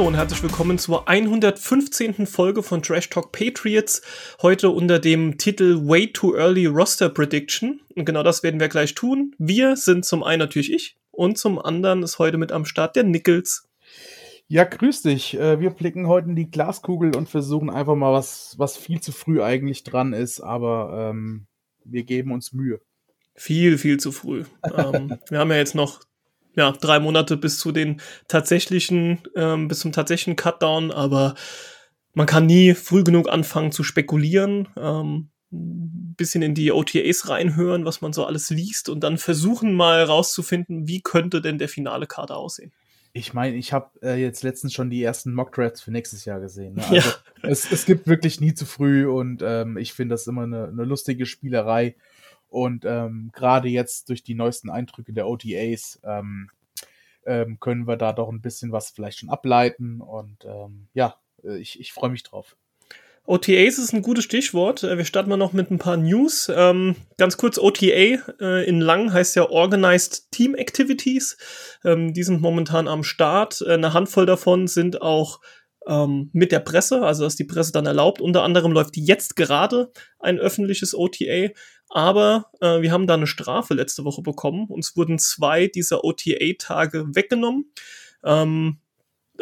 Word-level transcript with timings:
Hallo 0.00 0.08
und 0.08 0.16
herzlich 0.16 0.42
willkommen 0.42 0.78
zur 0.78 1.06
115. 1.10 2.26
Folge 2.26 2.62
von 2.62 2.80
Trash 2.80 3.10
Talk 3.10 3.32
Patriots. 3.32 4.00
Heute 4.40 4.70
unter 4.70 4.98
dem 4.98 5.36
Titel 5.36 5.86
Way 5.86 6.14
Too 6.14 6.36
Early 6.36 6.64
Roster 6.64 7.10
Prediction. 7.10 7.82
Und 7.94 8.06
genau 8.06 8.22
das 8.22 8.42
werden 8.42 8.60
wir 8.60 8.70
gleich 8.70 8.94
tun. 8.94 9.34
Wir 9.36 9.76
sind 9.76 10.06
zum 10.06 10.22
einen 10.22 10.38
natürlich 10.38 10.72
ich 10.72 10.96
und 11.10 11.36
zum 11.36 11.58
anderen 11.58 12.02
ist 12.02 12.18
heute 12.18 12.38
mit 12.38 12.50
am 12.50 12.64
Start 12.64 12.96
der 12.96 13.02
Nichols. 13.02 13.68
Ja, 14.48 14.64
grüß 14.64 15.02
dich. 15.02 15.38
Äh, 15.38 15.60
wir 15.60 15.68
blicken 15.68 16.08
heute 16.08 16.30
in 16.30 16.34
die 16.34 16.50
Glaskugel 16.50 17.14
und 17.14 17.28
versuchen 17.28 17.68
einfach 17.68 17.94
mal 17.94 18.14
was, 18.14 18.54
was 18.56 18.78
viel 18.78 19.02
zu 19.02 19.12
früh 19.12 19.42
eigentlich 19.42 19.84
dran 19.84 20.14
ist, 20.14 20.40
aber 20.40 21.10
ähm, 21.10 21.46
wir 21.84 22.04
geben 22.04 22.32
uns 22.32 22.54
Mühe. 22.54 22.80
Viel, 23.34 23.76
viel 23.76 24.00
zu 24.00 24.12
früh. 24.12 24.44
ähm, 24.74 25.18
wir 25.28 25.40
haben 25.40 25.50
ja 25.50 25.58
jetzt 25.58 25.74
noch 25.74 26.00
ja, 26.56 26.72
drei 26.72 26.98
Monate 26.98 27.36
bis 27.36 27.58
zu 27.58 27.72
den 27.72 28.00
tatsächlichen, 28.28 29.20
ähm, 29.36 29.68
bis 29.68 29.80
zum 29.80 29.92
tatsächlichen 29.92 30.36
Cutdown, 30.36 30.90
aber 30.90 31.34
man 32.14 32.26
kann 32.26 32.46
nie 32.46 32.74
früh 32.74 33.04
genug 33.04 33.28
anfangen 33.28 33.72
zu 33.72 33.84
spekulieren, 33.84 34.68
ähm, 34.76 35.30
bisschen 35.50 36.42
in 36.42 36.54
die 36.54 36.70
OTAs 36.72 37.28
reinhören, 37.28 37.84
was 37.84 38.00
man 38.00 38.12
so 38.12 38.24
alles 38.24 38.50
liest 38.50 38.88
und 38.88 39.00
dann 39.00 39.18
versuchen 39.18 39.74
mal 39.74 40.02
rauszufinden, 40.04 40.86
wie 40.86 41.00
könnte 41.00 41.40
denn 41.40 41.58
der 41.58 41.68
finale 41.68 42.06
Kader 42.06 42.36
aussehen. 42.36 42.72
Ich 43.12 43.34
meine, 43.34 43.56
ich 43.56 43.72
habe 43.72 43.90
äh, 44.02 44.20
jetzt 44.20 44.44
letztens 44.44 44.72
schon 44.72 44.90
die 44.90 45.02
ersten 45.02 45.34
Mock 45.34 45.52
Drafts 45.52 45.80
für 45.80 45.90
nächstes 45.90 46.24
Jahr 46.24 46.40
gesehen. 46.40 46.74
Ne? 46.74 46.84
Also 46.90 47.08
ja. 47.08 47.50
es, 47.50 47.72
es 47.72 47.86
gibt 47.86 48.06
wirklich 48.06 48.40
nie 48.40 48.54
zu 48.54 48.66
früh 48.66 49.06
und 49.08 49.42
ähm, 49.42 49.76
ich 49.78 49.94
finde 49.94 50.14
das 50.14 50.26
immer 50.26 50.42
eine, 50.42 50.68
eine 50.68 50.84
lustige 50.84 51.26
Spielerei. 51.26 51.96
Und 52.50 52.84
ähm, 52.84 53.30
gerade 53.32 53.68
jetzt 53.68 54.08
durch 54.08 54.22
die 54.22 54.34
neuesten 54.34 54.70
Eindrücke 54.70 55.12
der 55.12 55.28
OTAs 55.28 56.00
ähm, 56.04 56.50
ähm, 57.24 57.58
können 57.60 57.86
wir 57.86 57.96
da 57.96 58.12
doch 58.12 58.28
ein 58.28 58.42
bisschen 58.42 58.72
was 58.72 58.90
vielleicht 58.90 59.20
schon 59.20 59.30
ableiten. 59.30 60.00
Und 60.00 60.44
ähm, 60.44 60.88
ja, 60.92 61.16
äh, 61.44 61.58
ich, 61.58 61.80
ich 61.80 61.92
freue 61.92 62.10
mich 62.10 62.24
drauf. 62.24 62.56
OTAs 63.26 63.78
ist 63.78 63.92
ein 63.92 64.02
gutes 64.02 64.24
Stichwort. 64.24 64.82
Äh, 64.82 64.96
wir 64.96 65.04
starten 65.04 65.30
mal 65.30 65.36
noch 65.36 65.52
mit 65.52 65.70
ein 65.70 65.78
paar 65.78 65.96
News. 65.96 66.50
Ähm, 66.54 66.96
ganz 67.18 67.36
kurz, 67.36 67.58
OTA 67.58 68.18
äh, 68.40 68.68
in 68.68 68.80
lang 68.80 69.12
heißt 69.12 69.36
ja 69.36 69.48
Organized 69.48 70.32
Team 70.32 70.54
Activities. 70.54 71.36
Ähm, 71.84 72.12
die 72.12 72.22
sind 72.22 72.40
momentan 72.40 72.88
am 72.88 73.04
Start. 73.04 73.62
Äh, 73.64 73.74
eine 73.74 73.92
Handvoll 73.92 74.26
davon 74.26 74.66
sind 74.66 75.02
auch 75.02 75.40
ähm, 75.86 76.30
mit 76.32 76.52
der 76.52 76.60
Presse, 76.60 77.02
also 77.02 77.24
dass 77.24 77.36
die 77.36 77.44
Presse 77.44 77.72
dann 77.72 77.86
erlaubt. 77.86 78.20
Unter 78.20 78.42
anderem 78.42 78.72
läuft 78.72 78.96
jetzt 78.96 79.36
gerade 79.36 79.92
ein 80.18 80.38
öffentliches 80.38 80.94
OTA, 80.94 81.50
aber 81.90 82.46
äh, 82.60 82.80
wir 82.80 82.92
haben 82.92 83.06
da 83.06 83.14
eine 83.14 83.26
Strafe 83.26 83.74
letzte 83.74 84.04
Woche 84.04 84.22
bekommen. 84.22 84.66
Uns 84.68 84.96
wurden 84.96 85.18
zwei 85.18 85.66
dieser 85.66 86.04
OTA-Tage 86.04 87.14
weggenommen. 87.14 87.72
Ähm, 88.24 88.78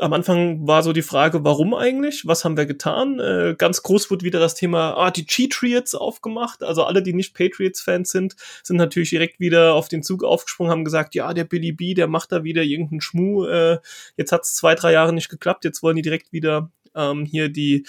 am 0.01 0.13
Anfang 0.13 0.67
war 0.67 0.83
so 0.83 0.93
die 0.93 1.03
Frage, 1.03 1.45
warum 1.45 1.75
eigentlich? 1.75 2.27
Was 2.27 2.45
haben 2.45 2.57
wir 2.57 2.67
getan? 2.67 3.19
Äh, 3.19 3.55
ganz 3.59 3.83
groß 3.83 4.11
wurde 4.11 4.25
wieder 4.25 4.41
das 4.41 4.55
Thema, 4.55 4.95
ah, 4.97 5.11
die 5.11 5.27
Cheatriots 5.27 5.95
aufgemacht. 5.95 6.63
Also 6.63 6.85
alle, 6.85 7.03
die 7.03 7.13
nicht 7.13 7.35
Patriots-Fans 7.35 8.11
sind, 8.11 8.37
sind 8.63 8.77
natürlich 8.77 9.11
direkt 9.11 9.41
wieder 9.41 9.75
auf 9.75 9.89
den 9.89 10.03
Zug 10.03 10.25
aufgesprungen, 10.25 10.71
haben 10.71 10.85
gesagt, 10.85 11.15
ja, 11.15 11.35
der 11.35 11.45
Billy 11.45 11.73
B, 11.73 11.95
der 11.95 12.07
macht 12.07 12.33
da 12.33 12.45
wieder 12.45 12.63
irgendeinen 12.63 13.01
Schmuh. 13.01 13.47
Äh, 13.47 13.79
jetzt 14.17 14.33
hat 14.33 14.45
es 14.45 14.55
zwei, 14.55 14.75
drei 14.75 14.93
Jahre 14.93 15.13
nicht 15.13 15.29
geklappt, 15.29 15.65
jetzt 15.65 15.83
wollen 15.83 15.97
die 15.97 16.03
direkt 16.03 16.33
wieder 16.33 16.71
ähm, 16.95 17.25
hier 17.25 17.49
die, 17.49 17.87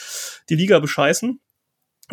die 0.50 0.56
Liga 0.56 0.80
bescheißen. 0.80 1.40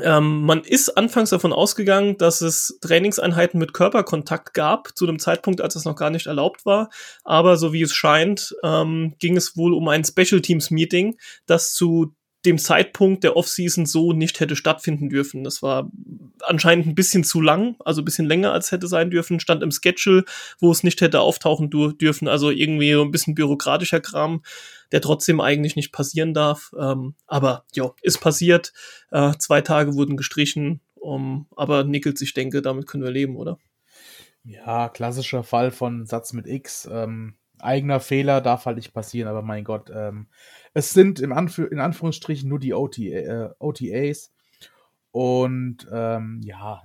Ähm, 0.02 0.42
man 0.42 0.62
ist 0.62 0.96
anfangs 0.96 1.30
davon 1.30 1.52
ausgegangen, 1.52 2.18
dass 2.18 2.40
es 2.40 2.78
Trainingseinheiten 2.80 3.58
mit 3.58 3.72
Körperkontakt 3.72 4.54
gab, 4.54 4.96
zu 4.96 5.06
dem 5.06 5.18
Zeitpunkt, 5.18 5.60
als 5.60 5.76
es 5.76 5.84
noch 5.84 5.96
gar 5.96 6.10
nicht 6.10 6.26
erlaubt 6.26 6.66
war. 6.66 6.90
Aber 7.24 7.56
so 7.56 7.72
wie 7.72 7.82
es 7.82 7.94
scheint, 7.94 8.54
ähm, 8.62 9.14
ging 9.18 9.36
es 9.36 9.56
wohl 9.56 9.72
um 9.72 9.88
ein 9.88 10.04
Special 10.04 10.40
Teams 10.40 10.70
Meeting, 10.70 11.16
das 11.46 11.72
zu 11.72 12.14
dem 12.46 12.58
Zeitpunkt 12.58 13.24
der 13.24 13.36
Offseason 13.36 13.84
so 13.84 14.12
nicht 14.12 14.40
hätte 14.40 14.56
stattfinden 14.56 15.10
dürfen. 15.10 15.44
Das 15.44 15.62
war 15.62 15.90
anscheinend 16.40 16.86
ein 16.86 16.94
bisschen 16.94 17.24
zu 17.24 17.40
lang, 17.40 17.76
also 17.84 18.00
ein 18.00 18.04
bisschen 18.04 18.26
länger 18.26 18.52
als 18.52 18.72
hätte 18.72 18.86
sein 18.86 19.10
dürfen, 19.10 19.40
stand 19.40 19.62
im 19.62 19.70
Schedule, 19.70 20.24
wo 20.60 20.70
es 20.70 20.82
nicht 20.82 21.00
hätte 21.00 21.20
auftauchen 21.20 21.70
dürfen, 21.70 22.28
also 22.28 22.50
irgendwie 22.50 22.92
ein 22.92 23.10
bisschen 23.10 23.34
bürokratischer 23.34 24.00
Kram 24.00 24.42
der 24.92 25.00
trotzdem 25.00 25.40
eigentlich 25.40 25.76
nicht 25.76 25.92
passieren 25.92 26.34
darf. 26.34 26.72
Ähm, 26.78 27.14
aber 27.26 27.64
ja, 27.74 27.90
ist 28.02 28.20
passiert. 28.20 28.72
Äh, 29.10 29.32
zwei 29.38 29.60
Tage 29.60 29.94
wurden 29.94 30.16
gestrichen. 30.16 30.80
Um, 30.94 31.46
aber 31.54 31.84
Nichols, 31.84 32.20
ich 32.20 32.34
denke, 32.34 32.62
damit 32.62 32.86
können 32.86 33.04
wir 33.04 33.10
leben, 33.10 33.36
oder? 33.36 33.58
Ja, 34.42 34.88
klassischer 34.88 35.44
Fall 35.44 35.70
von 35.70 36.06
Satz 36.06 36.32
mit 36.32 36.46
X. 36.46 36.88
Ähm, 36.90 37.36
eigener 37.58 38.00
Fehler 38.00 38.40
darf 38.40 38.66
halt 38.66 38.76
nicht 38.76 38.92
passieren, 38.92 39.28
aber 39.28 39.42
mein 39.42 39.64
Gott, 39.64 39.90
ähm, 39.94 40.28
es 40.76 40.90
sind 40.90 41.20
im 41.20 41.32
Anf 41.32 41.56
in 41.56 41.80
Anführungsstrichen 41.80 42.50
nur 42.50 42.58
die 42.58 42.74
OTA, 42.74 43.00
äh, 43.02 43.50
OTAs. 43.60 44.30
Und 45.10 45.88
ähm, 45.90 46.42
ja, 46.44 46.82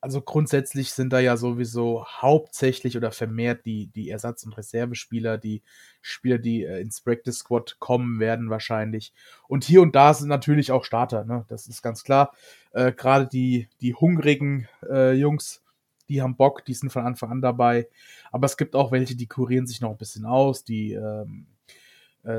also 0.00 0.22
grundsätzlich 0.22 0.90
sind 0.90 1.12
da 1.12 1.18
ja 1.20 1.36
sowieso 1.36 2.06
hauptsächlich 2.06 2.96
oder 2.96 3.12
vermehrt 3.12 3.66
die, 3.66 3.88
die 3.88 4.08
Ersatz- 4.08 4.44
und 4.44 4.56
Reservespieler, 4.56 5.36
die 5.36 5.60
Spieler, 6.00 6.38
die 6.38 6.64
äh, 6.64 6.80
ins 6.80 7.02
Practice 7.02 7.40
Squad 7.40 7.76
kommen 7.78 8.20
werden 8.20 8.48
wahrscheinlich. 8.48 9.12
Und 9.48 9.64
hier 9.64 9.82
und 9.82 9.94
da 9.94 10.14
sind 10.14 10.30
natürlich 10.30 10.72
auch 10.72 10.84
Starter, 10.84 11.26
ne? 11.26 11.44
Das 11.48 11.66
ist 11.66 11.82
ganz 11.82 12.04
klar. 12.04 12.32
Äh, 12.72 12.92
Gerade 12.92 13.26
die, 13.26 13.68
die 13.82 13.92
hungrigen 13.92 14.66
äh, 14.88 15.12
Jungs, 15.12 15.62
die 16.08 16.22
haben 16.22 16.36
Bock, 16.36 16.64
die 16.64 16.72
sind 16.72 16.88
von 16.88 17.04
Anfang 17.04 17.30
an 17.30 17.42
dabei. 17.42 17.86
Aber 18.32 18.46
es 18.46 18.56
gibt 18.56 18.74
auch 18.74 18.92
welche, 18.92 19.14
die 19.14 19.26
kurieren 19.26 19.66
sich 19.66 19.82
noch 19.82 19.90
ein 19.90 19.98
bisschen 19.98 20.24
aus, 20.24 20.64
die 20.64 20.94
ähm, 20.94 21.48
äh, 21.48 21.53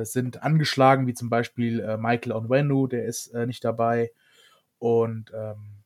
sind 0.04 0.44
angeschlagen, 0.44 1.08
wie 1.08 1.14
zum 1.14 1.30
Beispiel 1.30 1.80
äh, 1.80 1.98
Michael 1.98 2.34
Onwenu, 2.34 2.88
der 2.88 3.06
ist 3.06 3.28
äh, 3.34 3.46
nicht 3.46 3.64
dabei. 3.64 4.12
Und 4.80 5.32
ähm, 5.34 5.84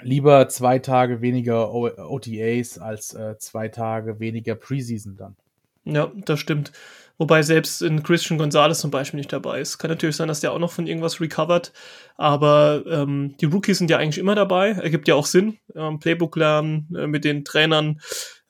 lieber 0.00 0.48
zwei 0.48 0.78
Tage 0.78 1.20
weniger 1.20 1.72
OTAs 1.72 2.78
als 2.78 3.14
äh, 3.14 3.38
zwei 3.38 3.68
Tage 3.68 4.20
weniger 4.20 4.54
Preseason 4.54 5.16
dann. 5.16 5.36
Ja, 5.84 6.12
das 6.14 6.38
stimmt. 6.38 6.72
Wobei 7.18 7.42
selbst 7.42 7.82
in 7.82 8.02
Christian 8.02 8.38
Gonzalez 8.38 8.80
zum 8.80 8.90
Beispiel 8.90 9.18
nicht 9.18 9.32
dabei 9.32 9.60
ist. 9.60 9.78
Kann 9.78 9.90
natürlich 9.90 10.16
sein, 10.16 10.28
dass 10.28 10.40
der 10.40 10.52
auch 10.52 10.58
noch 10.58 10.72
von 10.72 10.86
irgendwas 10.86 11.20
recovert. 11.20 11.72
Aber 12.16 12.84
ähm, 12.88 13.36
die 13.40 13.44
Rookies 13.46 13.78
sind 13.78 13.90
ja 13.90 13.98
eigentlich 13.98 14.18
immer 14.18 14.34
dabei. 14.34 14.70
Ergibt 14.70 15.08
ja 15.08 15.14
auch 15.14 15.26
Sinn. 15.26 15.58
Ähm, 15.74 15.98
Playbook 15.98 16.36
lernen, 16.36 16.88
äh, 16.96 17.06
mit 17.06 17.24
den 17.24 17.44
Trainern 17.44 18.00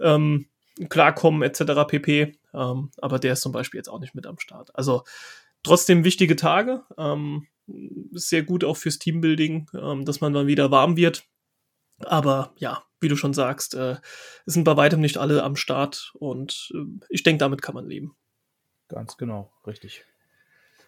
ähm, 0.00 0.46
klarkommen, 0.88 1.42
etc. 1.42 1.86
pp. 1.86 2.38
Ähm, 2.54 2.90
aber 2.98 3.18
der 3.18 3.34
ist 3.34 3.42
zum 3.42 3.52
Beispiel 3.52 3.78
jetzt 3.78 3.88
auch 3.88 4.00
nicht 4.00 4.14
mit 4.14 4.26
am 4.26 4.38
Start. 4.38 4.74
Also 4.74 5.04
trotzdem 5.62 6.04
wichtige 6.04 6.36
Tage. 6.36 6.82
Ähm, 6.98 7.46
sehr 8.12 8.42
gut 8.42 8.64
auch 8.64 8.76
fürs 8.76 8.98
Teambuilding, 8.98 9.70
ähm, 9.74 10.04
dass 10.04 10.20
man 10.20 10.32
dann 10.32 10.46
wieder 10.46 10.70
warm 10.70 10.96
wird. 10.96 11.24
Aber 12.00 12.52
ja, 12.56 12.82
wie 13.00 13.08
du 13.08 13.16
schon 13.16 13.34
sagst, 13.34 13.74
äh, 13.74 13.96
sind 14.46 14.64
bei 14.64 14.76
weitem 14.76 15.00
nicht 15.00 15.18
alle 15.18 15.42
am 15.42 15.56
Start 15.56 16.12
und 16.14 16.72
äh, 16.74 17.04
ich 17.08 17.22
denke, 17.22 17.38
damit 17.38 17.62
kann 17.62 17.74
man 17.74 17.86
leben. 17.86 18.16
Ganz 18.88 19.16
genau, 19.16 19.52
richtig. 19.66 20.04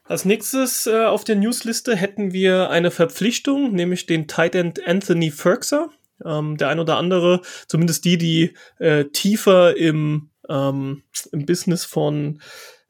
Als 0.04 0.24
nächstes 0.24 0.86
äh, 0.86 1.04
auf 1.04 1.24
der 1.24 1.36
Newsliste 1.36 1.96
hätten 1.96 2.32
wir 2.32 2.68
eine 2.70 2.90
Verpflichtung, 2.90 3.72
nämlich 3.72 4.06
den 4.06 4.28
Tight 4.28 4.54
End 4.54 4.86
Anthony 4.86 5.30
Ferkser. 5.30 5.90
Ähm, 6.24 6.56
der 6.56 6.68
ein 6.68 6.78
oder 6.78 6.96
andere, 6.96 7.40
zumindest 7.66 8.04
die, 8.04 8.18
die 8.18 8.54
äh, 8.78 9.06
tiefer 9.06 9.76
im, 9.76 10.30
ähm, 10.48 11.02
im 11.32 11.46
Business 11.46 11.84
von, 11.84 12.40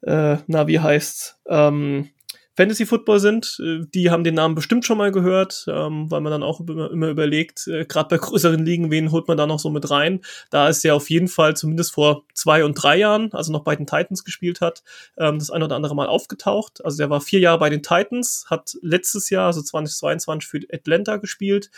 äh, 0.03 0.39
na, 0.47 0.67
wie 0.67 0.81
heißt's, 0.81 1.41
ähm, 1.49 2.11
Fantasy 2.57 2.87
Football 2.87 3.21
sind. 3.21 3.61
Äh, 3.61 3.87
die 3.93 4.11
haben 4.11 4.25
den 4.25 4.35
Namen 4.35 4.55
bestimmt 4.55 4.85
schon 4.85 4.99
mal 4.99 5.13
gehört, 5.13 5.67
ähm, 5.69 6.11
weil 6.11 6.21
man 6.21 6.31
dann 6.31 6.43
auch 6.43 6.61
immer, 6.61 6.91
immer 6.91 7.09
überlegt, 7.09 7.67
äh, 7.67 7.85
gerade 7.85 8.09
bei 8.09 8.19
größeren 8.25 8.65
Ligen, 8.65 8.91
wen 8.91 9.11
holt 9.11 9.29
man 9.29 9.37
da 9.37 9.47
noch 9.47 9.59
so 9.59 9.71
mit 9.71 9.91
rein. 9.91 10.21
Da 10.51 10.69
ist 10.69 10.85
er 10.85 10.95
auf 10.95 11.11
jeden 11.11 11.29
Fall 11.29 11.57
zumindest 11.57 11.93
vor 11.93 12.25
zwei 12.33 12.65
und 12.65 12.75
drei 12.75 12.97
Jahren, 12.97 13.33
also 13.33 13.53
noch 13.53 13.65
bei 13.65 13.77
den 13.77 13.87
Titans 13.87 14.25
gespielt 14.25 14.61
hat, 14.61 14.83
ähm, 15.19 15.39
das 15.39 15.51
ein 15.51 15.63
oder 15.63 15.77
andere 15.77 15.95
Mal 15.95 16.07
aufgetaucht. 16.07 16.85
Also 16.85 17.03
er 17.03 17.11
war 17.11 17.21
vier 17.21 17.41
Jahre 17.41 17.59
bei 17.59 17.71
den 17.71 17.83
Titans, 17.83 18.47
hat 18.49 18.77
letztes 18.83 19.31
Jahr, 19.31 19.47
also 19.47 19.61
2022 19.63 20.49
für 20.49 20.61
Atlanta 20.73 21.17
gespielt, 21.17 21.71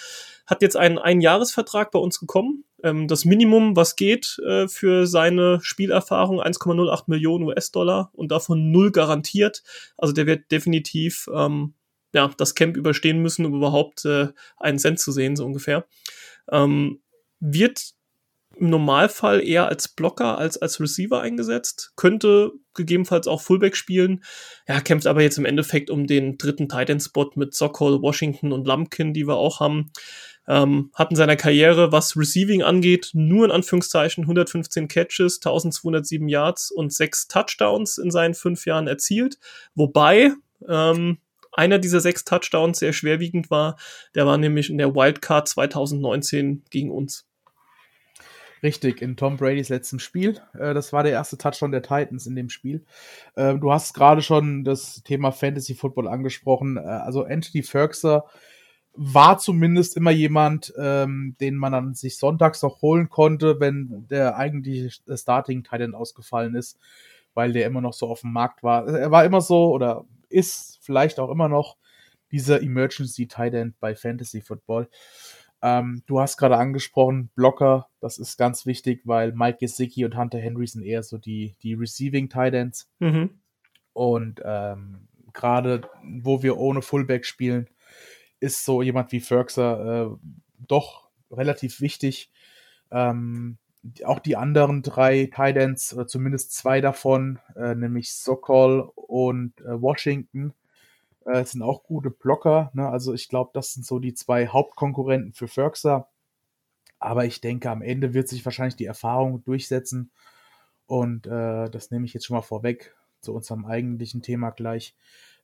hat 0.47 0.63
jetzt 0.63 0.77
einen 0.77 0.99
Einjahresvertrag 0.99 1.91
bei 1.91 1.99
uns 1.99 2.21
bekommen. 2.21 2.65
Ähm, 2.83 3.09
das 3.09 3.25
Minimum, 3.25 3.77
was 3.77 3.97
geht 3.97 4.39
äh, 4.47 4.69
für 4.69 5.07
seine 5.07 5.61
Spielerfahrung, 5.63 6.41
1,08 6.41 7.05
Millionen 7.07 7.45
US-Dollar 7.45 8.11
und 8.13 8.31
davon 8.31 8.71
null 8.71 8.91
garantiert. 8.91 9.63
Also 9.97 10.13
der 10.13 10.27
wird 10.27 10.51
definitiv 10.51 11.29
ähm, 11.33 11.75
ja, 12.13 12.31
das 12.37 12.55
Camp 12.55 12.77
überstehen 12.77 13.21
müssen, 13.21 13.45
um 13.47 13.55
überhaupt 13.55 14.05
äh, 14.05 14.29
einen 14.59 14.79
Cent 14.79 14.99
zu 14.99 15.13
sehen, 15.13 15.37
so 15.37 15.45
ungefähr. 15.45 15.87
Ähm, 16.51 17.01
wird 17.41 17.95
im 18.57 18.71
Normalfall 18.71 19.47
eher 19.47 19.69
als 19.69 19.89
Blocker 19.89 20.39
als 20.39 20.57
als 20.57 20.81
Receiver 20.81 21.21
eingesetzt, 21.21 21.93
könnte 21.97 22.53
gegebenenfalls 22.73 23.29
auch 23.29 23.43
Fullback 23.43 23.77
spielen. 23.77 24.25
Ja, 24.67 24.81
kämpft 24.81 25.07
aber 25.07 25.21
jetzt 25.21 25.37
im 25.37 25.45
Endeffekt 25.45 25.91
um 25.91 26.07
den 26.07 26.39
dritten 26.39 26.69
Tight 26.69 26.89
End 26.89 27.03
Spot 27.03 27.31
mit 27.35 27.55
Sokol, 27.55 28.01
Washington 28.01 28.53
und 28.53 28.67
Lumpkin, 28.67 29.13
die 29.13 29.27
wir 29.27 29.37
auch 29.37 29.61
haben. 29.61 29.91
Ähm, 30.49 30.91
hat 30.95 31.11
in 31.11 31.17
seiner 31.17 31.37
Karriere, 31.37 31.93
was 31.93 32.17
Receiving 32.17 32.63
angeht, 32.63 33.11
nur 33.15 33.45
in 33.45 33.51
Anführungszeichen 33.51 34.25
115 34.25 34.89
Catches, 34.89 35.39
1207 35.39 36.29
Yards 36.29 36.71
und 36.71 36.93
sechs 36.93 37.27
Touchdowns 37.27 37.99
in 37.99 38.11
seinen 38.11 38.35
fünf 38.35 38.65
Jahren 38.67 38.87
erzielt. 38.87 39.39
Wobei 39.75 40.33
ähm, 40.69 41.19
einer 41.53 41.79
dieser 41.79 42.01
sechs 42.01 42.25
Touchdowns 42.25 42.79
sehr 42.79 42.93
schwerwiegend 42.93 43.51
war. 43.51 43.77
Der 44.15 44.27
war 44.27 44.39
nämlich 44.39 44.71
in 44.71 44.79
der 44.79 44.95
Wildcard 44.95 45.49
2019 45.49 46.63
gegen 46.71 46.91
uns. 46.91 47.27
Richtig, 48.63 49.03
in 49.03 49.17
Tom 49.17 49.37
Bradys 49.37 49.69
letztem 49.69 49.99
Spiel. 49.99 50.41
Äh, 50.59 50.75
das 50.75 50.93
war 50.93 51.03
der 51.03 51.13
erste 51.13 51.39
Touchdown 51.39 51.73
der 51.73 51.83
Titans 51.83 52.27
in 52.27 52.37
dem 52.37 52.49
Spiel. 52.49 52.85
Äh, 53.35 53.55
du 53.55 53.73
hast 53.73 53.95
gerade 53.95 54.23
schon 54.23 54.65
das 54.65 55.03
Thema 55.03 55.31
Fantasy 55.31 55.75
Football 55.75 56.09
angesprochen. 56.09 56.77
Äh, 56.77 56.81
also 56.81 57.25
Anthony 57.25 57.63
Ferguson 57.63 58.23
war 58.97 59.39
zumindest 59.39 59.97
immer 59.97 60.11
jemand, 60.11 60.73
ähm, 60.79 61.37
den 61.41 61.57
man 61.57 61.73
dann 61.73 61.95
sich 61.95 62.19
sonntags 62.19 62.63
noch 62.63 62.83
holen 62.83 63.09
konnte, 63.09 63.61
wenn 63.61 64.07
der 64.09 64.37
eigentlich 64.37 65.03
Starting 65.15 65.63
Titan 65.63 65.95
ausgefallen 65.95 66.55
ist, 66.55 66.79
weil 67.35 67.53
der 67.53 67.67
immer 67.67 67.81
noch 67.81 67.93
so 67.93 68.09
auf 68.09 68.23
dem 68.23 68.33
Markt 68.33 68.63
war. 68.63 68.89
Er 68.89 69.11
war 69.11 69.25
immer 69.25 69.41
so 69.41 69.71
oder 69.73 70.05
ist 70.29 70.79
vielleicht 70.83 71.21
auch 71.21 71.31
immer 71.31 71.49
noch 71.49 71.77
dieser 72.33 72.63
Emergency 72.63 73.27
Titan 73.27 73.75
bei 73.81 73.95
Fantasy 73.95 74.41
Football. 74.41 74.89
Ähm, 75.63 76.03
du 76.07 76.21
hast 76.21 76.37
gerade 76.37 76.57
angesprochen, 76.57 77.31
Blocker, 77.35 77.89
das 78.01 78.19
ist 78.19 78.37
ganz 78.37 78.67
wichtig, 78.67 79.03
weil 79.05 79.33
Mike 79.33 79.59
Gesicki 79.61 80.05
und 80.05 80.17
Hunter 80.17 80.39
Henry 80.39 80.67
sind 80.67 80.83
eher 80.83 81.03
so 81.03 81.19
die, 81.19 81.55
die 81.63 81.75
Receiving 81.75 82.29
Titans. 82.29 82.91
Mhm. 82.99 83.41
Und 83.93 84.43
ähm, 84.45 85.09
gerade 85.33 85.83
wo 86.03 86.43
wir 86.43 86.59
ohne 86.59 86.83
Fullback 86.83 87.25
spielen, 87.25 87.69
ist 88.41 88.65
so 88.65 88.83
jemand 88.83 89.13
wie 89.13 89.21
Ferguson 89.21 89.89
äh, 89.89 90.29
doch 90.67 91.09
relativ 91.31 91.81
wichtig. 91.81 92.31
Ähm, 92.91 93.59
auch 94.05 94.19
die 94.19 94.37
anderen 94.37 94.83
drei 94.83 95.27
Titans, 95.27 95.95
oder 95.95 96.07
zumindest 96.07 96.53
zwei 96.53 96.81
davon, 96.81 97.39
äh, 97.55 97.75
nämlich 97.75 98.13
Sokol 98.13 98.91
und 98.95 99.61
äh, 99.61 99.81
Washington, 99.81 100.55
äh, 101.25 101.45
sind 101.45 101.63
auch 101.63 101.85
gute 101.85 102.11
Blocker. 102.11 102.71
Ne? 102.75 102.89
Also 102.89 103.15
ich 103.15 103.29
glaube, 103.29 103.51
das 103.55 103.73
sind 103.73 103.87
so 103.87 103.99
die 103.99 104.15
zwei 104.15 104.49
Hauptkonkurrenten 104.49 105.33
für 105.33 105.49
Ferguson. 105.49 106.05
Aber 106.99 107.25
ich 107.27 107.41
denke, 107.41 107.71
am 107.71 107.83
Ende 107.83 108.15
wird 108.15 108.29
sich 108.29 108.45
wahrscheinlich 108.45 108.77
die 108.77 108.87
Erfahrung 108.87 109.45
durchsetzen. 109.45 110.11
Und 110.87 111.27
äh, 111.27 111.69
das 111.69 111.91
nehme 111.91 112.07
ich 112.07 112.15
jetzt 112.15 112.27
schon 112.27 112.37
mal 112.37 112.43
vorweg 112.43 112.95
zu 113.21 113.35
unserem 113.35 113.67
eigentlichen 113.67 114.23
Thema 114.23 114.51
gleich 114.51 114.95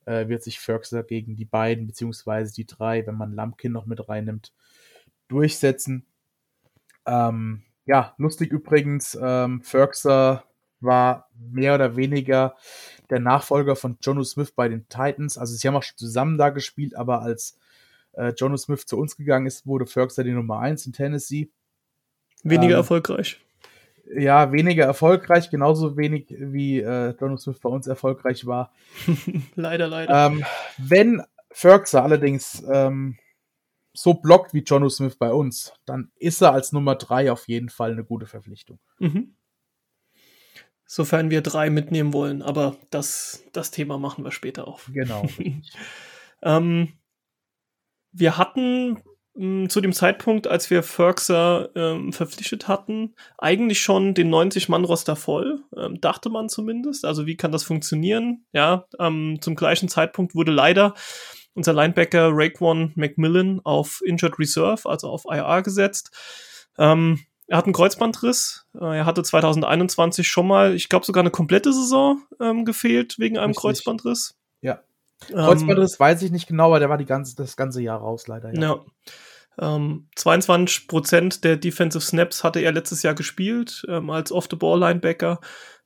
äh, 0.05 0.27
wird 0.27 0.43
sich 0.43 0.59
Ferguson 0.59 1.05
gegen 1.07 1.35
die 1.35 1.45
beiden, 1.45 1.87
beziehungsweise 1.87 2.53
die 2.53 2.65
drei, 2.65 3.05
wenn 3.05 3.15
man 3.15 3.33
Lumpkin 3.33 3.71
noch 3.71 3.85
mit 3.85 4.07
reinnimmt, 4.07 4.53
durchsetzen. 5.27 6.05
Ähm, 7.05 7.63
ja, 7.85 8.13
lustig 8.17 8.51
übrigens, 8.51 9.17
ähm, 9.21 9.61
Ferguson 9.61 10.39
war 10.79 11.29
mehr 11.35 11.75
oder 11.75 11.95
weniger 11.95 12.55
der 13.09 13.19
Nachfolger 13.19 13.75
von 13.75 13.97
Jono 14.01 14.23
Smith 14.23 14.51
bei 14.51 14.67
den 14.67 14.87
Titans. 14.89 15.37
Also 15.37 15.55
sie 15.55 15.67
haben 15.67 15.75
auch 15.75 15.83
schon 15.83 15.97
zusammen 15.97 16.37
da 16.37 16.49
gespielt, 16.49 16.95
aber 16.95 17.21
als 17.21 17.57
äh, 18.13 18.33
Jono 18.37 18.57
Smith 18.57 18.85
zu 18.85 18.97
uns 18.97 19.15
gegangen 19.15 19.45
ist, 19.45 19.65
wurde 19.65 19.85
Ferguson 19.85 20.25
die 20.25 20.31
Nummer 20.31 20.59
1 20.59 20.85
in 20.85 20.93
Tennessee. 20.93 21.49
Weniger 22.43 22.73
ähm, 22.73 22.79
erfolgreich 22.79 23.39
ja, 24.05 24.51
weniger 24.51 24.85
erfolgreich, 24.85 25.49
genauso 25.49 25.97
wenig 25.97 26.27
wie 26.37 26.79
äh, 26.79 27.13
Donald 27.13 27.39
Smith 27.39 27.59
bei 27.59 27.69
uns 27.69 27.87
erfolgreich 27.87 28.45
war. 28.45 28.73
leider, 29.55 29.87
leider. 29.87 30.27
Ähm, 30.27 30.45
wenn 30.77 31.23
Ferguson 31.51 32.01
allerdings 32.01 32.63
ähm, 32.71 33.17
so 33.93 34.15
blockt 34.15 34.53
wie 34.53 34.63
Jono 34.63 34.89
Smith 34.89 35.15
bei 35.15 35.31
uns, 35.31 35.73
dann 35.85 36.11
ist 36.15 36.41
er 36.41 36.53
als 36.53 36.71
Nummer 36.71 36.95
drei 36.95 37.31
auf 37.31 37.47
jeden 37.47 37.69
Fall 37.69 37.91
eine 37.91 38.03
gute 38.03 38.25
Verpflichtung. 38.25 38.79
Mhm. 38.99 39.35
Sofern 40.85 41.29
wir 41.29 41.41
drei 41.41 41.69
mitnehmen 41.69 42.13
wollen, 42.13 42.41
aber 42.41 42.77
das, 42.89 43.43
das 43.53 43.71
Thema 43.71 43.97
machen 43.97 44.23
wir 44.23 44.31
später 44.31 44.67
auf. 44.67 44.89
Genau. 44.93 45.25
ähm, 46.41 46.93
wir 48.11 48.37
hatten 48.37 49.01
zu 49.35 49.81
dem 49.81 49.93
Zeitpunkt, 49.93 50.45
als 50.47 50.69
wir 50.69 50.83
Ferguson 50.83 51.67
ähm, 51.75 52.13
verpflichtet 52.13 52.67
hatten, 52.67 53.15
eigentlich 53.39 53.81
schon 53.81 54.13
den 54.13 54.31
90-Mann-Roster 54.31 55.15
voll, 55.15 55.63
ähm, 55.75 55.99
dachte 55.99 56.29
man 56.29 56.49
zumindest. 56.49 57.03
Also 57.03 57.25
wie 57.25 57.35
kann 57.35 57.51
das 57.51 57.63
funktionieren? 57.63 58.45
Ja, 58.53 58.85
ähm, 58.99 59.39
zum 59.41 59.55
gleichen 59.55 59.89
Zeitpunkt 59.89 60.35
wurde 60.35 60.51
leider 60.51 60.93
unser 61.55 61.73
Linebacker 61.73 62.29
Raekwon 62.31 62.91
McMillan 62.95 63.61
auf 63.63 64.01
Injured 64.05 64.37
Reserve, 64.37 64.87
also 64.87 65.09
auf 65.09 65.23
IR 65.27 65.63
gesetzt. 65.63 66.11
Ähm, 66.77 67.19
er 67.47 67.57
hat 67.57 67.65
einen 67.65 67.73
Kreuzbandriss. 67.73 68.67
Äh, 68.75 68.97
er 68.97 69.05
hatte 69.05 69.23
2021 69.23 70.27
schon 70.27 70.47
mal, 70.47 70.75
ich 70.75 70.89
glaube 70.89 71.05
sogar 71.05 71.21
eine 71.21 71.31
komplette 71.31 71.73
Saison 71.73 72.21
ähm, 72.39 72.65
gefehlt 72.65 73.17
wegen 73.17 73.37
einem 73.37 73.47
Richtig. 73.47 73.61
Kreuzbandriss. 73.61 74.37
Ja. 74.61 74.81
Kreuzbandriss 75.27 75.93
ähm, 75.93 75.99
weiß 75.99 76.21
ich 76.21 76.31
nicht 76.31 76.47
genau, 76.47 76.67
aber 76.67 76.79
der 76.79 76.89
war 76.89 76.97
die 76.97 77.05
ganze, 77.05 77.35
das 77.35 77.55
ganze 77.55 77.81
Jahr 77.81 77.99
raus, 77.99 78.27
leider. 78.27 78.53
Ja. 78.53 78.61
ja. 78.61 78.81
Ähm, 79.59 80.07
22% 80.17 81.41
der 81.41 81.57
Defensive 81.57 82.03
Snaps 82.03 82.43
hatte 82.43 82.59
er 82.59 82.71
letztes 82.71 83.03
Jahr 83.03 83.13
gespielt 83.13 83.85
ähm, 83.87 84.09
als 84.09 84.31
Off-the-Ball-Linebacker. 84.31 85.39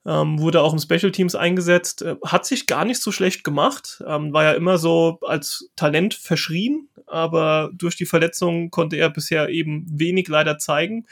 Ähm, 0.06 0.38
wurde 0.38 0.62
auch 0.62 0.72
im 0.72 0.78
Special 0.78 1.12
Teams 1.12 1.34
eingesetzt, 1.34 2.02
äh, 2.02 2.16
hat 2.24 2.46
sich 2.46 2.66
gar 2.66 2.84
nicht 2.84 3.02
so 3.02 3.12
schlecht 3.12 3.44
gemacht, 3.44 4.02
ähm, 4.06 4.32
war 4.32 4.44
ja 4.44 4.52
immer 4.52 4.78
so 4.78 5.18
als 5.22 5.70
Talent 5.76 6.14
verschrien, 6.14 6.88
aber 7.06 7.70
durch 7.74 7.96
die 7.96 8.06
Verletzung 8.06 8.70
konnte 8.70 8.96
er 8.96 9.10
bisher 9.10 9.48
eben 9.50 9.84
wenig 9.90 10.28
leider 10.28 10.56
zeigen. 10.56 11.06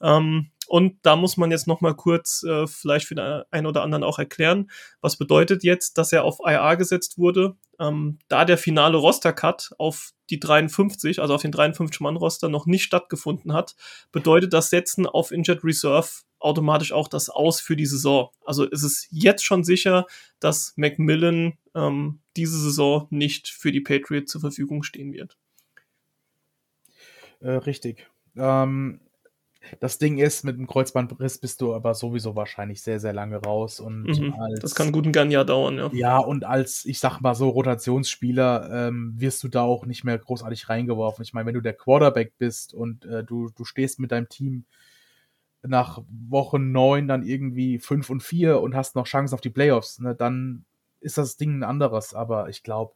Ähm, 0.00 0.50
und 0.68 0.98
da 1.02 1.16
muss 1.16 1.36
man 1.36 1.50
jetzt 1.50 1.66
noch 1.66 1.80
mal 1.80 1.94
kurz 1.94 2.42
äh, 2.42 2.66
vielleicht 2.66 3.06
für 3.06 3.14
den 3.14 3.42
einen 3.50 3.66
oder 3.66 3.82
anderen 3.82 4.04
auch 4.04 4.18
erklären, 4.18 4.70
was 5.00 5.16
bedeutet 5.16 5.64
jetzt, 5.64 5.98
dass 5.98 6.12
er 6.12 6.24
auf 6.24 6.38
IR 6.44 6.76
gesetzt 6.76 7.18
wurde. 7.18 7.56
Ähm, 7.78 8.18
da 8.28 8.44
der 8.44 8.58
finale 8.58 8.96
Roster-Cut 8.96 9.72
auf 9.78 10.12
die 10.30 10.40
53, 10.40 11.20
also 11.20 11.34
auf 11.34 11.42
den 11.42 11.52
53-Mann-Roster 11.52 12.48
noch 12.48 12.66
nicht 12.66 12.84
stattgefunden 12.84 13.52
hat, 13.52 13.76
bedeutet 14.12 14.52
das 14.52 14.70
Setzen 14.70 15.06
auf 15.06 15.30
Injured 15.30 15.62
Reserve 15.62 16.08
automatisch 16.38 16.92
auch 16.92 17.08
das 17.08 17.28
Aus 17.28 17.60
für 17.60 17.76
die 17.76 17.86
Saison. 17.86 18.30
Also 18.44 18.64
ist 18.64 18.82
es 18.82 19.08
jetzt 19.10 19.44
schon 19.44 19.64
sicher, 19.64 20.06
dass 20.38 20.74
Macmillan 20.76 21.58
ähm, 21.74 22.20
diese 22.36 22.58
Saison 22.58 23.06
nicht 23.10 23.48
für 23.48 23.72
die 23.72 23.80
Patriots 23.80 24.32
zur 24.32 24.40
Verfügung 24.40 24.82
stehen 24.82 25.12
wird. 25.12 25.36
Äh, 27.40 27.50
richtig. 27.50 28.08
Ähm, 28.36 29.00
das 29.80 29.98
Ding 29.98 30.18
ist, 30.18 30.44
mit 30.44 30.56
einem 30.56 30.66
Kreuzbandriss 30.66 31.38
bist 31.38 31.60
du 31.60 31.74
aber 31.74 31.94
sowieso 31.94 32.36
wahrscheinlich 32.36 32.82
sehr, 32.82 33.00
sehr 33.00 33.12
lange 33.12 33.36
raus. 33.36 33.80
Und 33.80 34.04
mhm, 34.04 34.34
als, 34.34 34.60
das 34.60 34.74
kann 34.74 34.92
gut 34.92 35.06
ein 35.16 35.30
Jahr 35.30 35.44
dauern, 35.44 35.78
ja. 35.78 35.90
Ja, 35.92 36.18
und 36.18 36.44
als, 36.44 36.84
ich 36.84 37.00
sag 37.00 37.20
mal 37.20 37.34
so, 37.34 37.48
Rotationsspieler 37.48 38.88
ähm, 38.88 39.14
wirst 39.16 39.42
du 39.42 39.48
da 39.48 39.62
auch 39.62 39.86
nicht 39.86 40.04
mehr 40.04 40.18
großartig 40.18 40.68
reingeworfen. 40.68 41.22
Ich 41.22 41.32
meine, 41.32 41.46
wenn 41.46 41.54
du 41.54 41.60
der 41.60 41.74
Quarterback 41.74 42.32
bist 42.38 42.74
und 42.74 43.04
äh, 43.04 43.24
du, 43.24 43.50
du 43.50 43.64
stehst 43.64 43.98
mit 43.98 44.12
deinem 44.12 44.28
Team 44.28 44.64
nach 45.62 46.02
Woche 46.28 46.58
neun 46.58 47.08
dann 47.08 47.24
irgendwie 47.24 47.78
fünf 47.78 48.10
und 48.10 48.22
vier 48.22 48.60
und 48.60 48.74
hast 48.74 48.94
noch 48.94 49.06
Chancen 49.06 49.34
auf 49.34 49.40
die 49.40 49.50
Playoffs, 49.50 49.98
ne, 49.98 50.14
dann 50.14 50.64
ist 51.00 51.18
das 51.18 51.36
Ding 51.36 51.58
ein 51.58 51.62
anderes. 51.62 52.14
Aber 52.14 52.48
ich 52.48 52.62
glaube, 52.62 52.92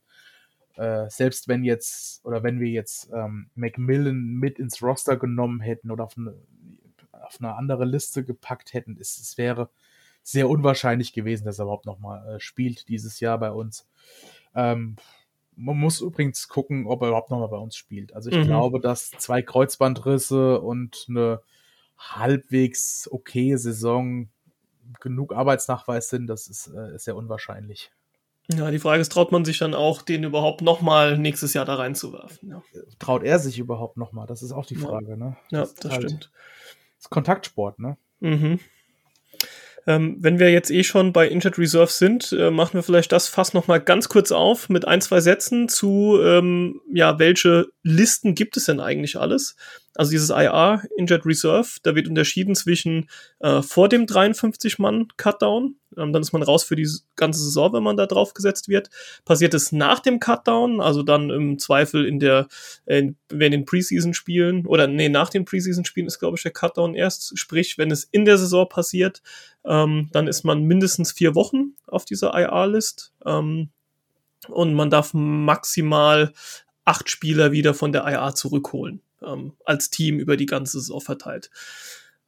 äh, 0.76 1.08
selbst 1.10 1.48
wenn 1.48 1.64
jetzt 1.64 2.24
oder 2.24 2.42
wenn 2.42 2.60
wir 2.60 2.68
jetzt 2.68 3.10
ähm, 3.12 3.50
Macmillan 3.54 4.16
mit 4.16 4.58
ins 4.58 4.82
Roster 4.82 5.16
genommen 5.16 5.60
hätten 5.60 5.90
oder 5.90 6.04
auf 6.04 6.16
eine, 6.16 6.34
auf 7.30 7.40
eine 7.40 7.54
andere 7.54 7.84
Liste 7.84 8.24
gepackt 8.24 8.72
hätten, 8.74 8.96
ist, 8.96 9.20
es 9.20 9.38
wäre 9.38 9.70
sehr 10.22 10.48
unwahrscheinlich 10.48 11.12
gewesen, 11.12 11.44
dass 11.44 11.58
er 11.58 11.64
überhaupt 11.64 11.86
nochmal 11.86 12.36
äh, 12.36 12.40
spielt 12.40 12.88
dieses 12.88 13.20
Jahr 13.20 13.38
bei 13.38 13.52
uns. 13.52 13.88
Ähm, 14.54 14.96
man 15.54 15.78
muss 15.78 16.00
übrigens 16.00 16.48
gucken, 16.48 16.86
ob 16.86 17.02
er 17.02 17.08
überhaupt 17.08 17.30
nochmal 17.30 17.48
bei 17.48 17.56
uns 17.56 17.76
spielt. 17.76 18.14
Also 18.14 18.30
ich 18.30 18.36
mhm. 18.36 18.44
glaube, 18.44 18.80
dass 18.80 19.10
zwei 19.10 19.42
Kreuzbandrisse 19.42 20.60
und 20.60 21.06
eine 21.08 21.40
halbwegs 21.98 23.08
okay 23.10 23.56
Saison 23.56 24.28
genug 25.00 25.32
Arbeitsnachweis 25.32 26.08
sind, 26.08 26.26
das 26.26 26.48
ist, 26.48 26.66
äh, 26.68 26.98
sehr 26.98 27.14
unwahrscheinlich. 27.14 27.92
Ja, 28.52 28.70
die 28.70 28.80
Frage 28.80 29.00
ist, 29.00 29.12
traut 29.12 29.30
man 29.30 29.44
sich 29.44 29.58
dann 29.58 29.74
auch, 29.74 30.02
den 30.02 30.24
überhaupt 30.24 30.60
nochmal 30.60 31.16
nächstes 31.18 31.54
Jahr 31.54 31.64
da 31.64 31.76
reinzuwerfen? 31.76 32.48
Ja. 32.48 32.62
Traut 32.98 33.22
er 33.22 33.38
sich 33.38 33.58
überhaupt 33.58 33.96
nochmal? 33.96 34.26
Das 34.26 34.42
ist 34.42 34.50
auch 34.50 34.66
die 34.66 34.74
Frage, 34.74 35.10
ja. 35.10 35.16
ne? 35.16 35.36
Ja, 35.50 35.60
das, 35.60 35.74
das 35.74 35.92
halt, 35.92 36.02
stimmt. 36.04 36.30
Ist 37.00 37.10
Kontaktsport, 37.10 37.78
ne? 37.78 37.96
Mhm. 38.20 38.60
Ähm, 39.86 40.18
wenn 40.20 40.38
wir 40.38 40.52
jetzt 40.52 40.70
eh 40.70 40.84
schon 40.84 41.12
bei 41.12 41.26
Injured 41.26 41.58
Reserve 41.58 41.90
sind, 41.90 42.32
äh, 42.32 42.50
machen 42.50 42.74
wir 42.74 42.82
vielleicht 42.82 43.12
das 43.12 43.28
fast 43.28 43.54
noch 43.54 43.66
mal 43.66 43.80
ganz 43.80 44.08
kurz 44.10 44.30
auf 44.30 44.68
mit 44.68 44.86
ein, 44.86 45.00
zwei 45.00 45.20
Sätzen 45.20 45.68
zu, 45.68 46.20
ähm, 46.22 46.80
ja, 46.92 47.18
welche 47.18 47.68
Listen 47.82 48.34
gibt 48.34 48.58
es 48.58 48.66
denn 48.66 48.78
eigentlich 48.78 49.18
alles? 49.18 49.56
Also 49.94 50.10
dieses 50.10 50.30
IR, 50.30 50.82
Injured 50.98 51.24
Reserve, 51.24 51.68
da 51.82 51.94
wird 51.94 52.08
unterschieden 52.08 52.54
zwischen 52.54 53.08
äh, 53.40 53.62
vor 53.62 53.88
dem 53.88 54.04
53-Mann-Cutdown, 54.04 55.64
ähm, 55.64 55.79
dann 55.96 56.14
ist 56.14 56.32
man 56.32 56.42
raus 56.42 56.62
für 56.62 56.76
die 56.76 56.88
ganze 57.16 57.40
Saison, 57.40 57.72
wenn 57.72 57.82
man 57.82 57.96
da 57.96 58.06
drauf 58.06 58.34
gesetzt 58.34 58.68
wird. 58.68 58.90
Passiert 59.24 59.54
es 59.54 59.72
nach 59.72 60.00
dem 60.00 60.20
Cutdown, 60.20 60.80
also 60.80 61.02
dann 61.02 61.30
im 61.30 61.58
Zweifel 61.58 62.06
in 62.06 62.18
der, 62.18 62.48
äh, 62.86 63.12
wenn 63.28 63.52
den 63.52 63.64
Preseason-Spielen, 63.64 64.66
oder 64.66 64.86
nee, 64.86 65.08
nach 65.08 65.30
den 65.30 65.44
Preseason-Spielen 65.44 66.06
ist, 66.06 66.18
glaube 66.18 66.36
ich, 66.36 66.42
der 66.42 66.52
Cutdown 66.52 66.94
erst, 66.94 67.38
sprich, 67.38 67.78
wenn 67.78 67.90
es 67.90 68.04
in 68.04 68.24
der 68.24 68.38
Saison 68.38 68.68
passiert, 68.68 69.22
ähm, 69.64 70.08
dann 70.12 70.26
ist 70.26 70.44
man 70.44 70.62
mindestens 70.62 71.12
vier 71.12 71.34
Wochen 71.34 71.74
auf 71.86 72.04
dieser 72.04 72.34
IR-List. 72.34 73.12
Ähm, 73.26 73.70
und 74.48 74.74
man 74.74 74.90
darf 74.90 75.12
maximal 75.12 76.32
acht 76.84 77.10
Spieler 77.10 77.52
wieder 77.52 77.74
von 77.74 77.92
der 77.92 78.06
IR 78.06 78.34
zurückholen 78.34 79.02
ähm, 79.22 79.52
als 79.64 79.90
Team 79.90 80.18
über 80.18 80.36
die 80.36 80.46
ganze 80.46 80.80
Saison 80.80 81.00
verteilt. 81.00 81.50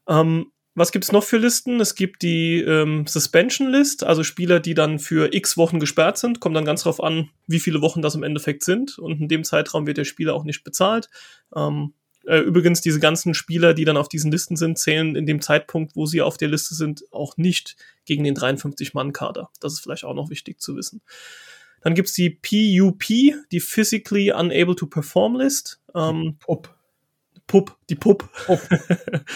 Ähm, 0.07 0.53
was 0.75 0.91
gibt's 0.91 1.13
noch 1.13 1.25
für 1.25 1.37
Listen? 1.37 1.81
Es 1.81 1.95
gibt 1.95 2.23
die 2.23 2.61
ähm, 2.61 3.07
Suspension 3.07 3.71
List, 3.71 4.05
also 4.05 4.25
Spieler, 4.25 4.59
die 4.59 4.75
dann 4.75 4.99
für 4.99 5.35
x 5.35 5.57
Wochen 5.57 5.79
gesperrt 5.81 6.17
sind. 6.17 6.41
Kommt 6.41 6.57
dann 6.57 6.65
ganz 6.65 6.83
drauf 6.83 7.03
an, 7.03 7.29
wie 7.47 7.61
viele 7.61 7.83
Wochen 7.83 8.01
das 8.01 8.15
im 8.15 8.23
Endeffekt 8.23 8.65
sind. 8.65 8.99
Und 8.99 9.21
in 9.21 9.29
dem 9.29 9.45
Zeitraum 9.45 9.87
wird 9.87 9.99
der 9.99 10.05
Spieler 10.05 10.35
auch 10.35 10.45
nicht 10.45 10.65
bezahlt. 10.65 11.09
Ähm, 11.55 11.93
äh, 12.25 12.39
übrigens, 12.39 12.81
diese 12.81 13.01
ganzen 13.01 13.35
Spieler, 13.35 13.75
die 13.75 13.85
dann 13.85 13.97
auf 13.97 14.09
diesen 14.09 14.31
Listen 14.31 14.57
sind, 14.57 14.79
zählen 14.79 15.15
in 15.15 15.27
dem 15.27 15.43
Zeitpunkt, 15.43 15.95
wo 15.95 16.07
sie 16.07 16.23
auf 16.23 16.39
der 16.39 16.49
Liste 16.49 16.75
sind, 16.75 17.05
auch 17.11 17.37
nicht 17.37 17.77
gegen 18.07 18.25
den 18.25 18.37
53-Mann-Kader. 18.37 19.51
Das 19.61 19.75
ist 19.75 19.81
vielleicht 19.81 20.05
auch 20.05 20.15
noch 20.15 20.31
wichtig 20.31 20.61
zu 20.61 20.77
wissen. 20.77 21.03
Dann 21.83 21.95
gibt's 21.95 22.13
die 22.13 22.31
PUP, 22.31 23.05
die 23.51 23.61
Physically 23.61 24.33
Unable 24.33 24.77
to 24.77 24.87
Perform 24.87 25.37
List. 25.37 25.81
Ähm, 25.95 26.37
Pup. 26.39 26.75
Pup, 27.53 27.77
die 27.91 27.97
Pup. 27.97 28.27
Pup. 28.47 28.61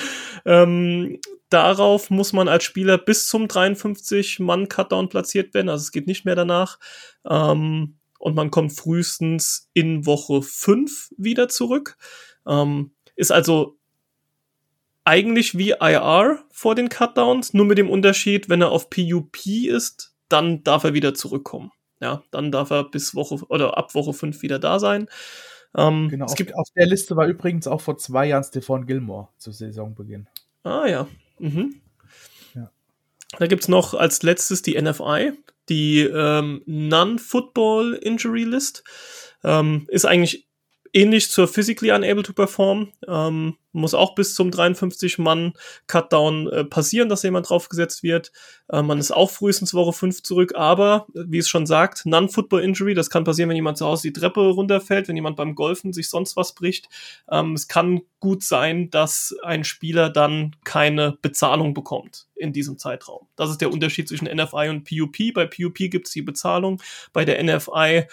ähm, 0.46 1.20
darauf 1.50 2.08
muss 2.08 2.32
man 2.32 2.48
als 2.48 2.64
Spieler 2.64 2.96
bis 2.96 3.28
zum 3.28 3.44
53-Mann-Cutdown 3.44 5.10
platziert 5.10 5.52
werden, 5.52 5.68
also 5.68 5.82
es 5.82 5.92
geht 5.92 6.06
nicht 6.06 6.24
mehr 6.24 6.34
danach. 6.34 6.78
Ähm, 7.28 7.98
und 8.18 8.34
man 8.34 8.50
kommt 8.50 8.72
frühestens 8.72 9.68
in 9.74 10.06
Woche 10.06 10.40
5 10.40 11.10
wieder 11.18 11.50
zurück. 11.50 11.98
Ähm, 12.46 12.92
ist 13.16 13.32
also 13.32 13.76
eigentlich 15.04 15.58
wie 15.58 15.74
IR 15.78 16.38
vor 16.50 16.74
den 16.74 16.88
Cutdowns, 16.88 17.52
nur 17.52 17.66
mit 17.66 17.76
dem 17.76 17.90
Unterschied, 17.90 18.48
wenn 18.48 18.62
er 18.62 18.70
auf 18.70 18.88
PUP 18.88 19.44
ist, 19.44 20.14
dann 20.30 20.64
darf 20.64 20.84
er 20.84 20.94
wieder 20.94 21.12
zurückkommen. 21.12 21.70
Ja, 22.00 22.22
dann 22.30 22.50
darf 22.50 22.70
er 22.70 22.84
bis 22.84 23.14
Woche 23.14 23.44
oder 23.48 23.76
ab 23.76 23.94
Woche 23.94 24.14
5 24.14 24.40
wieder 24.40 24.58
da 24.58 24.78
sein. 24.78 25.06
Ähm, 25.76 26.08
genau, 26.08 26.24
es 26.24 26.32
auf, 26.32 26.38
gibt, 26.38 26.54
auf 26.54 26.68
der 26.74 26.86
Liste 26.86 27.16
war 27.16 27.26
übrigens 27.26 27.66
auch 27.66 27.80
vor 27.80 27.98
zwei 27.98 28.26
Jahren 28.26 28.44
Stefan 28.44 28.86
Gilmore 28.86 29.28
zu 29.36 29.52
Saisonbeginn. 29.52 30.26
Ah 30.62 30.86
ja. 30.86 31.06
Mhm. 31.38 31.80
ja. 32.54 32.70
Da 33.38 33.46
gibt's 33.46 33.68
noch 33.68 33.92
als 33.94 34.22
letztes 34.22 34.62
die 34.62 34.80
NFI, 34.80 35.32
die 35.68 36.00
ähm, 36.00 36.62
Non-Football 36.64 37.94
Injury 37.94 38.44
List. 38.44 38.84
Ähm, 39.44 39.86
ist 39.88 40.06
eigentlich 40.06 40.45
ähnlich 40.96 41.30
zur 41.30 41.46
Physically 41.46 41.92
Unable 41.92 42.22
to 42.22 42.32
Perform. 42.32 42.92
Ähm, 43.06 43.56
muss 43.72 43.92
auch 43.92 44.14
bis 44.14 44.34
zum 44.34 44.48
53-Mann-Cutdown 44.50 46.48
äh, 46.48 46.64
passieren, 46.64 47.10
dass 47.10 47.22
jemand 47.22 47.50
draufgesetzt 47.50 48.02
wird. 48.02 48.32
Äh, 48.68 48.80
man 48.82 48.98
ist 48.98 49.10
auch 49.10 49.30
frühestens 49.30 49.74
Woche 49.74 49.92
5 49.92 50.22
zurück, 50.22 50.54
aber 50.56 51.06
wie 51.12 51.36
es 51.38 51.48
schon 51.48 51.66
sagt, 51.66 52.06
Non-Football-Injury, 52.06 52.94
das 52.94 53.10
kann 53.10 53.24
passieren, 53.24 53.50
wenn 53.50 53.56
jemand 53.56 53.76
zu 53.76 53.84
Hause 53.84 54.08
die 54.10 54.18
Treppe 54.18 54.40
runterfällt, 54.40 55.08
wenn 55.08 55.16
jemand 55.16 55.36
beim 55.36 55.54
Golfen 55.54 55.92
sich 55.92 56.08
sonst 56.08 56.36
was 56.36 56.54
bricht. 56.54 56.88
Ähm, 57.30 57.52
es 57.52 57.68
kann 57.68 58.00
gut 58.20 58.42
sein, 58.42 58.88
dass 58.88 59.36
ein 59.42 59.64
Spieler 59.64 60.08
dann 60.08 60.56
keine 60.64 61.18
Bezahlung 61.20 61.74
bekommt 61.74 62.26
in 62.34 62.52
diesem 62.52 62.78
Zeitraum. 62.78 63.28
Das 63.36 63.50
ist 63.50 63.60
der 63.60 63.70
Unterschied 63.70 64.08
zwischen 64.08 64.26
NFI 64.26 64.68
und 64.70 64.88
PUP. 64.88 65.34
Bei 65.34 65.46
PUP 65.46 65.76
gibt 65.76 66.06
es 66.06 66.12
die 66.12 66.22
Bezahlung, 66.22 66.82
bei 67.12 67.24
der 67.24 67.42
NFI 67.42 68.06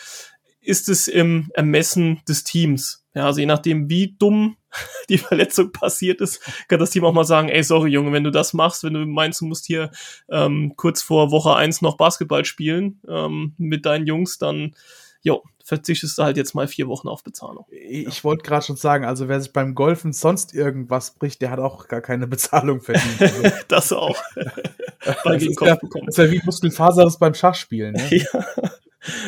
ist 0.64 0.90
es 0.90 1.08
im 1.08 1.52
Ermessen 1.54 2.22
des 2.28 2.44
Teams. 2.44 3.06
Ja, 3.14 3.26
also 3.26 3.40
je 3.40 3.46
nachdem, 3.46 3.90
wie 3.90 4.16
dumm 4.18 4.58
die 5.10 5.18
Verletzung 5.20 5.72
passiert 5.72 6.22
ist, 6.22 6.42
kann 6.68 6.80
das 6.80 6.90
Team 6.90 7.06
auch 7.06 7.14
mal 7.14 7.26
sagen, 7.26 7.50
ey, 7.50 7.64
sorry 7.64 7.92
Junge, 7.92 8.12
wenn 8.12 8.24
du 8.24 8.32
das 8.32 8.54
machst, 8.54 8.84
wenn 8.84 8.94
du 8.94 9.06
meinst, 9.06 9.42
du 9.42 9.46
musst 9.46 9.66
hier 9.66 9.92
ähm, 10.30 10.74
kurz 10.76 11.02
vor 11.02 11.32
Woche 11.32 11.56
eins 11.56 11.82
noch 11.82 11.98
Basketball 11.98 12.46
spielen 12.46 13.00
ähm, 13.08 13.54
mit 13.58 13.86
deinen 13.86 14.08
Jungs, 14.08 14.40
dann 14.40 14.74
jo, 15.22 15.42
verzichtest 15.64 16.18
du 16.18 16.24
halt 16.24 16.38
jetzt 16.38 16.54
mal 16.54 16.68
vier 16.68 16.88
Wochen 16.88 17.08
auf 17.08 17.24
Bezahlung. 17.24 17.66
Ich 17.72 18.18
ja. 18.18 18.24
wollte 18.26 18.44
gerade 18.44 18.66
schon 18.66 18.76
sagen, 18.76 19.06
also 19.06 19.30
wer 19.30 19.40
sich 19.40 19.54
beim 19.54 19.74
Golfen 19.74 20.12
sonst 20.12 20.54
irgendwas 20.54 21.12
bricht, 21.16 21.42
der 21.42 21.50
hat 21.50 21.60
auch 21.60 21.88
gar 21.88 22.02
keine 22.02 22.28
Bezahlung 22.28 22.82
verdient. 22.82 23.22
Also. 23.22 23.42
das 23.70 23.94
auch. 23.94 24.22
Weil 24.36 25.40
das, 25.40 25.44
ist 25.44 25.62
ja, 25.62 25.78
das 25.78 26.08
ist 26.08 26.18
ja 26.18 26.32
wie 26.32 26.42
Muskelfaserriss 26.44 27.18
beim 27.18 27.34
Schachspielen. 27.34 27.94
Ne? 27.94 28.10
ja. 28.12 28.46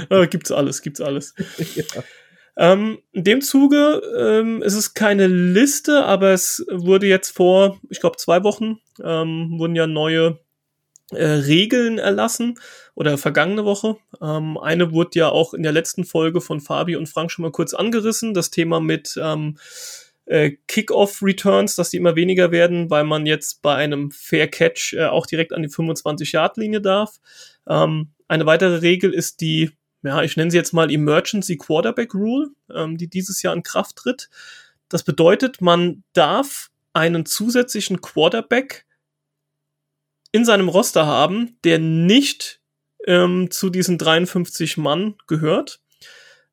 Äh, 0.10 0.28
gibt's 0.28 0.52
alles, 0.52 0.82
gibt's 0.82 1.02
alles. 1.02 1.34
ja. 1.76 1.84
Ähm, 2.58 3.00
in 3.12 3.24
dem 3.24 3.42
Zuge 3.42 4.02
ähm, 4.18 4.62
ist 4.62 4.76
es 4.76 4.94
keine 4.94 5.28
Liste, 5.28 6.06
aber 6.06 6.32
es 6.32 6.66
wurde 6.72 7.08
jetzt 7.08 7.32
vor, 7.32 7.80
ich 7.90 8.00
glaube, 8.00 8.18
zwei 8.18 8.44
Wochen 8.44 8.80
ähm, 9.04 9.56
wurden 9.58 9.76
ja 9.76 9.88
neue 9.88 10.40
äh, 11.12 11.26
Regeln 11.26 11.98
erlassen 11.98 12.58
oder 12.96 13.18
vergangene 13.18 13.66
Woche. 13.66 13.98
Ähm, 14.22 14.58
eine 14.58 14.92
wurde 14.92 15.20
ja 15.20 15.30
auch 15.30 15.54
in 15.54 15.64
der 15.64 15.74
letzten 15.74 16.06
Folge 16.06 16.42
von 16.42 16.62
Fabi 16.62 16.96
und 16.96 17.10
Frank 17.10 17.32
schon 17.32 17.44
mal 17.44 17.52
kurz 17.52 17.74
angerissen, 17.74 18.34
das 18.34 18.52
Thema 18.52 18.80
mit 18.80 19.20
ähm, 19.22 19.58
äh, 20.26 20.52
Kick-Off-Returns, 20.68 21.76
dass 21.76 21.90
die 21.90 21.98
immer 21.98 22.16
weniger 22.16 22.52
werden, 22.52 22.90
weil 22.90 23.04
man 23.04 23.26
jetzt 23.26 23.62
bei 23.62 23.76
einem 23.76 24.12
Fair 24.12 24.48
Catch 24.48 24.94
äh, 24.94 25.06
auch 25.06 25.28
direkt 25.28 25.54
an 25.54 25.62
die 25.62 25.70
25-Yard-Linie 25.70 26.82
darf. 26.82 27.20
Ähm, 27.68 28.15
eine 28.28 28.46
weitere 28.46 28.78
Regel 28.78 29.14
ist 29.14 29.42
die, 29.42 29.72
ja, 30.04 30.22
ich 30.24 30.38
nenne 30.38 30.52
sie 30.52 30.58
jetzt 30.58 30.74
mal 30.74 30.92
Emergency 30.92 31.58
Quarterback 31.58 32.14
Rule, 32.14 32.50
ähm, 32.74 32.98
die 32.98 33.10
dieses 33.10 33.42
Jahr 33.42 33.54
in 33.54 33.64
Kraft 33.64 33.96
tritt. 33.96 34.30
Das 34.90 35.04
bedeutet, 35.04 35.62
man 35.62 36.04
darf 36.14 36.70
einen 36.94 37.26
zusätzlichen 37.26 38.02
Quarterback 38.02 38.86
in 40.32 40.46
seinem 40.46 40.70
Roster 40.70 41.06
haben, 41.06 41.58
der 41.64 41.80
nicht 41.80 42.62
ähm, 43.08 43.52
zu 43.52 43.70
diesen 43.70 43.98
53 43.98 44.78
Mann 44.78 45.16
gehört. 45.28 45.82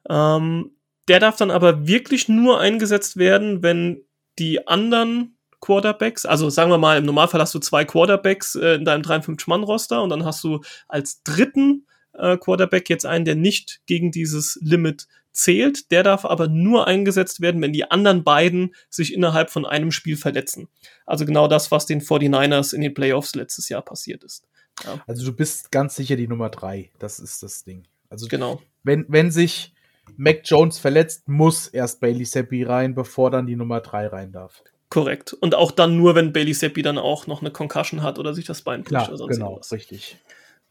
Ähm, 0.09 0.73
der 1.09 1.21
darf 1.21 1.37
dann 1.37 1.51
aber 1.51 1.87
wirklich 1.87 2.29
nur 2.29 2.61
eingesetzt 2.61 3.17
werden, 3.17 3.63
wenn 3.63 4.05
die 4.39 4.67
anderen 4.67 5.37
Quarterbacks. 5.63 6.27
Also 6.27 6.51
sagen 6.51 6.71
wir 6.71 6.77
mal, 6.77 6.99
im 6.99 7.07
Normalfall 7.07 7.41
hast 7.41 7.55
du 7.55 7.59
zwei 7.61 7.87
Quarterbacks 7.87 8.57
äh, 8.57 8.75
in 8.75 8.85
deinem 8.85 9.03
53-Mann-Roster 9.03 10.03
und 10.03 10.11
dann 10.11 10.27
hast 10.27 10.45
du 10.45 10.61
als 10.89 11.23
dritten 11.23 11.87
äh, 12.13 12.37
Quarterback 12.37 12.91
jetzt 12.91 13.07
einen, 13.07 13.25
der 13.25 13.37
nicht 13.37 13.81
gegen 13.87 14.11
dieses 14.11 14.59
Limit 14.61 15.07
zählt. 15.31 15.91
Der 15.91 16.03
darf 16.03 16.25
aber 16.25 16.49
nur 16.49 16.87
eingesetzt 16.87 17.41
werden, 17.41 17.63
wenn 17.63 17.73
die 17.73 17.91
anderen 17.91 18.25
beiden 18.25 18.75
sich 18.91 19.15
innerhalb 19.15 19.51
von 19.51 19.65
einem 19.65 19.93
Spiel 19.93 20.17
verletzen. 20.17 20.69
Also 21.07 21.25
genau 21.25 21.49
das, 21.49 21.71
was 21.71 21.87
den 21.87 22.03
49ers 22.03 22.75
in 22.75 22.83
den 22.83 22.93
Playoffs 22.93 23.35
letztes 23.35 23.69
Jahr 23.69 23.83
passiert 23.83 24.25
ist. 24.25 24.47
Ja. 24.85 25.03
Also 25.07 25.25
du 25.25 25.33
bist 25.33 25.71
ganz 25.71 25.95
sicher 25.95 26.17
die 26.17 26.29
Nummer 26.29 26.51
drei. 26.51 26.91
Das 26.99 27.21
ist 27.21 27.43
das 27.43 27.63
Ding. 27.63 27.85
Also 28.11 28.27
genau. 28.27 28.61
Wenn, 28.83 29.07
wenn 29.09 29.31
sich 29.31 29.75
Mac 30.17 30.41
Jones 30.45 30.81
verletzt, 30.81 31.29
muss 31.29 31.69
erst 31.69 32.01
Bailey 32.01 32.25
Seppi 32.25 32.65
rein, 32.65 32.97
bevor 32.97 33.31
dann 33.31 33.47
die 33.47 33.57
Nummer 33.57 33.81
drei 33.81 34.09
rein 34.09 34.33
darf. 34.33 34.63
Korrekt. 34.93 35.33
Und 35.33 35.55
auch 35.55 35.71
dann 35.71 35.97
nur, 35.97 36.15
wenn 36.15 36.35
Bailey 36.35 36.53
Seppi 36.53 36.83
dann 36.83 36.99
auch 36.99 37.27
noch 37.27 37.41
eine 37.41 37.51
Concussion 37.51 38.03
hat 38.03 38.19
oder 38.19 38.35
sich 38.35 38.45
das 38.45 38.61
Bein 38.61 38.85
bricht 38.85 39.09
oder 39.09 39.17
sonst 39.17 39.37
genau, 39.37 39.53
irgendwas. 39.53 39.73
richtig. 39.73 40.19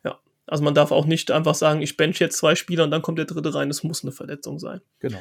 Ja. 0.04 0.20
Also 0.46 0.64
man 0.64 0.76
darf 0.76 0.92
auch 0.92 1.06
nicht 1.06 1.32
einfach 1.32 1.56
sagen, 1.56 1.82
ich 1.82 1.98
bench 1.98 2.20
jetzt 2.20 2.38
zwei 2.38 2.54
Spieler 2.54 2.84
und 2.84 2.92
dann 2.92 3.02
kommt 3.02 3.18
der 3.18 3.26
dritte 3.26 3.52
rein. 3.56 3.72
Es 3.72 3.84
muss 3.84 4.04
eine 4.04 4.12
Verletzung 4.12 4.60
sein. 4.60 4.82
Genau. 5.00 5.18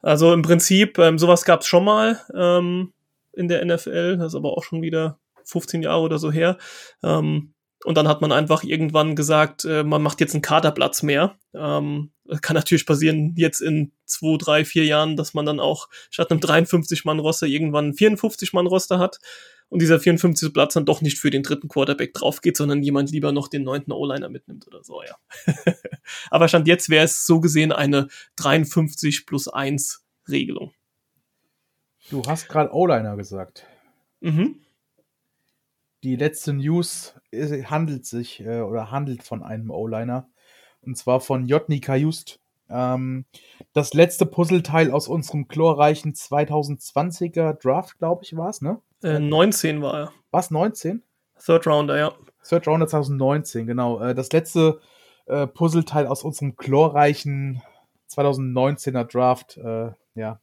Also 0.00 0.32
im 0.32 0.42
Prinzip, 0.42 0.96
ähm, 0.98 1.18
sowas 1.18 1.44
gab 1.44 1.62
es 1.62 1.66
schon 1.66 1.84
mal 1.84 2.20
ähm, 2.32 2.92
in 3.32 3.48
der 3.48 3.64
NFL. 3.64 4.18
Das 4.18 4.28
ist 4.28 4.36
aber 4.36 4.56
auch 4.56 4.62
schon 4.62 4.80
wieder 4.80 5.18
15 5.42 5.82
Jahre 5.82 6.02
oder 6.02 6.20
so 6.20 6.30
her. 6.30 6.56
Ähm, 7.02 7.52
und 7.84 7.96
dann 7.96 8.06
hat 8.06 8.20
man 8.20 8.30
einfach 8.30 8.62
irgendwann 8.62 9.16
gesagt, 9.16 9.64
äh, 9.64 9.82
man 9.82 10.02
macht 10.02 10.20
jetzt 10.20 10.34
einen 10.34 10.42
Kaderplatz 10.42 11.02
mehr. 11.02 11.36
Ähm, 11.52 12.12
kann 12.42 12.54
natürlich 12.54 12.86
passieren 12.86 13.34
jetzt 13.36 13.60
in 13.60 13.92
zwei, 14.04 14.36
drei, 14.38 14.64
vier 14.64 14.84
Jahren, 14.84 15.16
dass 15.16 15.34
man 15.34 15.46
dann 15.46 15.60
auch 15.60 15.88
statt 16.10 16.30
einem 16.30 16.40
53-Mann-Roster 16.40 17.46
irgendwann 17.46 17.86
einen 17.86 17.94
54-Mann-Roster 17.94 18.98
hat 18.98 19.18
und 19.68 19.80
dieser 19.80 20.00
54. 20.00 20.52
Platz 20.52 20.74
dann 20.74 20.84
doch 20.84 21.00
nicht 21.00 21.18
für 21.18 21.30
den 21.30 21.42
dritten 21.42 21.68
Quarterback 21.68 22.12
drauf 22.12 22.40
geht, 22.40 22.56
sondern 22.56 22.82
jemand 22.82 23.10
lieber 23.10 23.32
noch 23.32 23.48
den 23.48 23.62
neunten 23.62 23.92
O-Liner 23.92 24.28
mitnimmt 24.28 24.66
oder 24.66 24.84
so, 24.84 25.02
ja. 25.02 25.16
Aber 26.30 26.48
Stand 26.48 26.68
jetzt 26.68 26.90
wäre 26.90 27.04
es 27.04 27.24
so 27.24 27.40
gesehen 27.40 27.72
eine 27.72 28.08
53 28.36 29.26
plus 29.26 29.48
1 29.48 30.04
Regelung. 30.28 30.72
Du 32.10 32.22
hast 32.26 32.48
gerade 32.48 32.74
O-Liner 32.74 33.16
gesagt. 33.16 33.66
Mhm. 34.22 34.56
die 36.04 36.16
letzte 36.16 36.52
News 36.52 37.14
handelt 37.32 38.04
sich 38.04 38.40
äh, 38.40 38.60
oder 38.60 38.90
handelt 38.90 39.22
von 39.22 39.42
einem 39.42 39.70
O-Liner. 39.70 40.28
Und 40.82 40.96
zwar 40.96 41.20
von 41.20 41.46
Jotny 41.46 41.80
Kajust. 41.80 42.40
Ähm, 42.68 43.24
das 43.72 43.94
letzte 43.94 44.26
Puzzleteil 44.26 44.90
aus 44.90 45.08
unserem 45.08 45.48
chlorreichen 45.48 46.14
2020er 46.14 47.54
Draft, 47.54 47.98
glaube 47.98 48.22
ich, 48.24 48.36
war 48.36 48.48
es, 48.48 48.62
ne? 48.62 48.80
Äh, 49.02 49.18
19 49.18 49.82
war 49.82 49.94
er. 49.94 50.12
Was, 50.30 50.50
19? 50.50 51.02
Third 51.44 51.66
Rounder, 51.66 51.98
ja. 51.98 52.12
Third 52.46 52.66
Rounder 52.66 52.86
2019, 52.86 53.66
genau. 53.66 54.00
Äh, 54.00 54.14
das 54.14 54.30
letzte 54.32 54.80
äh, 55.26 55.46
Puzzleteil 55.46 56.06
aus 56.06 56.22
unserem 56.22 56.56
chlorreichen 56.56 57.62
2019er 58.10 59.04
Draft, 59.04 59.56
äh, 59.56 59.90
ja, 60.14 60.40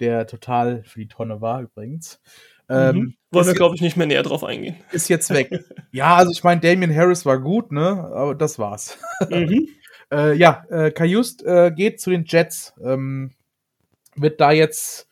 der 0.00 0.26
total 0.26 0.82
für 0.84 1.00
die 1.00 1.08
Tonne 1.08 1.40
war 1.40 1.62
übrigens. 1.62 2.20
Ähm, 2.68 2.96
mhm. 2.96 3.14
Wollen 3.30 3.46
wir, 3.46 3.54
glaube 3.54 3.74
ich, 3.76 3.80
nicht 3.80 3.96
mehr 3.96 4.06
näher 4.06 4.22
drauf 4.22 4.44
eingehen. 4.44 4.76
Ist 4.92 5.08
jetzt 5.08 5.30
weg. 5.30 5.50
ja, 5.92 6.16
also 6.16 6.32
ich 6.32 6.42
meine, 6.42 6.60
Damien 6.60 6.94
Harris 6.94 7.24
war 7.26 7.38
gut, 7.38 7.72
ne? 7.72 8.10
Aber 8.14 8.34
das 8.34 8.58
war's. 8.58 8.98
Mhm. 9.30 9.68
äh, 10.12 10.34
ja, 10.34 10.64
äh, 10.68 10.90
Kajust 10.90 11.42
äh, 11.44 11.70
geht 11.74 12.00
zu 12.00 12.10
den 12.10 12.24
Jets. 12.26 12.74
Ähm, 12.84 13.32
wird 14.14 14.40
da 14.40 14.52
jetzt 14.52 15.08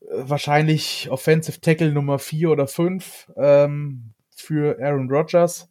äh, 0.00 0.06
wahrscheinlich 0.10 1.08
Offensive 1.10 1.60
Tackle 1.60 1.92
Nummer 1.92 2.18
4 2.18 2.50
oder 2.50 2.66
5 2.66 3.32
ähm, 3.36 4.14
für 4.34 4.78
Aaron 4.80 5.10
Rodgers. 5.10 5.68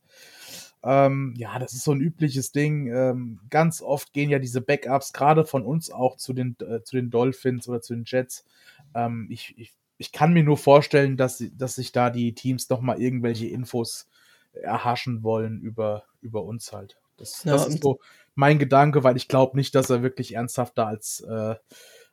Ähm, 0.83 1.33
ja, 1.37 1.57
das 1.59 1.73
ist 1.73 1.85
so 1.85 1.93
ein 1.93 2.01
übliches 2.01 2.51
Ding. 2.51 2.87
Ähm, 2.93 3.39
ganz 3.49 3.81
oft 3.81 4.11
gehen 4.13 4.29
ja 4.29 4.39
diese 4.39 4.61
Backups 4.61 5.13
gerade 5.13 5.45
von 5.45 5.63
uns 5.63 5.89
auch 5.89 6.17
zu 6.17 6.33
den, 6.33 6.55
äh, 6.59 6.83
zu 6.83 6.97
den 6.97 7.09
Dolphins 7.09 7.67
oder 7.69 7.81
zu 7.81 7.95
den 7.95 8.03
Jets. 8.05 8.45
Ähm, 8.93 9.27
ich, 9.29 9.57
ich 9.57 9.73
ich 10.03 10.11
kann 10.11 10.33
mir 10.33 10.43
nur 10.43 10.57
vorstellen, 10.57 11.15
dass, 11.15 11.41
dass 11.53 11.75
sich 11.75 11.93
da 11.93 12.09
die 12.09 12.35
Teams 12.35 12.69
noch 12.69 12.81
mal 12.81 13.01
irgendwelche 13.01 13.47
Infos 13.47 14.09
erhaschen 14.51 15.23
wollen 15.23 15.61
über, 15.61 16.03
über 16.19 16.43
uns 16.43 16.73
halt. 16.73 16.97
Das, 17.15 17.45
ja, 17.45 17.53
das 17.53 17.67
ist 17.67 17.81
so 17.81 18.01
mein 18.35 18.59
Gedanke, 18.59 19.05
weil 19.05 19.15
ich 19.15 19.29
glaube 19.29 19.55
nicht, 19.55 19.73
dass 19.75 19.89
er 19.89 20.03
wirklich 20.03 20.35
ernsthaft 20.35 20.77
da 20.77 20.87
als, 20.87 21.21
äh, 21.21 21.55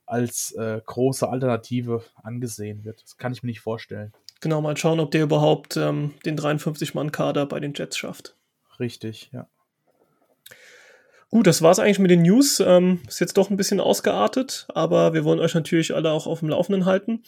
als 0.07 0.53
äh, 0.53 0.81
große 0.87 1.29
Alternative 1.29 2.05
angesehen 2.23 2.85
wird. 2.85 3.03
Das 3.03 3.17
kann 3.17 3.33
ich 3.33 3.43
mir 3.43 3.49
nicht 3.49 3.61
vorstellen. 3.61 4.13
Genau, 4.41 4.61
mal 4.61 4.77
schauen, 4.77 5.01
ob 5.01 5.11
der 5.11 5.25
überhaupt 5.25 5.77
ähm, 5.77 6.15
den 6.25 6.39
53-Mann-Kader 6.39 7.47
bei 7.47 7.59
den 7.59 7.75
Jets 7.75 7.99
schafft. 7.99 8.37
Richtig, 8.79 9.31
ja. 9.33 9.49
Gut, 11.31 11.47
das 11.47 11.63
war's 11.63 11.79
eigentlich 11.79 12.01
mit 12.01 12.11
den 12.11 12.23
News. 12.23 12.59
Ähm, 12.59 13.01
ist 13.07 13.21
jetzt 13.21 13.37
doch 13.37 13.51
ein 13.51 13.57
bisschen 13.57 13.79
ausgeartet, 13.79 14.67
aber 14.75 15.15
wir 15.15 15.25
wollen 15.25 15.39
euch 15.39 15.55
natürlich 15.55 15.95
alle 15.95 16.11
auch 16.11 16.27
auf 16.27 16.41
dem 16.41 16.49
Laufenden 16.49 16.87
halten. 16.87 17.23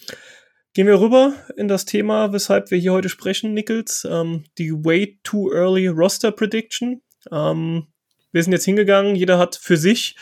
Gehen 0.74 0.86
wir 0.86 1.00
rüber 1.00 1.34
in 1.58 1.68
das 1.68 1.84
Thema, 1.84 2.32
weshalb 2.32 2.70
wir 2.70 2.78
hier 2.78 2.94
heute 2.94 3.10
sprechen, 3.10 3.52
Nichols. 3.52 4.06
Ähm, 4.10 4.44
die 4.56 4.72
Way 4.72 5.20
Too 5.22 5.52
Early 5.52 5.88
Roster 5.88 6.32
Prediction. 6.32 7.02
Ähm, 7.30 7.88
wir 8.32 8.42
sind 8.42 8.54
jetzt 8.54 8.64
hingegangen, 8.64 9.14
jeder 9.14 9.38
hat 9.38 9.56
für 9.56 9.76
sich 9.76 10.16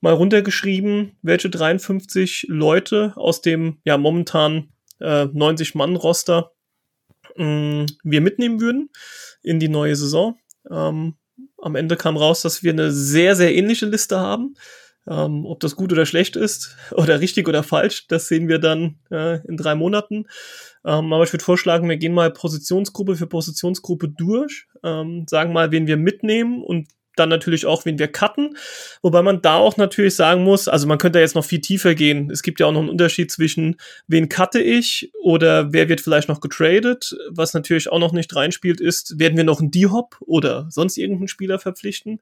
mal 0.00 0.12
runtergeschrieben, 0.12 1.16
welche 1.22 1.50
53 1.50 2.46
Leute 2.48 3.12
aus 3.14 3.42
dem 3.42 3.80
ja 3.84 3.96
momentan 3.96 4.72
äh, 4.98 5.26
90-Mann-Roster 5.26 6.50
äh, 7.36 7.86
wir 8.02 8.20
mitnehmen 8.20 8.60
würden 8.60 8.90
in 9.44 9.60
die 9.60 9.68
neue 9.68 9.94
Saison. 9.94 10.36
Ähm, 10.68 11.14
am 11.58 11.76
Ende 11.76 11.94
kam 11.94 12.16
raus, 12.16 12.42
dass 12.42 12.64
wir 12.64 12.72
eine 12.72 12.90
sehr, 12.90 13.36
sehr 13.36 13.54
ähnliche 13.54 13.86
Liste 13.86 14.18
haben. 14.18 14.56
Ähm, 15.08 15.46
ob 15.46 15.58
das 15.60 15.74
gut 15.74 15.92
oder 15.92 16.06
schlecht 16.06 16.36
ist 16.36 16.76
oder 16.92 17.20
richtig 17.20 17.48
oder 17.48 17.62
falsch, 17.62 18.06
das 18.06 18.28
sehen 18.28 18.48
wir 18.48 18.58
dann 18.58 18.98
äh, 19.10 19.44
in 19.46 19.56
drei 19.56 19.74
Monaten. 19.74 20.26
Ähm, 20.84 21.12
aber 21.12 21.24
ich 21.24 21.32
würde 21.32 21.44
vorschlagen, 21.44 21.88
wir 21.88 21.96
gehen 21.96 22.14
mal 22.14 22.32
Positionsgruppe 22.32 23.16
für 23.16 23.26
Positionsgruppe 23.26 24.08
durch, 24.08 24.66
ähm, 24.84 25.26
sagen 25.28 25.52
mal, 25.52 25.72
wen 25.72 25.86
wir 25.86 25.96
mitnehmen 25.96 26.62
und 26.62 26.88
dann 27.16 27.28
natürlich 27.28 27.66
auch, 27.66 27.84
wen 27.84 27.98
wir 27.98 28.08
cutten. 28.08 28.56
Wobei 29.02 29.22
man 29.22 29.42
da 29.42 29.56
auch 29.56 29.76
natürlich 29.76 30.14
sagen 30.14 30.44
muss, 30.44 30.68
also 30.68 30.86
man 30.86 30.98
könnte 30.98 31.18
jetzt 31.18 31.34
noch 31.34 31.44
viel 31.44 31.60
tiefer 31.60 31.94
gehen. 31.94 32.30
Es 32.30 32.42
gibt 32.42 32.60
ja 32.60 32.66
auch 32.66 32.72
noch 32.72 32.80
einen 32.80 32.88
Unterschied 32.88 33.30
zwischen, 33.30 33.76
wen 34.06 34.28
cutte 34.28 34.60
ich 34.60 35.10
oder 35.22 35.72
wer 35.72 35.88
wird 35.88 36.00
vielleicht 36.00 36.28
noch 36.28 36.40
getradet. 36.40 37.14
Was 37.30 37.54
natürlich 37.54 37.90
auch 37.90 37.98
noch 37.98 38.12
nicht 38.12 38.34
reinspielt, 38.34 38.80
ist, 38.80 39.18
werden 39.18 39.36
wir 39.36 39.44
noch 39.44 39.60
einen 39.60 39.70
D-Hop 39.70 40.16
oder 40.20 40.66
sonst 40.70 40.96
irgendeinen 40.96 41.28
Spieler 41.28 41.58
verpflichten. 41.58 42.20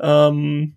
Ähm, 0.00 0.76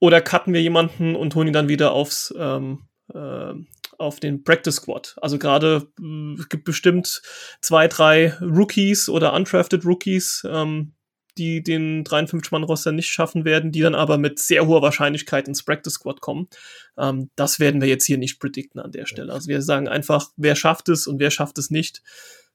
oder 0.00 0.20
cutten 0.20 0.52
wir 0.52 0.62
jemanden 0.62 1.16
und 1.16 1.34
holen 1.34 1.48
ihn 1.48 1.52
dann 1.52 1.68
wieder 1.68 1.92
aufs, 1.92 2.32
ähm, 2.38 2.88
äh, 3.12 3.54
auf 3.98 4.20
den 4.20 4.44
Practice 4.44 4.76
Squad. 4.76 5.16
Also 5.20 5.38
gerade 5.38 5.88
äh, 6.00 6.34
es 6.38 6.48
gibt 6.48 6.64
bestimmt 6.64 7.22
zwei, 7.60 7.88
drei 7.88 8.34
Rookies 8.40 9.08
oder 9.08 9.32
undrafted 9.32 9.84
Rookies, 9.84 10.46
ähm, 10.48 10.94
die 11.36 11.62
den 11.62 12.04
53-Mann-Roster 12.04 12.92
nicht 12.92 13.08
schaffen 13.08 13.44
werden, 13.44 13.70
die 13.70 13.80
dann 13.80 13.94
aber 13.94 14.18
mit 14.18 14.38
sehr 14.40 14.66
hoher 14.66 14.82
Wahrscheinlichkeit 14.82 15.46
ins 15.46 15.64
Practice 15.64 15.94
Squad 15.94 16.20
kommen. 16.20 16.48
Ähm, 16.96 17.30
das 17.36 17.60
werden 17.60 17.80
wir 17.80 17.88
jetzt 17.88 18.04
hier 18.04 18.18
nicht 18.18 18.40
predikten 18.40 18.80
an 18.80 18.92
der 18.92 19.06
Stelle. 19.06 19.32
Also 19.32 19.48
wir 19.48 19.62
sagen 19.62 19.88
einfach, 19.88 20.30
wer 20.36 20.56
schafft 20.56 20.88
es 20.88 21.06
und 21.06 21.20
wer 21.20 21.30
schafft 21.30 21.58
es 21.58 21.70
nicht, 21.70 22.02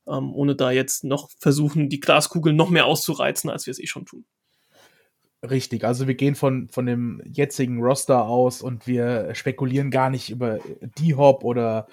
ähm, 0.07 0.33
ohne 0.33 0.55
da 0.55 0.71
jetzt 0.71 1.03
noch 1.03 1.29
versuchen, 1.39 1.89
die 1.89 1.99
Glaskugel 1.99 2.53
noch 2.53 2.69
mehr 2.69 2.85
auszureizen, 2.85 3.49
als 3.49 3.65
wir 3.65 3.71
es 3.71 3.79
eh 3.79 3.87
schon 3.87 4.05
tun. 4.05 4.25
Richtig, 5.49 5.83
also 5.83 6.07
wir 6.07 6.15
gehen 6.15 6.35
von, 6.35 6.69
von 6.69 6.85
dem 6.85 7.21
jetzigen 7.25 7.81
Roster 7.81 8.25
aus 8.25 8.61
und 8.61 8.87
wir 8.87 9.35
spekulieren 9.35 9.91
gar 9.91 10.09
nicht 10.09 10.29
über 10.29 10.59
D-Hop 10.99 11.43
oder 11.43 11.87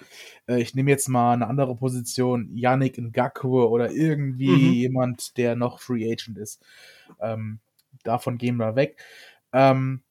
äh, 0.46 0.60
ich 0.60 0.76
nehme 0.76 0.90
jetzt 0.90 1.08
mal 1.08 1.32
eine 1.32 1.48
andere 1.48 1.74
Position, 1.74 2.48
Yannick 2.54 2.96
Ngakwe 2.98 3.68
oder 3.68 3.90
irgendwie 3.90 4.50
mhm. 4.50 4.72
jemand, 4.72 5.36
der 5.36 5.56
noch 5.56 5.80
Free 5.80 6.12
Agent 6.12 6.38
ist. 6.38 6.62
Ähm, 7.20 7.58
davon 8.04 8.38
gehen 8.38 8.56
wir 8.56 8.76
weg. 8.76 9.02
Ähm, 9.52 10.02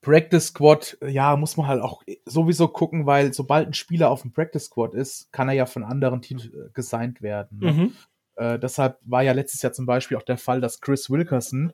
Practice 0.00 0.48
Squad, 0.48 0.98
ja, 1.06 1.36
muss 1.36 1.56
man 1.56 1.68
halt 1.68 1.80
auch 1.80 2.02
sowieso 2.26 2.66
gucken, 2.66 3.06
weil 3.06 3.32
sobald 3.32 3.68
ein 3.68 3.74
Spieler 3.74 4.10
auf 4.10 4.22
dem 4.22 4.32
Practice 4.32 4.64
Squad 4.64 4.94
ist, 4.94 5.30
kann 5.30 5.48
er 5.48 5.54
ja 5.54 5.66
von 5.66 5.84
anderen 5.84 6.22
Teams 6.22 6.46
äh, 6.46 6.70
gesigned 6.74 7.22
werden. 7.22 7.58
Ne? 7.60 7.72
Mhm. 7.72 7.92
Äh, 8.34 8.58
deshalb 8.58 8.98
war 9.02 9.22
ja 9.22 9.30
letztes 9.30 9.62
Jahr 9.62 9.72
zum 9.72 9.86
Beispiel 9.86 10.16
auch 10.16 10.24
der 10.24 10.38
Fall, 10.38 10.60
dass 10.60 10.80
Chris 10.80 11.08
Wilkerson 11.08 11.72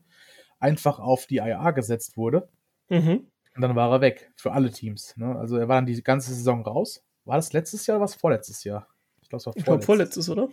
einfach 0.58 0.98
auf 0.98 1.26
die 1.26 1.36
IA 1.36 1.70
gesetzt 1.72 2.16
wurde. 2.16 2.48
Mhm. 2.88 3.26
Und 3.54 3.62
dann 3.62 3.74
war 3.74 3.90
er 3.90 4.00
weg 4.00 4.30
für 4.36 4.52
alle 4.52 4.70
Teams. 4.70 5.16
Ne? 5.16 5.36
Also 5.36 5.56
er 5.56 5.68
war 5.68 5.76
dann 5.76 5.86
die 5.86 6.02
ganze 6.02 6.32
Saison 6.32 6.62
raus. 6.62 7.04
War 7.24 7.36
das 7.36 7.52
letztes 7.52 7.86
Jahr 7.86 7.96
oder 7.96 8.04
was 8.04 8.14
vorletztes 8.14 8.64
Jahr? 8.64 8.86
Ich 9.20 9.28
glaube, 9.28 9.40
es 9.40 9.46
war 9.46 9.52
vorletztes, 9.52 9.64
glaub, 9.64 9.84
vorletztes 9.84 10.30
oder? 10.30 10.48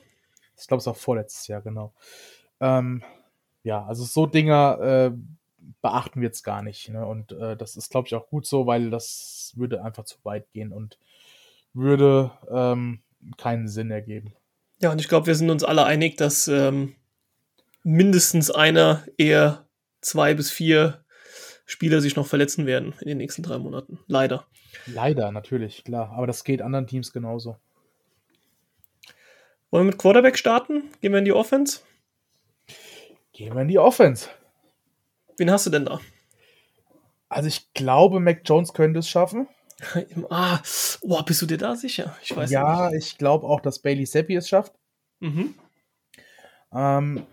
Ich 0.57 0.67
glaube, 0.67 0.79
es 0.79 0.87
war 0.87 0.95
vorletztes 0.95 1.47
Jahr, 1.47 1.61
genau. 1.61 1.93
Ähm, 2.59 3.03
ja, 3.63 3.85
also 3.85 4.03
so 4.03 4.25
Dinger 4.25 4.79
äh, 4.79 5.11
beachten 5.81 6.21
wir 6.21 6.27
jetzt 6.27 6.43
gar 6.43 6.61
nicht. 6.61 6.89
Ne? 6.89 7.05
Und 7.05 7.31
äh, 7.31 7.55
das 7.55 7.77
ist, 7.77 7.89
glaube 7.89 8.07
ich, 8.07 8.15
auch 8.15 8.27
gut 8.27 8.45
so, 8.45 8.65
weil 8.65 8.89
das 8.89 9.53
würde 9.55 9.83
einfach 9.83 10.05
zu 10.05 10.17
weit 10.23 10.51
gehen 10.51 10.71
und 10.71 10.97
würde 11.73 12.31
ähm, 12.49 13.01
keinen 13.37 13.67
Sinn 13.67 13.91
ergeben. 13.91 14.33
Ja, 14.81 14.91
und 14.91 14.99
ich 14.99 15.07
glaube, 15.07 15.27
wir 15.27 15.35
sind 15.35 15.49
uns 15.49 15.63
alle 15.63 15.85
einig, 15.85 16.17
dass 16.17 16.47
ähm, 16.47 16.95
mindestens 17.83 18.51
einer 18.51 19.03
eher 19.17 19.64
zwei 20.05 20.33
bis 20.33 20.51
vier 20.51 21.03
Spieler 21.65 21.99
sich 21.99 22.15
noch 22.15 22.27
verletzen 22.27 22.65
werden 22.65 22.93
in 23.01 23.07
den 23.07 23.17
nächsten 23.17 23.43
drei 23.43 23.57
Monaten. 23.57 23.99
Leider. 24.07 24.45
Leider, 24.85 25.31
natürlich, 25.31 25.83
klar. 25.83 26.11
Aber 26.11 26.27
das 26.27 26.43
geht 26.43 26.61
anderen 26.61 26.87
Teams 26.87 27.11
genauso. 27.11 27.57
Wollen 29.71 29.85
wir 29.85 29.91
mit 29.91 29.97
Quarterback 29.97 30.37
starten? 30.37 30.83
Gehen 31.01 31.11
wir 31.11 31.19
in 31.19 31.25
die 31.25 31.33
Offense? 31.33 31.79
Gehen 33.33 33.53
wir 33.55 33.63
in 33.63 33.67
die 33.67 33.79
Offense. 33.79 34.29
Wen 35.37 35.51
hast 35.51 35.65
du 35.65 35.69
denn 35.69 35.85
da? 35.85 35.99
Also 37.27 37.47
ich 37.47 37.73
glaube, 37.73 38.19
Mac 38.19 38.41
Jones 38.45 38.73
könnte 38.73 38.99
es 38.99 39.09
schaffen. 39.09 39.47
ah, 40.29 40.59
oh, 41.01 41.21
bist 41.23 41.41
du 41.41 41.45
dir 41.45 41.57
da 41.57 41.75
sicher? 41.75 42.15
Ich 42.21 42.33
weiß 42.33 42.51
ja, 42.51 42.89
nicht. 42.91 43.05
ich 43.05 43.17
glaube 43.17 43.45
auch, 43.47 43.59
dass 43.59 43.79
Bailey 43.79 44.05
Seppi 44.05 44.35
es 44.35 44.47
schafft. 44.47 44.73
Mhm. 45.19 45.55
Ähm, 46.71 47.25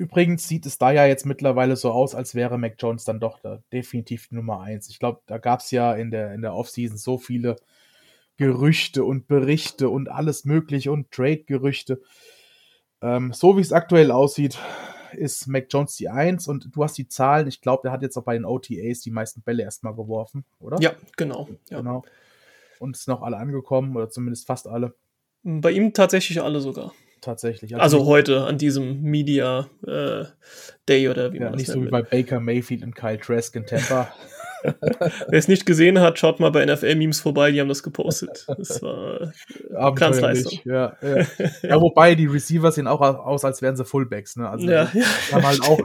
Übrigens 0.00 0.48
sieht 0.48 0.64
es 0.64 0.78
da 0.78 0.92
ja 0.92 1.04
jetzt 1.04 1.26
mittlerweile 1.26 1.76
so 1.76 1.90
aus, 1.90 2.14
als 2.14 2.34
wäre 2.34 2.56
Mac 2.56 2.76
Jones 2.78 3.04
dann 3.04 3.20
doch 3.20 3.38
da 3.38 3.62
definitiv 3.70 4.28
die 4.28 4.36
Nummer 4.36 4.62
eins. 4.62 4.88
Ich 4.88 4.98
glaube, 4.98 5.20
da 5.26 5.36
gab 5.36 5.60
es 5.60 5.70
ja 5.72 5.92
in 5.92 6.10
der, 6.10 6.32
in 6.32 6.40
der 6.40 6.54
Offseason 6.54 6.96
so 6.96 7.18
viele 7.18 7.56
Gerüchte 8.38 9.04
und 9.04 9.28
Berichte 9.28 9.90
und 9.90 10.10
alles 10.10 10.46
mögliche 10.46 10.90
und 10.90 11.10
Trade-Gerüchte. 11.10 12.00
Ähm, 13.02 13.34
so 13.34 13.58
wie 13.58 13.60
es 13.60 13.74
aktuell 13.74 14.10
aussieht, 14.10 14.58
ist 15.12 15.46
Mac 15.48 15.66
Jones 15.68 15.96
die 15.96 16.08
Eins 16.08 16.48
und 16.48 16.74
du 16.74 16.82
hast 16.82 16.96
die 16.96 17.06
Zahlen. 17.06 17.46
Ich 17.46 17.60
glaube, 17.60 17.82
der 17.82 17.92
hat 17.92 18.00
jetzt 18.00 18.16
auch 18.16 18.24
bei 18.24 18.32
den 18.32 18.46
OTAs 18.46 19.00
die 19.00 19.10
meisten 19.10 19.42
Bälle 19.42 19.64
erstmal 19.64 19.94
geworfen, 19.94 20.46
oder? 20.60 20.80
Ja, 20.80 20.94
genau. 21.18 21.46
Ja. 21.68 21.76
genau. 21.76 22.04
Und 22.78 22.96
es 22.96 23.04
sind 23.04 23.12
noch 23.12 23.20
alle 23.22 23.36
angekommen 23.36 23.94
oder 23.94 24.08
zumindest 24.08 24.46
fast 24.46 24.66
alle. 24.66 24.94
Bei 25.42 25.70
ihm 25.70 25.92
tatsächlich 25.92 26.40
alle 26.40 26.62
sogar 26.62 26.94
tatsächlich. 27.20 27.74
Also, 27.74 27.98
also 27.98 28.06
heute 28.08 28.44
an 28.44 28.58
diesem 28.58 29.02
Media 29.02 29.68
äh, 29.86 30.24
Day 30.88 31.08
oder 31.08 31.32
wie 31.32 31.38
ja, 31.38 31.44
man 31.44 31.52
das 31.52 31.60
Nicht 31.60 31.72
so 31.72 31.82
wie 31.82 31.88
bei 31.88 32.02
Baker 32.02 32.40
Mayfield 32.40 32.82
und 32.82 32.94
Kyle 32.94 33.18
Trask 33.18 33.54
in 33.56 33.66
Tampa. 33.66 34.12
Wer 34.80 35.38
es 35.38 35.48
nicht 35.48 35.66
gesehen 35.66 36.00
hat, 36.00 36.18
schaut 36.18 36.40
mal 36.40 36.50
bei 36.50 36.64
NFL-Memes 36.64 37.20
vorbei, 37.20 37.50
die 37.50 37.60
haben 37.60 37.68
das 37.68 37.82
gepostet. 37.82 38.46
Das 38.46 38.82
war 38.82 39.32
Glanzleistung. 39.94 40.60
Ja, 40.64 40.96
ja. 41.02 41.26
ja, 41.62 41.80
wobei 41.80 42.14
die 42.14 42.26
Receiver 42.26 42.70
sehen 42.72 42.86
auch 42.86 43.00
aus, 43.00 43.44
als 43.44 43.62
wären 43.62 43.76
sie 43.76 43.84
Fullbacks. 43.84 44.36
Ne? 44.36 44.48
Also 44.48 44.66
ja, 44.66 44.90
ja, 44.92 45.04
haben 45.32 45.46
halt 45.46 45.62
auch 45.62 45.80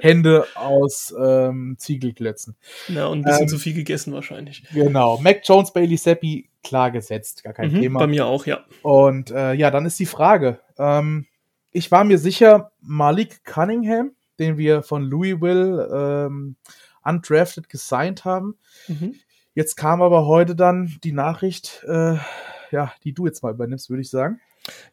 Hände 0.00 0.46
aus 0.54 1.14
ähm, 1.18 1.76
Ziegelklötzen. 1.78 2.56
Ja, 2.88 3.06
und 3.06 3.20
ein 3.20 3.24
bisschen 3.24 3.42
ähm, 3.42 3.48
zu 3.48 3.58
viel 3.58 3.74
gegessen 3.74 4.12
wahrscheinlich. 4.12 4.64
Genau. 4.72 5.18
Mac 5.18 5.42
Jones, 5.44 5.72
Bailey 5.72 5.96
Seppi, 5.96 6.48
klar 6.62 6.90
gesetzt, 6.90 7.44
gar 7.44 7.52
kein 7.52 7.72
mhm, 7.72 7.80
Thema. 7.80 8.00
Bei 8.00 8.06
mir 8.06 8.26
auch, 8.26 8.46
ja. 8.46 8.64
Und 8.82 9.30
äh, 9.30 9.52
ja, 9.52 9.70
dann 9.70 9.84
ist 9.84 9.98
die 9.98 10.06
Frage. 10.06 10.60
Ähm, 10.78 11.26
ich 11.72 11.90
war 11.90 12.04
mir 12.04 12.18
sicher, 12.18 12.72
Malik 12.80 13.44
Cunningham, 13.44 14.12
den 14.38 14.56
wir 14.56 14.82
von 14.82 15.02
Louisville 15.02 16.26
ähm, 16.26 16.56
undrafted 17.04 17.68
gesigned 17.68 18.24
haben. 18.24 18.56
Mhm. 18.88 19.16
Jetzt 19.54 19.76
kam 19.76 20.00
aber 20.00 20.26
heute 20.26 20.56
dann 20.56 20.96
die 21.04 21.12
Nachricht, 21.12 21.84
äh, 21.86 22.16
ja, 22.70 22.92
die 23.04 23.12
du 23.12 23.26
jetzt 23.26 23.42
mal 23.42 23.52
übernimmst, 23.52 23.90
würde 23.90 24.00
ich 24.00 24.10
sagen. 24.10 24.40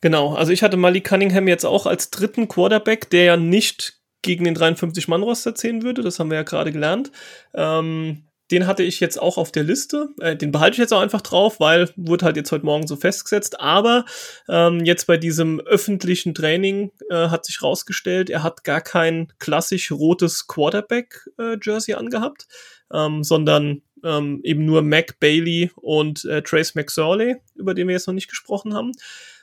Genau, 0.02 0.34
also 0.34 0.52
ich 0.52 0.64
hatte 0.64 0.78
Malik 0.78 1.06
Cunningham 1.08 1.48
jetzt 1.48 1.66
auch 1.66 1.86
als 1.86 2.10
dritten 2.10 2.48
Quarterback, 2.48 3.10
der 3.10 3.24
ja 3.24 3.38
nicht 3.38 3.99
gegen 4.22 4.46
den 4.46 4.56
53-Mann-Roster 4.56 5.56
zählen 5.56 5.84
würde. 5.84 6.02
Das 6.02 6.20
haben 6.20 6.30
wir 6.30 6.38
ja 6.38 6.44
gerade 6.44 6.72
gelernt. 6.72 7.12
Ähm, 7.54 8.24
den 8.52 8.66
hatte 8.66 8.84
ich 8.84 9.00
jetzt 9.00 9.22
auch 9.22 9.38
auf 9.38 9.52
der 9.52 9.64
Liste. 9.64 10.10
Äh, 10.20 10.36
den 10.36 10.52
behalte 10.52 10.74
ich 10.74 10.80
jetzt 10.80 10.94
auch 10.94 11.02
einfach 11.02 11.22
drauf, 11.22 11.60
weil 11.60 11.90
wurde 11.96 12.26
halt 12.26 12.36
jetzt 12.36 12.52
heute 12.52 12.66
Morgen 12.66 12.88
so 12.88 12.96
festgesetzt. 12.96 13.60
Aber 13.60 14.06
ähm, 14.48 14.84
jetzt 14.86 15.06
bei 15.06 15.18
diesem 15.18 15.60
öffentlichen 15.60 16.34
Training 16.34 16.92
äh, 17.10 17.30
hat 17.30 17.46
sich 17.46 17.62
rausgestellt, 17.62 18.30
er 18.30 18.44
hat 18.44 18.64
gar 18.64 18.82
kein 18.82 19.32
klassisch 19.40 19.92
rotes 19.92 20.48
Quarterback-Jersey 20.48 21.94
äh, 21.94 21.98
angehabt, 21.98 22.48
ähm, 22.92 23.24
sondern 23.24 23.84
ähm, 24.04 24.40
eben 24.44 24.66
nur 24.66 24.82
Mac 24.82 25.20
Bailey 25.20 25.72
und 25.76 26.26
äh, 26.26 26.42
Trace 26.42 26.76
McSorley, 26.76 27.38
über 27.56 27.74
den 27.74 27.88
wir 27.88 27.94
jetzt 27.94 28.08
noch 28.08 28.14
nicht 28.14 28.30
gesprochen 28.30 28.74
haben. 28.74 28.94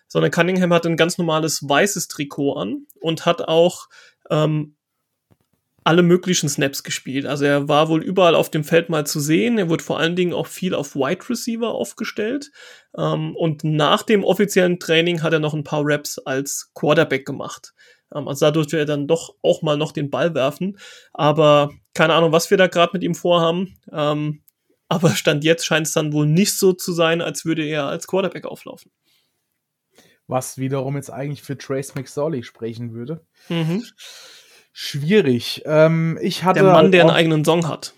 Sondern 0.09 0.31
Cunningham 0.31 0.73
hat 0.73 0.87
ein 0.87 0.97
ganz 0.97 1.19
normales 1.19 1.69
weißes 1.69 2.09
Trikot 2.09 2.55
an 2.55 2.87
und 3.01 3.27
hat 3.27 3.43
auch 3.43 3.89
ähm, 4.31 4.77
alle 5.87 6.03
möglichen 6.03 6.49
Snaps 6.49 6.83
gespielt. 6.83 7.27
Also 7.27 7.45
er 7.45 7.69
war 7.69 7.89
wohl 7.89 8.03
überall 8.03 8.35
auf 8.35 8.51
dem 8.51 8.65
Feld 8.65 8.89
mal 8.89 9.07
zu 9.07 9.21
sehen. 9.21 9.57
Er 9.57 9.69
wurde 9.69 9.85
vor 9.85 10.01
allen 10.01 10.17
Dingen 10.17 10.33
auch 10.33 10.49
viel 10.49 10.75
auf 10.75 10.97
Wide 10.97 11.29
Receiver 11.31 11.69
aufgestellt. 11.69 12.51
Ähm, 12.99 13.37
und 13.37 13.63
nach 13.63 14.03
dem 14.03 14.25
offiziellen 14.25 14.81
Training 14.81 15.23
hat 15.23 15.33
er 15.33 15.39
noch 15.39 15.55
ein 15.55 15.63
paar 15.63 15.83
Raps 15.85 16.19
als 16.19 16.73
Quarterback 16.75 17.25
gemacht. 17.25 17.73
Ähm, 18.13 18.27
also 18.27 18.47
da 18.47 18.51
durfte 18.51 18.79
er 18.79 18.85
dann 18.85 19.07
doch 19.07 19.37
auch 19.43 19.63
mal 19.63 19.77
noch 19.77 19.93
den 19.93 20.11
Ball 20.11 20.35
werfen. 20.35 20.77
Aber 21.13 21.71
keine 21.95 22.15
Ahnung, 22.15 22.33
was 22.33 22.51
wir 22.51 22.57
da 22.57 22.67
gerade 22.67 22.91
mit 22.95 23.05
ihm 23.05 23.15
vorhaben. 23.15 23.79
Ähm, 23.93 24.43
aber 24.89 25.11
Stand 25.15 25.45
jetzt 25.45 25.67
scheint 25.67 25.87
es 25.87 25.93
dann 25.93 26.13
wohl 26.13 26.27
nicht 26.27 26.59
so 26.59 26.73
zu 26.73 26.93
sein, 26.93 27.21
als 27.21 27.45
würde 27.45 27.65
er 27.65 27.87
als 27.87 28.09
Quarterback 28.09 28.45
auflaufen. 28.45 28.91
Was 30.27 30.59
wiederum 30.59 30.97
jetzt 30.97 31.11
eigentlich 31.11 31.43
für 31.43 31.57
Trace 31.57 31.95
McSorley 31.95 32.43
sprechen 32.43 32.93
würde. 32.93 33.25
Mhm. 33.49 33.85
Schwierig. 34.73 35.63
Ähm, 35.65 36.19
ich 36.21 36.45
hatte 36.45 36.63
der 36.63 36.73
Mann, 36.73 36.93
der 36.93 37.03
einen 37.03 37.11
eigenen 37.11 37.45
Song 37.45 37.69
hat. 37.69 37.95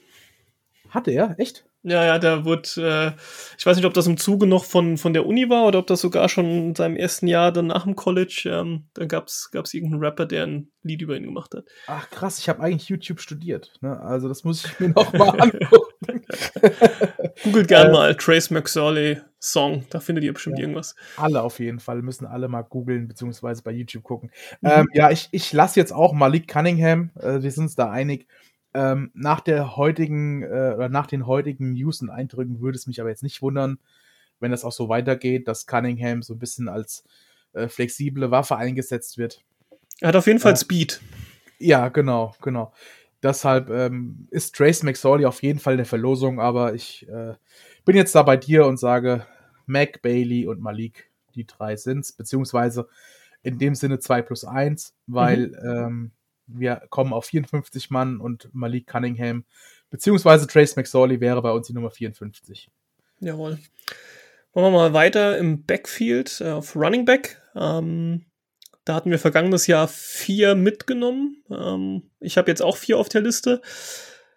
Hatte 0.91 1.11
er? 1.11 1.35
Echt? 1.39 1.65
Ja, 1.85 2.05
ja, 2.05 2.19
der 2.19 2.45
wird, 2.45 2.77
äh, 2.77 3.13
ich 3.57 3.65
weiß 3.65 3.77
nicht, 3.77 3.87
ob 3.87 3.95
das 3.95 4.07
im 4.09 4.17
Zuge 4.17 4.47
noch 4.47 4.65
von, 4.65 4.99
von 4.99 5.13
der 5.13 5.27
Uni 5.27 5.49
war 5.49 5.65
oder 5.65 5.79
ob 5.79 5.87
das 5.87 6.01
sogar 6.01 6.29
schon 6.29 6.47
in 6.47 6.75
seinem 6.75 6.97
ersten 6.97 7.29
Jahr 7.29 7.53
dann 7.53 7.69
nach 7.69 7.85
dem 7.85 7.95
College, 7.95 8.45
ähm, 8.47 8.89
da 8.95 9.07
gab's, 9.07 9.51
gab's 9.53 9.75
irgendeinen 9.75 10.03
Rapper, 10.03 10.27
der 10.27 10.47
ein 10.47 10.71
Lied 10.83 11.03
über 11.03 11.17
ihn 11.17 11.23
gemacht 11.23 11.55
hat. 11.55 11.67
Ach 11.87 12.11
krass, 12.11 12.41
ich 12.41 12.49
habe 12.49 12.63
eigentlich 12.63 12.89
YouTube 12.89 13.21
studiert, 13.21 13.73
ne? 13.81 13.99
Also 14.01 14.29
das 14.29 14.43
muss 14.43 14.65
ich 14.65 14.81
mir 14.81 14.89
noch 14.89 15.13
mal 15.13 15.31
angucken. 15.41 15.89
Googelt 17.43 17.69
gern 17.69 17.89
äh, 17.89 17.93
mal 17.93 18.15
Trace 18.15 18.51
McSorley 18.51 19.21
Song, 19.41 19.85
da 19.91 20.01
findet 20.01 20.25
ihr 20.25 20.33
bestimmt 20.33 20.59
ja, 20.59 20.63
irgendwas. 20.63 20.97
Alle 21.17 21.43
auf 21.43 21.61
jeden 21.61 21.79
Fall, 21.79 22.03
müssen 22.03 22.27
alle 22.27 22.49
mal 22.49 22.63
googeln, 22.63 23.07
beziehungsweise 23.07 23.63
bei 23.63 23.71
YouTube 23.71 24.03
gucken. 24.03 24.31
Mhm. 24.61 24.71
Ähm, 24.71 24.89
ja, 24.93 25.11
ich, 25.11 25.29
ich 25.31 25.53
lasse 25.53 25.79
jetzt 25.79 25.93
auch 25.93 26.13
Malik 26.13 26.49
Cunningham, 26.49 27.11
äh, 27.21 27.41
wir 27.43 27.51
sind 27.51 27.65
uns 27.65 27.77
da 27.77 27.91
einig, 27.91 28.27
ähm, 28.75 29.11
nach 29.15 29.41
der 29.41 29.77
heutigen 29.77 30.43
äh, 30.43 30.75
oder 30.77 30.89
nach 30.89 31.07
den 31.07 31.27
heutigen 31.27 31.73
News 31.73 32.03
und 32.03 32.11
Eindrücken 32.11 32.61
würde 32.61 32.77
es 32.77 32.87
mich 32.87 33.01
aber 33.01 33.11
jetzt 33.11 33.23
nicht 33.23 33.41
wundern, 33.41 33.79
wenn 34.41 34.51
das 34.51 34.65
auch 34.65 34.73
so 34.73 34.89
weitergeht, 34.89 35.49
dass 35.49 35.67
Cunningham 35.67 36.23
so 36.23 36.35
ein 36.35 36.39
bisschen 36.39 36.69
als 36.69 37.05
äh, 37.53 37.69
flexible 37.69 38.31
Waffe 38.31 38.57
eingesetzt 38.57 39.19
wird. 39.19 39.43
Er 40.01 40.09
hat 40.09 40.17
auf 40.17 40.27
jeden 40.27 40.39
Fall 40.39 40.53
äh, 40.53 40.57
Speed. 40.57 41.01
Ja, 41.59 41.89
genau, 41.89 42.35
genau. 42.43 42.73
Deshalb 43.23 43.71
ähm, 43.71 44.29
ist 44.31 44.55
Trace 44.55 44.83
McSorley 44.85 45.25
auf 45.27 45.43
jeden 45.43 45.59
Fall 45.59 45.75
eine 45.75 45.85
Verlosung, 45.85 46.41
aber 46.41 46.75
ich 46.75 47.09
äh, 47.09 47.35
bin 47.85 47.97
jetzt 47.97 48.15
da 48.15 48.23
bei 48.23 48.37
dir 48.37 48.67
und 48.67 48.79
sage 48.79 49.27
Mac, 49.67 50.03
Bailey 50.03 50.47
und 50.47 50.61
Malik, 50.61 51.11
die 51.35 51.47
drei 51.47 51.77
sind's, 51.77 52.13
beziehungsweise 52.13 52.89
in 53.43 53.59
dem 53.59 53.75
Sinne 53.75 53.99
2 53.99 54.23
plus 54.23 54.45
1, 54.45 54.95
weil 55.07 55.49
mhm. 55.49 55.57
ähm, 55.65 56.11
wir 56.47 56.83
kommen 56.91 57.13
auf 57.13 57.27
54 57.27 57.91
Mann 57.91 58.21
und 58.21 58.49
Malik 58.53 58.87
Cunningham 58.87 59.45
beziehungsweise 59.91 60.47
Trace 60.47 60.77
McSorley 60.77 61.21
wäre 61.21 61.43
bei 61.43 61.51
uns 61.51 61.67
die 61.67 61.73
Nummer 61.73 61.91
54. 61.91 62.71
Jawohl. 63.21 63.59
Machen 64.55 64.65
wir 64.65 64.71
mal 64.71 64.93
weiter 64.93 65.39
im 65.39 65.65
Backfield 65.65 66.41
äh, 66.41 66.51
auf 66.51 66.75
Running 66.75 67.05
Back. 67.05 67.41
Ähm, 67.55 68.25
da 68.89 68.95
hatten 68.95 69.11
wir 69.11 69.19
vergangenes 69.19 69.67
Jahr 69.67 69.87
vier 69.87 70.55
mitgenommen. 70.55 71.45
Ähm, 71.51 72.11
ich 72.21 72.39
habe 72.39 72.51
jetzt 72.51 72.63
auch 72.63 72.79
vier 72.79 72.99
auf 72.99 73.11
der 73.11 73.21
Liste. 73.21 73.61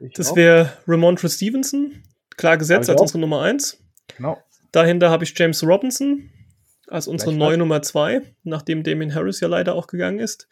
Ich 0.01 0.13
das 0.13 0.35
wäre 0.35 0.73
Ramondre 0.87 1.29
Stevenson, 1.29 2.03
klar 2.35 2.57
gesetzt 2.57 2.89
als 2.89 2.99
auch. 2.99 3.03
unsere 3.03 3.19
Nummer 3.19 3.41
1. 3.43 3.81
Genau. 4.17 4.37
Dahinter 4.73 5.09
habe 5.09 5.23
ich 5.23 5.37
James 5.37 5.63
Robinson 5.63 6.29
als 6.87 7.07
unsere 7.07 7.31
neue 7.31 7.57
Nummer 7.57 7.81
2, 7.81 8.21
nachdem 8.43 8.83
Damien 8.83 9.15
Harris 9.15 9.39
ja 9.39 9.47
leider 9.47 9.73
auch 9.73 9.87
gegangen 9.87 10.19
ist. 10.19 10.49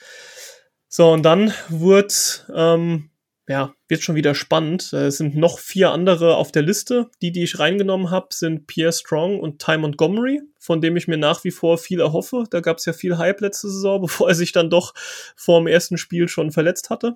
So, 0.87 1.11
und 1.11 1.23
dann 1.23 1.53
wird, 1.67 2.47
ähm, 2.55 3.09
ja, 3.49 3.73
wird 3.87 4.03
schon 4.03 4.13
wieder 4.13 4.35
spannend. 4.35 4.93
Es 4.93 5.17
sind 5.17 5.35
noch 5.35 5.57
vier 5.57 5.89
andere 5.89 6.35
auf 6.35 6.51
der 6.51 6.61
Liste. 6.61 7.09
Die, 7.23 7.31
die 7.31 7.41
ich 7.41 7.57
reingenommen 7.57 8.11
habe, 8.11 8.27
sind 8.29 8.67
Pierre 8.67 8.93
Strong 8.93 9.39
und 9.39 9.59
Ty 9.59 9.79
Montgomery, 9.79 10.43
von 10.59 10.81
dem 10.81 10.95
ich 10.95 11.07
mir 11.07 11.17
nach 11.17 11.43
wie 11.43 11.49
vor 11.49 11.79
viel 11.79 11.99
erhoffe. 11.99 12.43
Da 12.51 12.59
gab 12.59 12.77
es 12.77 12.85
ja 12.85 12.93
viel 12.93 13.17
Hype 13.17 13.41
letzte 13.41 13.67
Saison, 13.67 14.01
bevor 14.03 14.29
er 14.29 14.35
sich 14.35 14.51
dann 14.51 14.69
doch 14.69 14.93
vor 15.35 15.59
dem 15.59 15.65
ersten 15.65 15.97
Spiel 15.97 16.27
schon 16.27 16.51
verletzt 16.51 16.91
hatte. 16.91 17.15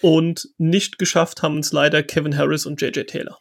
Und 0.00 0.48
nicht 0.56 0.98
geschafft 0.98 1.42
haben 1.42 1.58
es 1.58 1.70
leider 1.70 2.02
Kevin 2.02 2.38
Harris 2.38 2.64
und 2.64 2.80
JJ 2.80 3.02
Taylor. 3.02 3.38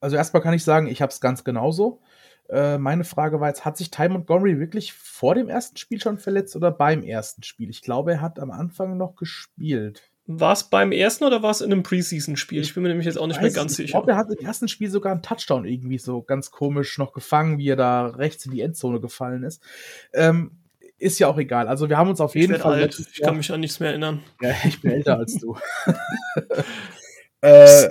Also 0.00 0.16
erstmal 0.16 0.42
kann 0.42 0.54
ich 0.54 0.64
sagen, 0.64 0.86
ich 0.86 1.02
habe 1.02 1.12
es 1.12 1.20
ganz 1.20 1.44
genauso. 1.44 2.00
Äh, 2.48 2.78
meine 2.78 3.04
Frage 3.04 3.40
war 3.40 3.48
jetzt, 3.48 3.66
hat 3.66 3.76
sich 3.76 3.90
Ty 3.90 4.08
Montgomery 4.08 4.58
wirklich 4.58 4.94
vor 4.94 5.34
dem 5.34 5.50
ersten 5.50 5.76
Spiel 5.76 6.00
schon 6.00 6.18
verletzt 6.18 6.56
oder 6.56 6.70
beim 6.70 7.02
ersten 7.02 7.42
Spiel? 7.42 7.68
Ich 7.68 7.82
glaube, 7.82 8.12
er 8.12 8.20
hat 8.22 8.38
am 8.38 8.50
Anfang 8.50 8.96
noch 8.96 9.16
gespielt. 9.16 10.13
War 10.26 10.52
es 10.52 10.64
beim 10.64 10.90
ersten 10.90 11.24
oder 11.24 11.42
war 11.42 11.50
es 11.50 11.60
in 11.60 11.70
einem 11.70 11.82
Preseason-Spiel? 11.82 12.62
Ich 12.62 12.72
bin 12.72 12.82
mir 12.82 12.88
nämlich 12.88 13.06
jetzt 13.06 13.18
auch 13.18 13.26
nicht 13.26 13.42
mehr 13.42 13.50
ganz 13.50 13.72
ich 13.72 13.76
sicher. 13.76 13.86
Ich 13.86 13.92
glaube, 13.92 14.12
er 14.12 14.16
hat 14.16 14.30
im 14.30 14.44
ersten 14.44 14.68
Spiel 14.68 14.88
sogar 14.88 15.12
einen 15.12 15.22
Touchdown 15.22 15.66
irgendwie 15.66 15.98
so 15.98 16.22
ganz 16.22 16.50
komisch 16.50 16.96
noch 16.96 17.12
gefangen, 17.12 17.58
wie 17.58 17.68
er 17.68 17.76
da 17.76 18.06
rechts 18.06 18.46
in 18.46 18.52
die 18.52 18.62
Endzone 18.62 19.00
gefallen 19.00 19.42
ist. 19.42 19.62
Ähm, 20.14 20.52
ist 20.96 21.18
ja 21.18 21.28
auch 21.28 21.36
egal. 21.36 21.68
Also 21.68 21.90
wir 21.90 21.98
haben 21.98 22.08
uns 22.08 22.22
auf 22.22 22.34
jeden 22.34 22.56
Fall. 22.58 22.82
Alt. 22.82 22.98
Ich 22.98 23.20
kann 23.20 23.36
mich 23.36 23.52
an 23.52 23.60
nichts 23.60 23.80
mehr 23.80 23.90
erinnern. 23.90 24.22
Ja, 24.40 24.54
ich 24.64 24.80
bin 24.80 24.92
älter 24.92 25.18
als 25.18 25.34
du. 25.34 25.58
äh, 27.42 27.88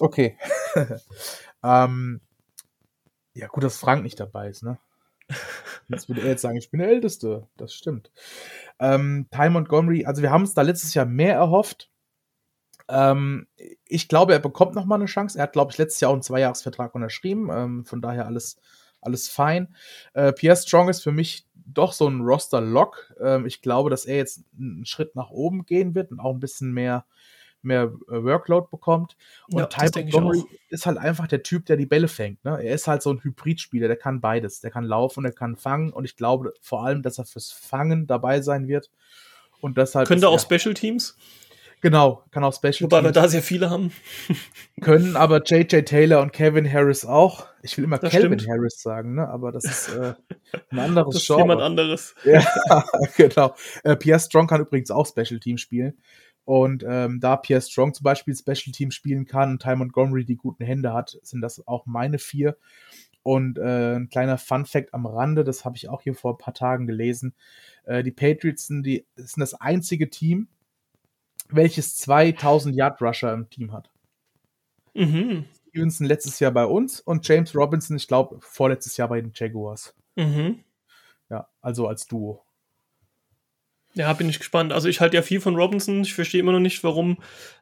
okay. 0.00 0.36
ähm, 1.64 2.20
ja, 3.32 3.46
gut, 3.46 3.64
dass 3.64 3.78
Frank 3.78 4.02
nicht 4.02 4.20
dabei 4.20 4.48
ist, 4.48 4.62
ne? 4.62 4.78
Jetzt 5.88 6.08
würde 6.08 6.22
er 6.22 6.28
jetzt 6.28 6.42
sagen, 6.42 6.56
ich 6.56 6.70
bin 6.70 6.80
der 6.80 6.88
Älteste. 6.88 7.46
Das 7.56 7.74
stimmt. 7.74 8.10
Ähm, 8.78 9.26
Ty 9.30 9.50
Montgomery, 9.50 10.04
also 10.04 10.22
wir 10.22 10.30
haben 10.30 10.42
uns 10.42 10.54
da 10.54 10.62
letztes 10.62 10.94
Jahr 10.94 11.06
mehr 11.06 11.34
erhofft. 11.34 11.90
Ähm, 12.88 13.46
ich 13.86 14.08
glaube, 14.08 14.32
er 14.32 14.38
bekommt 14.38 14.74
noch 14.74 14.84
mal 14.84 14.96
eine 14.96 15.06
Chance. 15.06 15.38
Er 15.38 15.44
hat, 15.44 15.52
glaube 15.52 15.72
ich, 15.72 15.78
letztes 15.78 16.00
Jahr 16.00 16.10
auch 16.10 16.14
einen 16.14 16.22
Zweijahresvertrag 16.22 16.94
unterschrieben. 16.94 17.50
Ähm, 17.52 17.84
von 17.84 18.00
daher 18.00 18.26
alles, 18.26 18.58
alles 19.00 19.28
fein. 19.28 19.74
Äh, 20.14 20.32
Pierre 20.32 20.56
Strong 20.56 20.88
ist 20.88 21.02
für 21.02 21.12
mich 21.12 21.46
doch 21.54 21.92
so 21.92 22.08
ein 22.08 22.20
Roster-Lock. 22.20 23.14
Ähm, 23.20 23.46
ich 23.46 23.62
glaube, 23.62 23.90
dass 23.90 24.04
er 24.06 24.16
jetzt 24.16 24.44
einen 24.58 24.84
Schritt 24.86 25.16
nach 25.16 25.30
oben 25.30 25.66
gehen 25.66 25.94
wird 25.94 26.10
und 26.10 26.20
auch 26.20 26.32
ein 26.32 26.40
bisschen 26.40 26.72
mehr 26.72 27.06
mehr 27.66 27.92
äh, 28.08 28.24
Workload 28.24 28.68
bekommt. 28.70 29.16
Und 29.48 29.58
ja, 29.58 29.66
Ty 29.66 30.00
Montgomery 30.00 30.44
ist 30.70 30.86
halt 30.86 30.98
einfach 30.98 31.26
der 31.26 31.42
Typ, 31.42 31.66
der 31.66 31.76
die 31.76 31.86
Bälle 31.86 32.08
fängt. 32.08 32.44
Ne? 32.44 32.58
Er 32.62 32.74
ist 32.74 32.88
halt 32.88 33.02
so 33.02 33.10
ein 33.10 33.22
Hybridspieler, 33.22 33.88
der 33.88 33.96
kann 33.96 34.20
beides. 34.20 34.60
Der 34.60 34.70
kann 34.70 34.84
laufen 34.84 35.20
und 35.20 35.24
er 35.26 35.32
kann 35.32 35.56
fangen. 35.56 35.92
Und 35.92 36.04
ich 36.04 36.16
glaube 36.16 36.54
vor 36.60 36.84
allem, 36.84 37.02
dass 37.02 37.18
er 37.18 37.26
fürs 37.26 37.52
Fangen 37.52 38.06
dabei 38.06 38.40
sein 38.40 38.68
wird. 38.68 38.90
Und 39.60 39.76
deshalb. 39.76 40.08
Könnte 40.08 40.28
auch 40.28 40.40
Special 40.40 40.74
Teams? 40.74 41.16
Genau, 41.82 42.24
kann 42.30 42.42
auch 42.42 42.54
Special 42.54 42.82
Wobei 42.82 43.00
Teams. 43.00 43.14
wir 43.14 43.22
da 43.22 43.28
sehr 43.28 43.42
viele 43.42 43.68
haben. 43.70 43.92
können 44.80 45.14
aber 45.14 45.42
JJ 45.44 45.82
Taylor 45.82 46.22
und 46.22 46.32
Kevin 46.32 46.70
Harris 46.70 47.04
auch. 47.04 47.46
Ich 47.62 47.76
will 47.76 47.84
immer 47.84 47.98
das 47.98 48.12
Calvin 48.12 48.38
stimmt. 48.38 48.50
Harris 48.50 48.80
sagen, 48.80 49.14
ne? 49.14 49.28
aber 49.28 49.52
das 49.52 49.64
ist 49.64 49.88
äh, 49.88 50.14
ein 50.70 50.78
anderes 50.78 51.14
das 51.14 51.22
ist 51.22 51.26
Genre. 51.26 51.42
jemand 51.42 51.60
anderes. 51.60 52.14
Ja, 52.24 52.44
genau. 53.16 53.54
Äh, 53.84 53.96
Pierre 53.96 54.20
Strong 54.20 54.46
kann 54.46 54.62
übrigens 54.62 54.90
auch 54.90 55.06
Special 55.06 55.38
Team 55.38 55.58
spielen. 55.58 55.98
Und 56.46 56.84
ähm, 56.88 57.18
da 57.18 57.36
Pierre 57.36 57.60
Strong 57.60 57.92
zum 57.92 58.04
Beispiel 58.04 58.34
Special 58.34 58.72
Team 58.72 58.92
spielen 58.92 59.26
kann 59.26 59.50
und 59.50 59.62
Ty 59.62 59.74
Montgomery 59.74 60.24
die 60.24 60.36
guten 60.36 60.64
Hände 60.64 60.92
hat, 60.92 61.18
sind 61.22 61.40
das 61.40 61.66
auch 61.66 61.86
meine 61.86 62.20
vier. 62.20 62.56
Und 63.24 63.58
äh, 63.58 63.96
ein 63.96 64.08
kleiner 64.08 64.38
Fun 64.38 64.64
Fact 64.64 64.94
am 64.94 65.06
Rande, 65.06 65.42
das 65.42 65.64
habe 65.64 65.76
ich 65.76 65.88
auch 65.88 66.02
hier 66.02 66.14
vor 66.14 66.34
ein 66.34 66.38
paar 66.38 66.54
Tagen 66.54 66.86
gelesen. 66.86 67.34
Äh, 67.84 68.04
die 68.04 68.12
Patriots 68.12 68.68
sind, 68.68 68.84
die, 68.84 69.04
sind 69.16 69.40
das 69.40 69.54
einzige 69.54 70.08
Team, 70.08 70.46
welches 71.48 71.96
2000 71.96 72.76
Yard 72.76 73.02
Rusher 73.02 73.32
im 73.32 73.50
Team 73.50 73.72
hat. 73.72 73.90
Mhm. 74.94 75.46
Stevenson 75.68 76.06
letztes 76.06 76.38
Jahr 76.38 76.52
bei 76.52 76.64
uns 76.64 77.00
und 77.00 77.26
James 77.26 77.56
Robinson, 77.56 77.96
ich 77.96 78.06
glaube, 78.06 78.38
vorletztes 78.40 78.96
Jahr 78.96 79.08
bei 79.08 79.20
den 79.20 79.32
Jaguars. 79.34 79.96
Mhm. 80.14 80.60
Ja, 81.28 81.48
also 81.60 81.88
als 81.88 82.06
Duo. 82.06 82.45
Ja, 83.96 84.12
bin 84.12 84.28
ich 84.28 84.38
gespannt. 84.38 84.74
Also 84.74 84.88
ich 84.88 85.00
halte 85.00 85.16
ja 85.16 85.22
viel 85.22 85.40
von 85.40 85.56
Robinson. 85.56 86.02
Ich 86.02 86.12
verstehe 86.12 86.40
immer 86.40 86.52
noch 86.52 86.60
nicht, 86.60 86.84
warum 86.84 87.16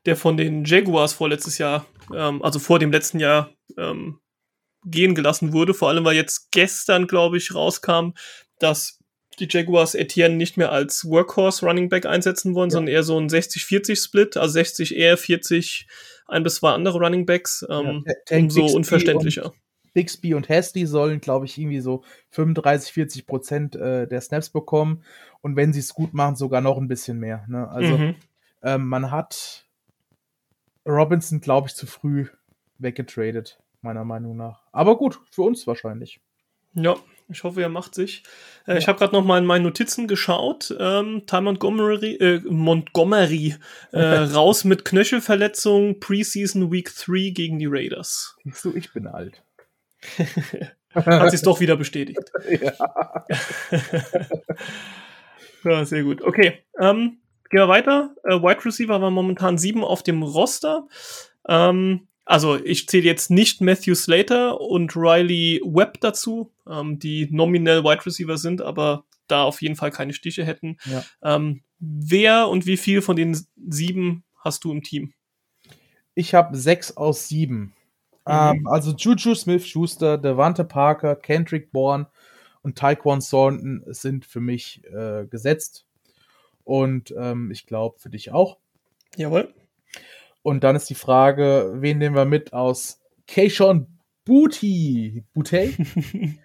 der 0.04 0.16
von 0.16 0.36
den 0.36 0.64
Jaguars 0.64 1.12
vorletztes 1.12 1.58
Jahr, 1.58 1.86
ähm, 2.12 2.42
also 2.42 2.58
vor 2.58 2.80
dem 2.80 2.90
letzten 2.90 3.20
Jahr, 3.20 3.52
ähm, 3.78 4.18
gehen 4.84 5.14
gelassen 5.14 5.52
wurde. 5.52 5.74
Vor 5.74 5.88
allem, 5.88 6.04
weil 6.04 6.16
jetzt 6.16 6.50
gestern, 6.50 7.06
glaube 7.06 7.36
ich, 7.36 7.54
rauskam, 7.54 8.10
dass 8.58 8.98
die 9.38 9.46
Jaguars 9.48 9.94
Etienne 9.94 10.34
nicht 10.34 10.56
mehr 10.56 10.72
als 10.72 11.04
Workhorse 11.04 11.64
Running 11.64 11.88
Back 11.88 12.04
einsetzen 12.04 12.54
wollen, 12.54 12.70
ja. 12.70 12.74
sondern 12.74 12.92
eher 12.92 13.02
so 13.04 13.18
ein 13.18 13.28
60-40-Split, 13.28 14.36
also 14.36 14.52
60 14.52 14.96
eher 14.96 15.16
40 15.16 15.86
ein 16.26 16.42
bis 16.42 16.56
zwei 16.56 16.72
andere 16.72 16.98
Running 16.98 17.26
Backs, 17.26 17.64
ähm, 17.70 18.04
ja, 18.06 18.38
umso 18.38 18.66
unverständlicher. 18.66 19.52
Bixby 19.94 20.34
und 20.34 20.48
Hasty 20.48 20.86
sollen, 20.86 21.20
glaube 21.20 21.46
ich, 21.46 21.56
irgendwie 21.56 21.80
so 21.80 22.04
35, 22.30 22.92
40 22.92 23.26
Prozent 23.26 23.76
äh, 23.76 24.06
der 24.06 24.20
Snaps 24.20 24.50
bekommen 24.50 25.02
und 25.40 25.56
wenn 25.56 25.72
sie 25.72 25.80
es 25.80 25.94
gut 25.94 26.12
machen, 26.12 26.36
sogar 26.36 26.60
noch 26.60 26.76
ein 26.76 26.88
bisschen 26.88 27.18
mehr. 27.18 27.44
Ne? 27.48 27.68
Also 27.68 27.96
mhm. 27.96 28.14
ähm, 28.62 28.86
man 28.86 29.10
hat 29.10 29.66
Robinson, 30.86 31.40
glaube 31.40 31.68
ich, 31.68 31.74
zu 31.74 31.86
früh 31.86 32.26
weggetradet, 32.78 33.62
meiner 33.80 34.04
Meinung 34.04 34.36
nach. 34.36 34.60
Aber 34.72 34.98
gut, 34.98 35.20
für 35.30 35.42
uns 35.42 35.66
wahrscheinlich. 35.66 36.20
Ja, 36.74 36.96
ich 37.28 37.42
hoffe, 37.44 37.62
er 37.62 37.68
macht 37.68 37.94
sich. 37.94 38.22
Äh, 38.66 38.72
ja. 38.72 38.78
Ich 38.78 38.88
habe 38.88 38.98
gerade 38.98 39.14
noch 39.14 39.24
mal 39.24 39.38
in 39.38 39.46
meinen 39.46 39.62
Notizen 39.62 40.08
geschaut. 40.08 40.74
Ähm, 40.78 41.22
Ty 41.26 41.40
Montgomery, 41.40 42.16
äh, 42.16 42.40
Montgomery 42.40 43.54
äh, 43.92 44.00
raus 44.34 44.64
mit 44.64 44.84
Knöchelverletzung, 44.84 46.00
Preseason 46.00 46.70
Week 46.70 46.92
3 46.94 47.30
gegen 47.30 47.58
die 47.58 47.66
Raiders. 47.66 48.36
Siehst 48.44 48.64
du, 48.64 48.74
ich 48.74 48.92
bin 48.92 49.06
alt. 49.06 49.42
Hat 50.94 51.30
sich 51.30 51.42
doch 51.42 51.60
wieder 51.60 51.76
bestätigt. 51.76 52.20
Ja. 52.60 53.24
ja, 55.64 55.84
sehr 55.84 56.02
gut. 56.04 56.22
Okay, 56.22 56.58
ähm, 56.78 57.18
gehen 57.50 57.60
wir 57.60 57.68
weiter. 57.68 58.14
Äh, 58.24 58.34
Wide 58.34 58.64
Receiver 58.64 59.00
war 59.00 59.10
momentan 59.10 59.58
sieben 59.58 59.82
auf 59.82 60.02
dem 60.02 60.22
Roster. 60.22 60.86
Ähm, 61.48 62.06
also 62.24 62.56
ich 62.62 62.88
zähle 62.88 63.04
jetzt 63.04 63.30
nicht 63.30 63.60
Matthew 63.60 63.94
Slater 63.94 64.60
und 64.60 64.96
Riley 64.96 65.60
Webb 65.64 66.00
dazu, 66.00 66.52
ähm, 66.68 66.98
die 66.98 67.28
nominell 67.30 67.82
Wide 67.82 68.06
Receiver 68.06 68.38
sind, 68.38 68.62
aber 68.62 69.04
da 69.26 69.44
auf 69.44 69.62
jeden 69.62 69.76
Fall 69.76 69.90
keine 69.90 70.12
Stiche 70.12 70.44
hätten. 70.44 70.76
Ja. 70.84 71.04
Ähm, 71.22 71.62
wer 71.78 72.48
und 72.48 72.66
wie 72.66 72.76
viel 72.76 73.02
von 73.02 73.16
den 73.16 73.38
sieben 73.56 74.24
hast 74.38 74.64
du 74.64 74.72
im 74.72 74.82
Team? 74.82 75.12
Ich 76.14 76.34
habe 76.34 76.56
sechs 76.56 76.96
aus 76.96 77.28
sieben. 77.28 77.73
Mhm. 78.26 78.32
Ähm, 78.32 78.66
also 78.66 78.92
Juju 78.92 79.34
Smith-Schuster, 79.34 80.18
Devante 80.18 80.64
Parker, 80.64 81.16
Kendrick 81.16 81.72
Bourne 81.72 82.06
und 82.62 82.78
Taekwon 82.78 83.20
Thornton 83.20 83.82
sind 83.86 84.24
für 84.24 84.40
mich 84.40 84.82
äh, 84.84 85.26
gesetzt. 85.26 85.84
Und 86.64 87.14
ähm, 87.18 87.50
ich 87.50 87.66
glaube 87.66 87.98
für 87.98 88.08
dich 88.08 88.32
auch. 88.32 88.56
Jawohl. 89.16 89.52
Und 90.42 90.64
dann 90.64 90.76
ist 90.76 90.90
die 90.90 90.94
Frage, 90.94 91.72
wen 91.76 91.98
nehmen 91.98 92.16
wir 92.16 92.24
mit 92.24 92.52
aus 92.52 93.02
Keishon 93.26 93.86
Booty, 94.24 95.24
Booty, 95.34 95.76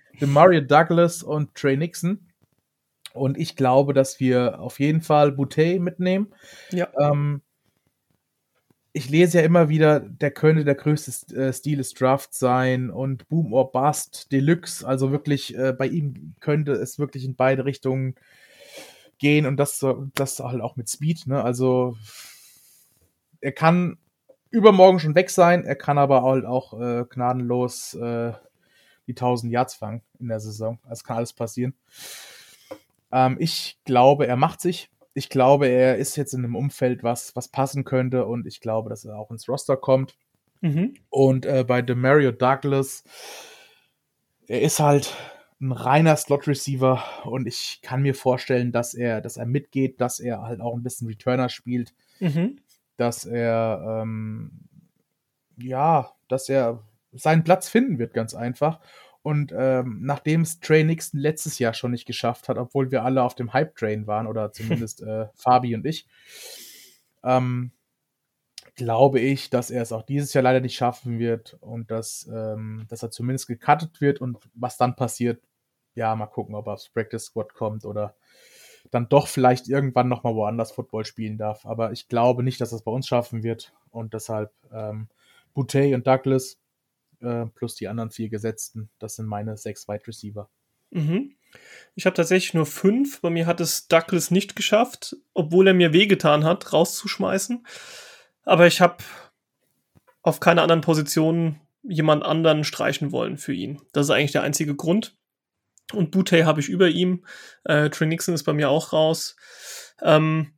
Mario 0.19 0.61
Douglas 0.61 1.23
und 1.23 1.55
Trey 1.55 1.77
Nixon. 1.77 2.27
Und 3.13 3.37
ich 3.37 3.55
glaube, 3.55 3.93
dass 3.93 4.19
wir 4.19 4.59
auf 4.59 4.79
jeden 4.79 5.01
Fall 5.01 5.31
Boutte 5.31 5.79
mitnehmen. 5.79 6.33
Ja. 6.71 6.89
Ähm, 6.99 7.41
ich 8.91 9.09
lese 9.09 9.39
ja 9.39 9.43
immer 9.43 9.69
wieder, 9.69 9.99
der 9.99 10.31
könnte 10.31 10.65
der 10.65 10.75
größte 10.75 11.35
äh, 11.35 11.53
Stil 11.53 11.77
des 11.77 11.93
Drafts 11.93 12.39
sein 12.39 12.89
und 12.89 13.27
Boom 13.29 13.53
or 13.53 13.71
Bust 13.71 14.31
Deluxe. 14.31 14.85
Also 14.87 15.11
wirklich, 15.11 15.55
äh, 15.55 15.73
bei 15.73 15.87
ihm 15.87 16.35
könnte 16.39 16.73
es 16.73 16.97
wirklich 16.97 17.23
in 17.23 17.35
beide 17.35 17.65
Richtungen 17.65 18.15
gehen 19.19 19.45
und 19.45 19.57
das, 19.57 19.85
das 20.15 20.39
halt 20.39 20.61
auch 20.61 20.75
mit 20.75 20.89
Speed. 20.89 21.27
Ne? 21.27 21.43
Also 21.43 21.97
er 23.41 23.51
kann 23.51 23.97
übermorgen 24.49 24.99
schon 24.99 25.15
weg 25.15 25.29
sein, 25.29 25.63
er 25.65 25.75
kann 25.75 25.97
aber 25.97 26.23
halt 26.23 26.45
auch 26.45 26.79
äh, 26.79 27.05
gnadenlos 27.07 27.93
äh, 27.93 28.33
die 29.07 29.11
1000 29.11 29.51
Yards 29.51 29.75
fangen 29.75 30.01
in 30.19 30.29
der 30.29 30.39
Saison. 30.39 30.79
Es 30.89 31.03
kann 31.03 31.17
alles 31.17 31.33
passieren. 31.33 31.75
Ähm, 33.11 33.37
ich 33.39 33.77
glaube, 33.85 34.27
er 34.27 34.35
macht 34.35 34.61
sich. 34.61 34.89
Ich 35.13 35.29
glaube, 35.29 35.67
er 35.67 35.97
ist 35.97 36.15
jetzt 36.15 36.33
in 36.33 36.43
einem 36.43 36.55
Umfeld, 36.55 37.03
was, 37.03 37.35
was 37.35 37.47
passen 37.47 37.83
könnte 37.83 38.25
und 38.25 38.45
ich 38.45 38.61
glaube, 38.61 38.89
dass 38.89 39.05
er 39.05 39.17
auch 39.17 39.31
ins 39.31 39.47
Roster 39.49 39.77
kommt. 39.77 40.15
Mhm. 40.61 40.93
Und 41.09 41.45
äh, 41.45 41.63
bei 41.67 41.81
Demario 41.81 42.31
Douglas, 42.31 43.03
er 44.47 44.61
ist 44.61 44.79
halt 44.79 45.15
ein 45.61 45.71
reiner 45.71 46.15
Slot-Receiver 46.15 47.03
und 47.25 47.47
ich 47.47 47.79
kann 47.81 48.01
mir 48.01 48.15
vorstellen, 48.15 48.71
dass 48.71 48.93
er, 48.93 49.19
dass 49.19 49.37
er 49.37 49.45
mitgeht, 49.45 49.99
dass 49.99 50.19
er 50.19 50.41
halt 50.41 50.61
auch 50.61 50.73
ein 50.73 50.83
bisschen 50.83 51.07
Returner 51.07 51.49
spielt. 51.49 51.93
Mhm 52.19 52.59
dass 52.99 53.25
er, 53.25 54.01
ähm, 54.01 54.51
ja, 55.57 56.11
dass 56.27 56.49
er 56.49 56.83
seinen 57.13 57.43
Platz 57.43 57.69
finden 57.69 57.97
wird, 57.97 58.13
ganz 58.13 58.35
einfach. 58.35 58.81
Und 59.21 59.53
ähm, 59.55 59.99
nachdem 60.01 60.41
es 60.41 60.59
Trey 60.59 60.83
Nixon 60.83 61.19
letztes 61.19 61.59
Jahr 61.59 61.73
schon 61.73 61.91
nicht 61.91 62.05
geschafft 62.05 62.47
hat, 62.47 62.57
obwohl 62.57 62.91
wir 62.91 63.03
alle 63.03 63.23
auf 63.23 63.35
dem 63.35 63.53
Hype-Train 63.53 64.07
waren, 64.07 64.27
oder 64.27 64.51
zumindest 64.51 65.01
äh, 65.03 65.27
Fabi 65.35 65.75
und 65.75 65.85
ich, 65.85 66.07
ähm, 67.23 67.71
glaube 68.75 69.19
ich, 69.19 69.49
dass 69.49 69.71
er 69.71 69.81
es 69.81 69.91
auch 69.91 70.03
dieses 70.03 70.33
Jahr 70.33 70.43
leider 70.43 70.61
nicht 70.61 70.75
schaffen 70.75 71.19
wird 71.19 71.57
und 71.59 71.91
dass, 71.91 72.29
ähm, 72.33 72.85
dass 72.87 73.03
er 73.03 73.11
zumindest 73.11 73.47
gecuttet 73.47 73.99
wird 73.99 74.21
und 74.21 74.37
was 74.53 74.77
dann 74.77 74.95
passiert, 74.95 75.43
ja, 75.95 76.15
mal 76.15 76.27
gucken, 76.27 76.55
ob 76.55 76.67
er 76.67 76.73
aufs 76.73 76.87
Practice 76.89 77.25
Squad 77.25 77.53
kommt 77.53 77.83
oder 77.83 78.15
dann 78.91 79.09
doch 79.09 79.27
vielleicht 79.27 79.67
irgendwann 79.67 80.07
nochmal 80.07 80.35
woanders 80.35 80.71
Football 80.71 81.05
spielen 81.05 81.37
darf. 81.37 81.65
Aber 81.65 81.91
ich 81.91 82.07
glaube 82.07 82.43
nicht, 82.43 82.61
dass 82.61 82.69
das 82.69 82.83
bei 82.83 82.91
uns 82.91 83.07
schaffen 83.07 83.43
wird. 83.43 83.73
Und 83.91 84.13
deshalb 84.13 84.51
ähm, 84.71 85.09
Boutte 85.53 85.93
und 85.93 86.07
Douglas 86.07 86.57
äh, 87.21 87.45
plus 87.47 87.75
die 87.75 87.87
anderen 87.87 88.11
vier 88.11 88.29
Gesetzten, 88.29 88.89
das 88.99 89.15
sind 89.15 89.27
meine 89.27 89.57
sechs 89.57 89.87
Wide 89.87 90.07
Receiver. 90.07 90.49
Mhm. 90.91 91.35
Ich 91.95 92.05
habe 92.05 92.15
tatsächlich 92.15 92.53
nur 92.53 92.65
fünf. 92.65 93.21
Bei 93.21 93.29
mir 93.29 93.45
hat 93.45 93.59
es 93.59 93.87
Douglas 93.87 94.31
nicht 94.31 94.55
geschafft, 94.55 95.15
obwohl 95.33 95.67
er 95.67 95.73
mir 95.73 95.93
wehgetan 95.93 96.43
hat, 96.43 96.73
rauszuschmeißen. 96.73 97.65
Aber 98.43 98.67
ich 98.67 98.81
habe 98.81 98.97
auf 100.21 100.39
keiner 100.39 100.61
anderen 100.61 100.81
Position 100.81 101.59
jemand 101.83 102.23
anderen 102.23 102.63
streichen 102.63 103.11
wollen 103.11 103.37
für 103.37 103.53
ihn. 103.53 103.81
Das 103.93 104.07
ist 104.07 104.11
eigentlich 104.11 104.31
der 104.31 104.43
einzige 104.43 104.75
Grund. 104.75 105.15
Und 105.93 106.11
Butey 106.11 106.41
habe 106.41 106.59
ich 106.59 106.69
über 106.69 106.87
ihm. 106.87 107.25
Äh, 107.63 107.89
Trey 107.89 108.07
Nixon 108.07 108.35
ist 108.35 108.43
bei 108.43 108.53
mir 108.53 108.69
auch 108.69 108.93
raus. 108.93 109.35
Ähm, 110.01 110.53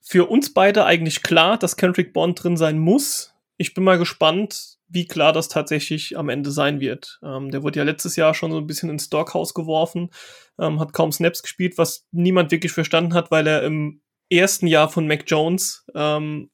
für 0.00 0.28
uns 0.28 0.52
beide 0.52 0.84
eigentlich 0.84 1.22
klar, 1.22 1.58
dass 1.58 1.76
Kendrick 1.76 2.12
Bond 2.12 2.42
drin 2.42 2.58
sein 2.58 2.78
muss. 2.78 3.33
Ich 3.56 3.74
bin 3.74 3.84
mal 3.84 3.98
gespannt, 3.98 4.78
wie 4.88 5.06
klar 5.06 5.32
das 5.32 5.48
tatsächlich 5.48 6.18
am 6.18 6.28
Ende 6.28 6.50
sein 6.50 6.80
wird. 6.80 7.20
Ähm, 7.22 7.50
der 7.50 7.62
wurde 7.62 7.78
ja 7.78 7.84
letztes 7.84 8.16
Jahr 8.16 8.34
schon 8.34 8.50
so 8.50 8.58
ein 8.58 8.66
bisschen 8.66 8.90
ins 8.90 9.06
Stockhaus 9.06 9.54
geworfen, 9.54 10.10
ähm, 10.58 10.80
hat 10.80 10.92
kaum 10.92 11.12
Snaps 11.12 11.42
gespielt, 11.42 11.78
was 11.78 12.06
niemand 12.10 12.50
wirklich 12.50 12.72
verstanden 12.72 13.14
hat, 13.14 13.30
weil 13.30 13.46
er 13.46 13.62
im 13.62 14.02
ersten 14.30 14.66
Jahr 14.66 14.88
von 14.88 15.06
Mac 15.06 15.24
Jones 15.26 15.84
ähm, 15.94 16.50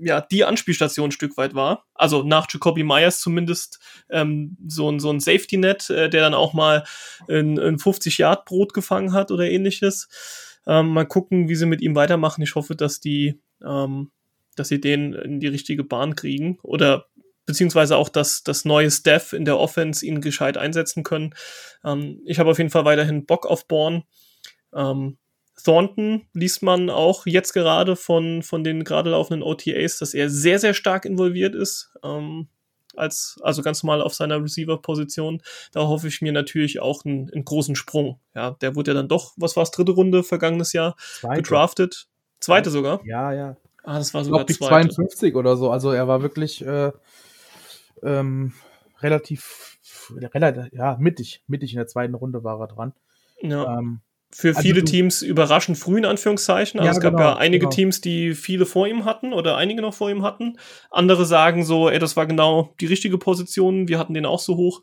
ja, 0.00 0.20
die 0.20 0.44
Anspielstation 0.44 1.08
ein 1.08 1.12
Stück 1.12 1.36
weit 1.36 1.54
war. 1.54 1.84
Also 1.94 2.22
nach 2.22 2.46
Jacoby 2.50 2.82
Myers 2.82 3.20
zumindest 3.20 3.78
ähm, 4.10 4.56
so, 4.66 4.90
ein 4.90 5.00
so 5.00 5.10
ein 5.10 5.20
Safety-Net, 5.20 5.90
äh, 5.90 6.10
der 6.10 6.22
dann 6.22 6.34
auch 6.34 6.54
mal 6.54 6.84
ein, 7.28 7.58
ein 7.58 7.76
50-Yard-Brot 7.78 8.74
gefangen 8.74 9.12
hat 9.12 9.30
oder 9.30 9.48
ähnliches. 9.48 10.08
Ähm, 10.66 10.88
mal 10.88 11.06
gucken, 11.06 11.48
wie 11.48 11.54
sie 11.54 11.66
mit 11.66 11.80
ihm 11.80 11.94
weitermachen. 11.94 12.42
Ich 12.42 12.54
hoffe, 12.54 12.74
dass 12.74 13.00
die, 13.00 13.40
ähm, 13.64 14.10
dass 14.58 14.68
sie 14.68 14.80
den 14.80 15.12
in 15.12 15.40
die 15.40 15.48
richtige 15.48 15.84
Bahn 15.84 16.14
kriegen 16.16 16.58
oder 16.62 17.06
beziehungsweise 17.46 17.96
auch, 17.96 18.10
dass 18.10 18.42
das 18.44 18.66
neue 18.66 18.90
Staff 18.90 19.32
in 19.32 19.46
der 19.46 19.58
Offense 19.58 20.04
ihn 20.04 20.20
gescheit 20.20 20.58
einsetzen 20.58 21.02
können. 21.02 21.34
Ähm, 21.84 22.20
ich 22.26 22.38
habe 22.38 22.50
auf 22.50 22.58
jeden 22.58 22.70
Fall 22.70 22.84
weiterhin 22.84 23.24
Bock 23.24 23.46
auf 23.46 23.66
Born. 23.66 24.04
Ähm, 24.74 25.16
Thornton 25.64 26.26
liest 26.34 26.62
man 26.62 26.90
auch 26.90 27.26
jetzt 27.26 27.52
gerade 27.52 27.96
von, 27.96 28.42
von 28.42 28.64
den 28.64 28.84
gerade 28.84 29.10
laufenden 29.10 29.42
OTAs, 29.42 29.98
dass 29.98 30.14
er 30.14 30.28
sehr, 30.28 30.58
sehr 30.58 30.74
stark 30.74 31.04
involviert 31.04 31.54
ist. 31.54 31.90
Ähm, 32.04 32.48
als, 32.98 33.38
also 33.42 33.62
ganz 33.62 33.82
normal 33.82 34.02
auf 34.02 34.14
seiner 34.14 34.42
Receiver-Position. 34.42 35.40
Da 35.72 35.86
hoffe 35.86 36.08
ich 36.08 36.20
mir 36.20 36.32
natürlich 36.32 36.80
auch 36.80 37.04
einen, 37.04 37.30
einen, 37.32 37.44
großen 37.44 37.76
Sprung. 37.76 38.20
Ja, 38.34 38.52
der 38.60 38.74
wurde 38.74 38.90
ja 38.90 38.94
dann 38.94 39.08
doch, 39.08 39.32
was 39.36 39.56
war 39.56 39.62
es, 39.62 39.70
dritte 39.70 39.92
Runde 39.92 40.24
vergangenes 40.24 40.72
Jahr 40.72 40.96
Zweite. 40.98 41.42
gedraftet. 41.42 42.08
Zweite 42.40 42.70
sogar. 42.70 43.00
Ja, 43.04 43.32
ja. 43.32 43.56
Ah, 43.88 43.96
das 43.96 44.12
war 44.12 44.22
sogar 44.22 44.44
ich 44.46 44.58
glaub, 44.58 44.68
52 44.68 45.34
oder 45.34 45.56
so. 45.56 45.70
Also 45.70 45.92
er 45.92 46.06
war 46.06 46.20
wirklich 46.20 46.60
äh, 46.60 46.92
ähm, 48.02 48.52
relativ, 49.00 49.78
relativ, 50.34 50.70
ja, 50.74 50.98
mittig, 51.00 51.42
mittig 51.46 51.72
in 51.72 51.78
der 51.78 51.86
zweiten 51.86 52.14
Runde 52.14 52.44
war 52.44 52.60
er 52.60 52.66
dran. 52.66 52.92
Ja. 53.40 53.78
Ähm, 53.78 54.00
für 54.30 54.48
also 54.48 54.60
viele 54.60 54.84
Teams 54.84 55.22
überraschend 55.22 55.78
früh 55.78 55.96
in 55.96 56.04
Anführungszeichen. 56.04 56.78
Also 56.80 56.86
ja, 56.86 56.92
es 56.92 57.00
gab 57.00 57.14
genau, 57.14 57.30
ja 57.30 57.36
einige 57.38 57.60
genau. 57.60 57.70
Teams, 57.70 58.02
die 58.02 58.34
viele 58.34 58.66
vor 58.66 58.86
ihm 58.86 59.06
hatten 59.06 59.32
oder 59.32 59.56
einige 59.56 59.80
noch 59.80 59.94
vor 59.94 60.10
ihm 60.10 60.22
hatten. 60.22 60.58
Andere 60.90 61.24
sagen 61.24 61.64
so, 61.64 61.88
ey, 61.88 61.98
das 61.98 62.14
war 62.14 62.26
genau 62.26 62.74
die 62.80 62.86
richtige 62.86 63.16
Position, 63.16 63.88
wir 63.88 63.98
hatten 63.98 64.12
den 64.12 64.26
auch 64.26 64.40
so 64.40 64.56
hoch. 64.56 64.82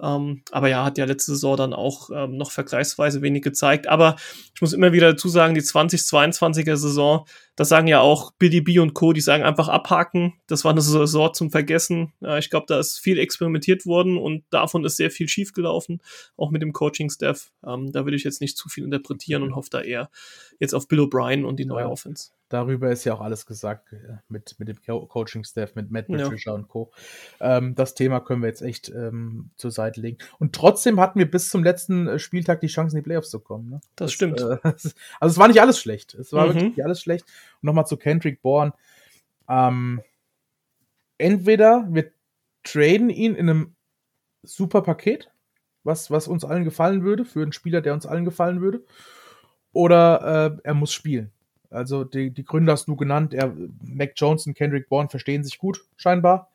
Ähm, 0.00 0.42
aber 0.50 0.68
ja, 0.68 0.84
hat 0.84 0.98
ja 0.98 1.06
letzte 1.06 1.32
Saison 1.32 1.56
dann 1.56 1.72
auch 1.72 2.10
ähm, 2.12 2.36
noch 2.36 2.50
vergleichsweise 2.50 3.22
wenig 3.22 3.42
gezeigt. 3.42 3.88
Aber 3.88 4.16
ich 4.54 4.60
muss 4.60 4.72
immer 4.72 4.92
wieder 4.92 5.12
dazu 5.12 5.28
sagen, 5.28 5.54
die 5.54 5.62
2022er 5.62 6.76
Saison, 6.76 7.26
das 7.56 7.68
sagen 7.68 7.86
ja 7.86 8.00
auch 8.00 8.32
Billy 8.32 8.60
B 8.60 8.78
und 8.78 8.92
Co., 8.94 9.12
die 9.12 9.20
sagen 9.22 9.42
einfach 9.42 9.68
abhaken. 9.68 10.34
Das 10.46 10.64
war 10.64 10.72
eine 10.72 10.82
Saison 10.82 11.32
zum 11.32 11.50
Vergessen. 11.50 12.12
Äh, 12.22 12.38
ich 12.38 12.50
glaube, 12.50 12.66
da 12.68 12.78
ist 12.78 12.98
viel 12.98 13.18
experimentiert 13.18 13.86
worden 13.86 14.18
und 14.18 14.44
davon 14.50 14.84
ist 14.84 14.96
sehr 14.96 15.10
viel 15.10 15.28
schiefgelaufen, 15.28 16.02
auch 16.36 16.50
mit 16.50 16.60
dem 16.60 16.72
Coaching-Staff. 16.72 17.52
Ähm, 17.66 17.90
da 17.92 18.04
will 18.04 18.14
ich 18.14 18.24
jetzt 18.24 18.40
nicht 18.40 18.58
zu 18.58 18.68
viel 18.68 18.84
interpretieren 18.84 19.42
und 19.42 19.54
hoffe 19.54 19.70
da 19.70 19.80
eher 19.80 20.10
jetzt 20.60 20.74
auf 20.74 20.88
Bill 20.88 21.00
O'Brien 21.00 21.44
und 21.44 21.56
die 21.56 21.64
neue. 21.64 21.86
Offense 21.86 22.35
darüber 22.48 22.90
ist 22.90 23.04
ja 23.04 23.14
auch 23.14 23.20
alles 23.20 23.46
gesagt 23.46 23.92
äh, 23.92 24.18
mit, 24.28 24.56
mit 24.58 24.68
dem 24.68 24.76
Coaching-Staff, 24.82 25.74
mit 25.74 25.90
Matt 25.90 26.06
Patricia 26.08 26.52
ja. 26.52 26.56
und 26.56 26.68
Co. 26.68 26.92
Ähm, 27.40 27.74
das 27.74 27.94
Thema 27.94 28.20
können 28.20 28.42
wir 28.42 28.48
jetzt 28.48 28.62
echt 28.62 28.88
ähm, 28.88 29.50
zur 29.56 29.70
Seite 29.70 30.00
legen. 30.00 30.18
Und 30.38 30.54
trotzdem 30.54 31.00
hatten 31.00 31.18
wir 31.18 31.30
bis 31.30 31.48
zum 31.48 31.64
letzten 31.64 32.06
äh, 32.06 32.18
Spieltag 32.18 32.60
die 32.60 32.68
Chance, 32.68 32.96
in 32.96 33.02
die 33.02 33.06
Playoffs 33.06 33.30
zu 33.30 33.40
kommen. 33.40 33.70
Ne? 33.70 33.80
Das, 33.96 34.06
das 34.06 34.12
stimmt. 34.12 34.40
Äh, 34.40 34.58
also 34.62 34.92
es 35.20 35.38
war 35.38 35.48
nicht 35.48 35.60
alles 35.60 35.78
schlecht. 35.78 36.14
Es 36.14 36.32
war 36.32 36.44
mhm. 36.44 36.54
wirklich 36.54 36.76
nicht 36.76 36.84
alles 36.84 37.00
schlecht. 37.00 37.26
Und 37.62 37.66
nochmal 37.66 37.86
zu 37.86 37.96
Kendrick 37.96 38.42
Bourne. 38.42 38.72
Ähm, 39.48 40.02
entweder 41.18 41.86
wir 41.90 42.10
traden 42.62 43.10
ihn 43.10 43.34
in 43.34 43.48
einem 43.48 43.74
super 44.42 44.82
Paket, 44.82 45.30
was, 45.84 46.10
was 46.10 46.28
uns 46.28 46.44
allen 46.44 46.64
gefallen 46.64 47.02
würde, 47.02 47.24
für 47.24 47.42
einen 47.42 47.52
Spieler, 47.52 47.80
der 47.80 47.94
uns 47.94 48.06
allen 48.06 48.24
gefallen 48.24 48.60
würde, 48.60 48.84
oder 49.72 50.56
äh, 50.56 50.60
er 50.64 50.74
muss 50.74 50.92
spielen. 50.92 51.30
Also 51.70 52.04
die, 52.04 52.30
die 52.30 52.44
Gründe 52.44 52.72
hast 52.72 52.88
du 52.88 52.96
genannt. 52.96 53.34
Er, 53.34 53.52
Mac 53.80 54.12
Jones 54.16 54.46
und 54.46 54.54
Kendrick 54.54 54.88
Bourne 54.88 55.08
verstehen 55.08 55.44
sich 55.44 55.58
gut, 55.58 55.84
scheinbar. 55.96 56.50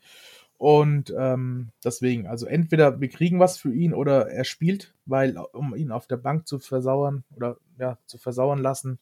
Und 0.58 1.12
ähm, 1.18 1.70
deswegen, 1.84 2.28
also 2.28 2.46
entweder 2.46 3.02
wir 3.02 3.10
kriegen 3.10 3.40
was 3.40 3.58
für 3.58 3.74
ihn 3.74 3.94
oder 3.94 4.30
er 4.30 4.44
spielt, 4.44 4.94
weil 5.06 5.36
um 5.38 5.76
ihn 5.76 5.92
auf 5.92 6.06
der 6.06 6.18
Bank 6.18 6.48
zu 6.48 6.60
versauern 6.60 7.24
oder 7.36 7.58
ja, 7.80 7.98
zu 8.06 8.20
versauern 8.20 8.60
lassen, 8.60 9.00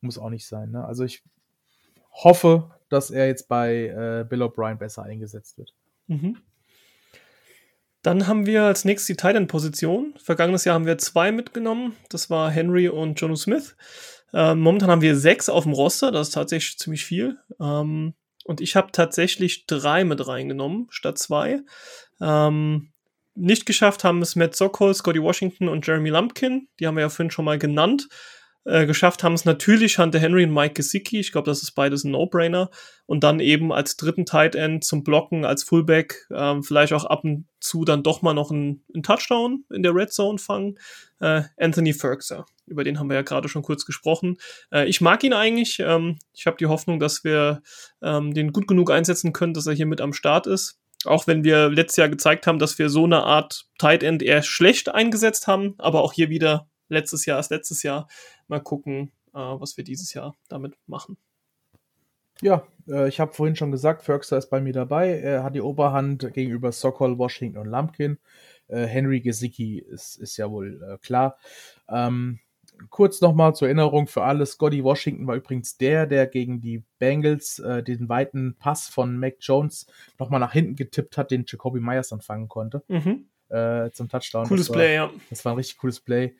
muss 0.00 0.18
auch 0.18 0.30
nicht 0.30 0.46
sein. 0.46 0.72
Ne? 0.72 0.84
Also 0.84 1.04
ich 1.04 1.22
hoffe, 2.10 2.70
dass 2.88 3.10
er 3.10 3.28
jetzt 3.28 3.48
bei 3.48 3.86
äh, 3.86 4.26
Bill 4.28 4.42
O'Brien 4.42 4.76
besser 4.76 5.04
eingesetzt 5.04 5.58
wird. 5.58 5.74
Mhm. 6.08 6.38
Dann 8.02 8.26
haben 8.26 8.46
wir 8.46 8.64
als 8.64 8.84
nächstes 8.84 9.06
die 9.06 9.16
Titan-Position. 9.16 10.14
Vergangenes 10.18 10.64
Jahr 10.64 10.74
haben 10.74 10.86
wir 10.86 10.98
zwei 10.98 11.30
mitgenommen. 11.30 11.94
Das 12.08 12.30
war 12.30 12.50
Henry 12.50 12.88
und 12.88 13.20
Jono 13.20 13.36
Smith. 13.36 13.76
Ähm, 14.32 14.60
momentan 14.60 14.90
haben 14.90 15.02
wir 15.02 15.16
sechs 15.16 15.48
auf 15.48 15.64
dem 15.64 15.72
Roster, 15.72 16.12
das 16.12 16.28
ist 16.28 16.34
tatsächlich 16.34 16.78
ziemlich 16.78 17.04
viel. 17.04 17.38
Ähm, 17.60 18.14
und 18.44 18.60
ich 18.60 18.76
habe 18.76 18.92
tatsächlich 18.92 19.66
drei 19.66 20.04
mit 20.04 20.26
reingenommen, 20.26 20.86
statt 20.90 21.18
zwei. 21.18 21.60
Ähm, 22.20 22.92
nicht 23.34 23.66
geschafft 23.66 24.04
haben 24.04 24.20
es 24.22 24.36
Matt 24.36 24.56
Sokol, 24.56 24.94
Scotty 24.94 25.22
Washington 25.22 25.68
und 25.68 25.86
Jeremy 25.86 26.08
Lumpkin. 26.08 26.68
Die 26.80 26.86
haben 26.86 26.96
wir 26.96 27.02
ja 27.02 27.08
vorhin 27.08 27.30
schon 27.30 27.44
mal 27.44 27.58
genannt. 27.58 28.08
Äh, 28.64 28.86
geschafft 28.86 29.22
haben 29.22 29.34
es 29.34 29.44
natürlich 29.44 29.98
Hunter 29.98 30.18
Henry 30.18 30.44
und 30.44 30.52
Mike 30.52 30.74
Gesicki. 30.74 31.18
Ich 31.20 31.32
glaube, 31.32 31.46
das 31.46 31.62
ist 31.62 31.72
beides 31.72 32.04
ein 32.04 32.10
No-Brainer. 32.10 32.70
Und 33.06 33.24
dann 33.24 33.40
eben 33.40 33.72
als 33.72 33.96
dritten 33.96 34.26
Tight 34.26 34.54
End 34.54 34.84
zum 34.84 35.04
Blocken, 35.04 35.44
als 35.44 35.62
Fullback, 35.62 36.26
ähm, 36.30 36.62
vielleicht 36.62 36.92
auch 36.92 37.04
ab 37.04 37.24
und 37.24 37.46
zu 37.60 37.84
dann 37.84 38.02
doch 38.02 38.20
mal 38.22 38.34
noch 38.34 38.50
einen, 38.50 38.84
einen 38.92 39.02
Touchdown 39.02 39.64
in 39.72 39.82
der 39.82 39.94
Red 39.94 40.12
Zone 40.12 40.38
fangen. 40.38 40.78
Äh, 41.20 41.42
Anthony 41.56 41.94
Ferguson. 41.94 42.44
Über 42.66 42.84
den 42.84 42.98
haben 42.98 43.08
wir 43.08 43.16
ja 43.16 43.22
gerade 43.22 43.48
schon 43.48 43.62
kurz 43.62 43.86
gesprochen. 43.86 44.36
Äh, 44.70 44.86
ich 44.86 45.00
mag 45.00 45.24
ihn 45.24 45.32
eigentlich. 45.32 45.78
Ähm, 45.80 46.18
ich 46.34 46.46
habe 46.46 46.58
die 46.58 46.66
Hoffnung, 46.66 47.00
dass 47.00 47.24
wir 47.24 47.62
ähm, 48.02 48.34
den 48.34 48.52
gut 48.52 48.68
genug 48.68 48.90
einsetzen 48.90 49.32
können, 49.32 49.54
dass 49.54 49.66
er 49.66 49.74
hier 49.74 49.86
mit 49.86 50.00
am 50.00 50.12
Start 50.12 50.46
ist. 50.46 50.78
Auch 51.04 51.26
wenn 51.26 51.44
wir 51.44 51.70
letztes 51.70 51.96
Jahr 51.96 52.08
gezeigt 52.08 52.46
haben, 52.46 52.58
dass 52.58 52.78
wir 52.78 52.90
so 52.90 53.04
eine 53.04 53.22
Art 53.22 53.66
Tight 53.78 54.02
End 54.02 54.22
eher 54.22 54.42
schlecht 54.42 54.88
eingesetzt 54.88 55.46
haben, 55.46 55.74
aber 55.78 56.02
auch 56.02 56.12
hier 56.12 56.28
wieder 56.28 56.68
letztes 56.88 57.26
Jahr 57.26 57.38
ist 57.38 57.50
letztes 57.50 57.82
Jahr. 57.82 58.08
Mal 58.46 58.60
gucken, 58.60 59.12
äh, 59.34 59.38
was 59.38 59.76
wir 59.76 59.84
dieses 59.84 60.12
Jahr 60.14 60.36
damit 60.48 60.76
machen. 60.86 61.16
Ja, 62.40 62.66
äh, 62.88 63.08
ich 63.08 63.20
habe 63.20 63.32
vorhin 63.32 63.56
schon 63.56 63.72
gesagt, 63.72 64.02
Ferguson 64.02 64.38
ist 64.38 64.50
bei 64.50 64.60
mir 64.60 64.72
dabei. 64.72 65.18
Er 65.20 65.42
hat 65.42 65.54
die 65.54 65.60
Oberhand 65.60 66.32
gegenüber 66.32 66.72
Sokol, 66.72 67.18
Washington 67.18 67.58
und 67.58 67.66
Lumpkin. 67.66 68.18
Äh, 68.68 68.86
Henry 68.86 69.20
Gesicki 69.20 69.78
ist, 69.78 70.16
ist 70.16 70.36
ja 70.36 70.50
wohl 70.50 70.82
äh, 70.82 70.98
klar. 70.98 71.36
Ähm, 71.88 72.38
kurz 72.90 73.20
nochmal 73.20 73.54
zur 73.56 73.68
Erinnerung 73.68 74.06
für 74.06 74.22
alle: 74.22 74.46
Scotty 74.46 74.84
Washington 74.84 75.26
war 75.26 75.34
übrigens 75.34 75.78
der, 75.78 76.06
der 76.06 76.26
gegen 76.26 76.60
die 76.60 76.84
Bengals 76.98 77.58
äh, 77.58 77.82
den 77.82 78.08
weiten 78.08 78.56
Pass 78.58 78.88
von 78.88 79.18
Mac 79.18 79.36
Jones 79.40 79.86
nochmal 80.18 80.40
nach 80.40 80.52
hinten 80.52 80.76
getippt 80.76 81.16
hat, 81.16 81.30
den 81.30 81.44
Jacoby 81.46 81.80
Myers 81.80 82.08
dann 82.10 82.20
fangen 82.20 82.48
konnte. 82.48 82.84
Mhm. 82.88 83.26
Äh, 83.48 83.90
zum 83.92 84.08
Touchdown. 84.08 84.46
Cooles 84.46 84.68
war, 84.68 84.76
Play, 84.76 84.94
ja. 84.94 85.10
Das 85.30 85.44
war 85.44 85.52
ein 85.52 85.56
richtig 85.56 85.78
cooles 85.78 86.00
Play. 86.00 86.36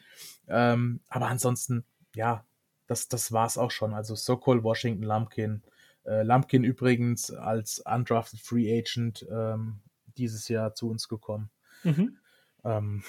Ähm, 0.49 1.01
aber 1.09 1.27
ansonsten, 1.27 1.85
ja, 2.15 2.45
das, 2.87 3.09
das 3.09 3.33
war 3.33 3.47
es 3.47 3.59
auch 3.59 3.71
schon. 3.71 3.95
Also 3.95 4.15
Sokol, 4.15 4.63
Washington, 4.65 5.03
Lumpkin. 5.03 5.63
Äh, 6.05 6.23
Lumpkin 6.23 6.65
übrigens 6.65 7.31
als 7.31 7.81
undrafted 7.81 8.41
Free 8.41 8.79
Agent 8.79 9.27
ähm, 9.31 9.81
dieses 10.17 10.49
Jahr 10.49 10.75
zu 10.75 10.91
uns 10.91 11.09
gekommen. 11.09 11.51
Mhm. 11.85 12.17
Ähm, 12.65 13.03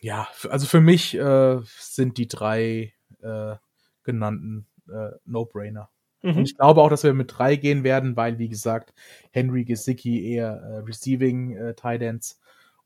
ja, 0.00 0.26
also 0.50 0.66
für 0.66 0.80
mich 0.80 1.14
äh, 1.14 1.60
sind 1.78 2.18
die 2.18 2.28
drei 2.28 2.92
äh, 3.22 3.56
genannten 4.02 4.66
äh, 4.88 5.12
No-Brainer. 5.24 5.88
Mhm. 6.22 6.38
Und 6.38 6.44
ich 6.44 6.56
glaube 6.56 6.82
auch, 6.82 6.90
dass 6.90 7.04
wir 7.04 7.14
mit 7.14 7.38
drei 7.38 7.56
gehen 7.56 7.84
werden, 7.84 8.16
weil, 8.16 8.38
wie 8.38 8.48
gesagt, 8.48 8.92
Henry 9.30 9.64
Gesicki 9.64 10.26
eher 10.32 10.52
äh, 10.52 10.78
Receiving 10.78 11.56
äh, 11.56 11.74
Tight 11.74 12.02
Ends 12.02 12.40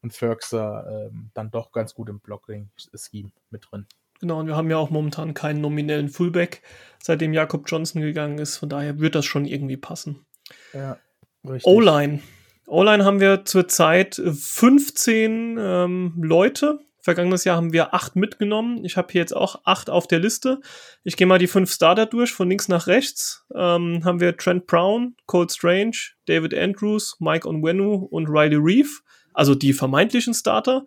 und 0.07 0.13
Ferguson 0.13 0.85
ähm, 0.89 1.31
dann 1.35 1.51
doch 1.51 1.73
ganz 1.73 1.95
gut 1.95 2.09
im 2.09 2.21
Blocking-Scheme 2.21 3.31
mit 3.51 3.67
drin. 3.71 3.87
Genau, 4.21 4.41
und 4.41 4.47
wir 4.47 4.57
haben 4.57 4.71
ja 4.71 4.79
auch 4.79 4.91
momentan 4.91 5.35
keinen 5.35 5.61
nominellen 5.61 6.09
Fullback, 6.09 6.63
seitdem 7.03 7.35
Jakob 7.35 7.65
Johnson 7.67 8.01
gegangen 8.01 8.39
ist. 8.39 8.57
Von 8.57 8.69
daher 8.69 8.99
wird 8.99 9.15
das 9.15 9.27
schon 9.27 9.45
irgendwie 9.45 9.77
passen. 9.77 10.25
Ja, 10.73 10.99
O-Line. 11.43 12.21
O-Line 12.67 13.05
haben 13.05 13.21
wir 13.21 13.45
zurzeit 13.45 14.15
15 14.15 15.59
ähm, 15.59 16.15
Leute. 16.17 16.79
Vergangenes 17.01 17.45
Jahr 17.45 17.57
haben 17.57 17.73
wir 17.73 17.95
acht 17.95 18.17
mitgenommen. 18.17 18.85
Ich 18.85 18.97
habe 18.97 19.13
hier 19.13 19.21
jetzt 19.21 19.37
auch 19.37 19.61
acht 19.65 19.91
auf 19.91 20.09
der 20.09 20.19
Liste. 20.19 20.61
Ich 21.05 21.17
gehe 21.17 21.27
mal 21.27 21.39
die 21.39 21.47
fünf 21.47 21.73
Starter 21.73 22.07
durch, 22.07 22.33
von 22.33 22.49
links 22.49 22.69
nach 22.69 22.87
rechts. 22.87 23.45
Ähm, 23.55 24.01
haben 24.05 24.19
wir 24.19 24.37
Trent 24.37 24.67
Brown, 24.67 25.15
Cold 25.27 25.53
Strange, 25.53 25.97
David 26.27 26.55
Andrews, 26.55 27.17
Mike 27.21 27.49
Onwenu 27.49 28.07
und 28.11 28.29
Riley 28.29 28.57
Reeve. 28.57 28.91
Also 29.37 29.55
die 29.55 29.75
vermeintlichen 29.75 30.35
Starter 30.35 30.87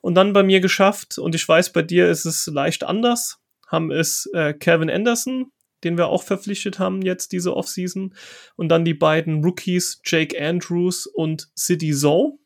und 0.00 0.14
dann 0.14 0.32
bei 0.34 0.42
mir 0.42 0.60
geschafft. 0.60 1.18
Und 1.18 1.34
ich 1.34 1.48
weiß, 1.48 1.72
bei 1.72 1.82
dir 1.82 2.08
ist 2.08 2.26
es 2.26 2.46
leicht 2.46 2.84
anders. 2.84 3.38
Haben 3.66 3.90
es 3.90 4.28
äh, 4.34 4.52
Kevin 4.52 4.90
Anderson, 4.90 5.50
den 5.84 5.96
wir 5.96 6.08
auch 6.08 6.22
verpflichtet 6.22 6.78
haben 6.78 7.02
jetzt 7.02 7.32
diese 7.32 7.56
Offseason. 7.56 8.14
Und 8.56 8.68
dann 8.68 8.84
die 8.84 8.94
beiden 8.94 9.42
Rookies 9.42 10.00
Jake 10.04 10.38
Andrews 10.38 11.06
und 11.06 11.48
City 11.56 11.92
Zoe. 11.94 12.38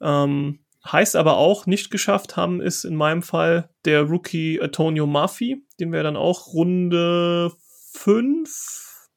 Ähm, 0.00 0.60
heißt 0.84 1.16
aber 1.16 1.36
auch, 1.36 1.66
nicht 1.66 1.90
geschafft 1.90 2.36
haben 2.36 2.60
ist 2.60 2.84
in 2.84 2.94
meinem 2.94 3.22
Fall 3.22 3.68
der 3.84 4.02
Rookie 4.02 4.60
Antonio 4.60 5.06
Murphy, 5.06 5.66
den 5.78 5.92
wir 5.92 6.02
dann 6.02 6.16
auch 6.16 6.54
Runde 6.54 7.52
5. 7.92 9.08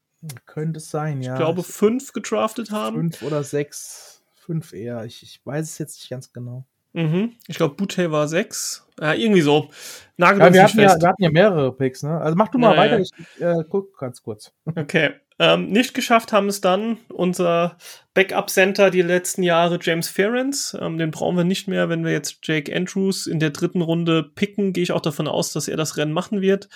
Könnte 0.45 0.77
es 0.77 0.89
sein, 0.89 1.21
ja. 1.21 1.33
Ich 1.33 1.39
glaube, 1.39 1.63
5 1.63 2.11
gedraftet 2.13 2.71
haben. 2.71 3.11
5 3.11 3.21
oder 3.21 3.43
6. 3.43 4.12
5 4.45 4.73
eher. 4.73 5.05
Ich, 5.05 5.23
ich 5.23 5.41
weiß 5.45 5.69
es 5.69 5.77
jetzt 5.77 5.99
nicht 5.99 6.09
ganz 6.09 6.31
genau. 6.33 6.65
Mhm. 6.93 7.33
Ich 7.47 7.57
glaube, 7.57 7.75
Bute 7.75 8.11
war 8.11 8.27
6. 8.27 8.87
Ja, 8.99 9.13
irgendwie 9.13 9.41
so. 9.41 9.69
Nagel 10.17 10.41
ja, 10.41 10.53
wir, 10.53 10.63
hatten 10.63 10.79
ja, 10.79 11.01
wir 11.01 11.09
hatten 11.09 11.23
ja 11.23 11.31
mehrere 11.31 11.75
Picks, 11.75 12.03
ne? 12.03 12.19
Also 12.21 12.35
mach 12.35 12.49
du 12.49 12.59
mal 12.59 12.75
ja, 12.75 12.79
weiter, 12.79 12.99
ja. 12.99 13.01
ich 13.01 13.41
äh, 13.41 13.63
guck 13.67 13.97
ganz 13.97 14.21
kurz. 14.21 14.53
Okay. 14.65 15.11
Ähm, 15.39 15.71
nicht 15.71 15.95
geschafft 15.95 16.31
haben 16.31 16.47
es 16.47 16.61
dann 16.61 16.97
unser 17.09 17.77
Backup-Center 18.13 18.91
die 18.91 19.01
letzten 19.01 19.41
Jahre, 19.41 19.79
James 19.81 20.07
Ference. 20.07 20.77
Ähm, 20.79 20.99
den 20.99 21.09
brauchen 21.09 21.35
wir 21.35 21.43
nicht 21.43 21.67
mehr. 21.67 21.89
Wenn 21.89 22.05
wir 22.05 22.11
jetzt 22.11 22.37
Jake 22.43 22.73
Andrews 22.73 23.25
in 23.25 23.39
der 23.39 23.49
dritten 23.49 23.81
Runde 23.81 24.23
picken, 24.23 24.73
gehe 24.73 24.83
ich 24.83 24.91
auch 24.91 25.01
davon 25.01 25.27
aus, 25.27 25.51
dass 25.51 25.67
er 25.67 25.77
das 25.77 25.97
Rennen 25.97 26.13
machen 26.13 26.41
wird. 26.41 26.69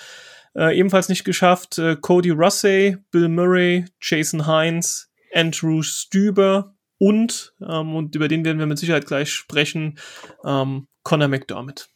Äh, 0.56 0.76
ebenfalls 0.76 1.08
nicht 1.08 1.24
geschafft, 1.24 1.78
äh, 1.78 1.94
Cody 1.94 2.30
Russey, 2.30 2.96
Bill 3.12 3.28
Murray, 3.28 3.84
Jason 4.00 4.46
Hines, 4.46 5.08
Andrew 5.32 5.82
Stüber, 5.82 6.74
und, 6.98 7.54
ähm, 7.60 7.94
und 7.94 8.14
über 8.14 8.28
den 8.28 8.44
werden 8.44 8.58
wir 8.58 8.66
mit 8.66 8.78
Sicherheit 8.78 9.06
gleich 9.06 9.30
sprechen, 9.30 9.98
ähm, 10.44 10.86
Connor 11.02 11.28
McDermott. 11.28 11.88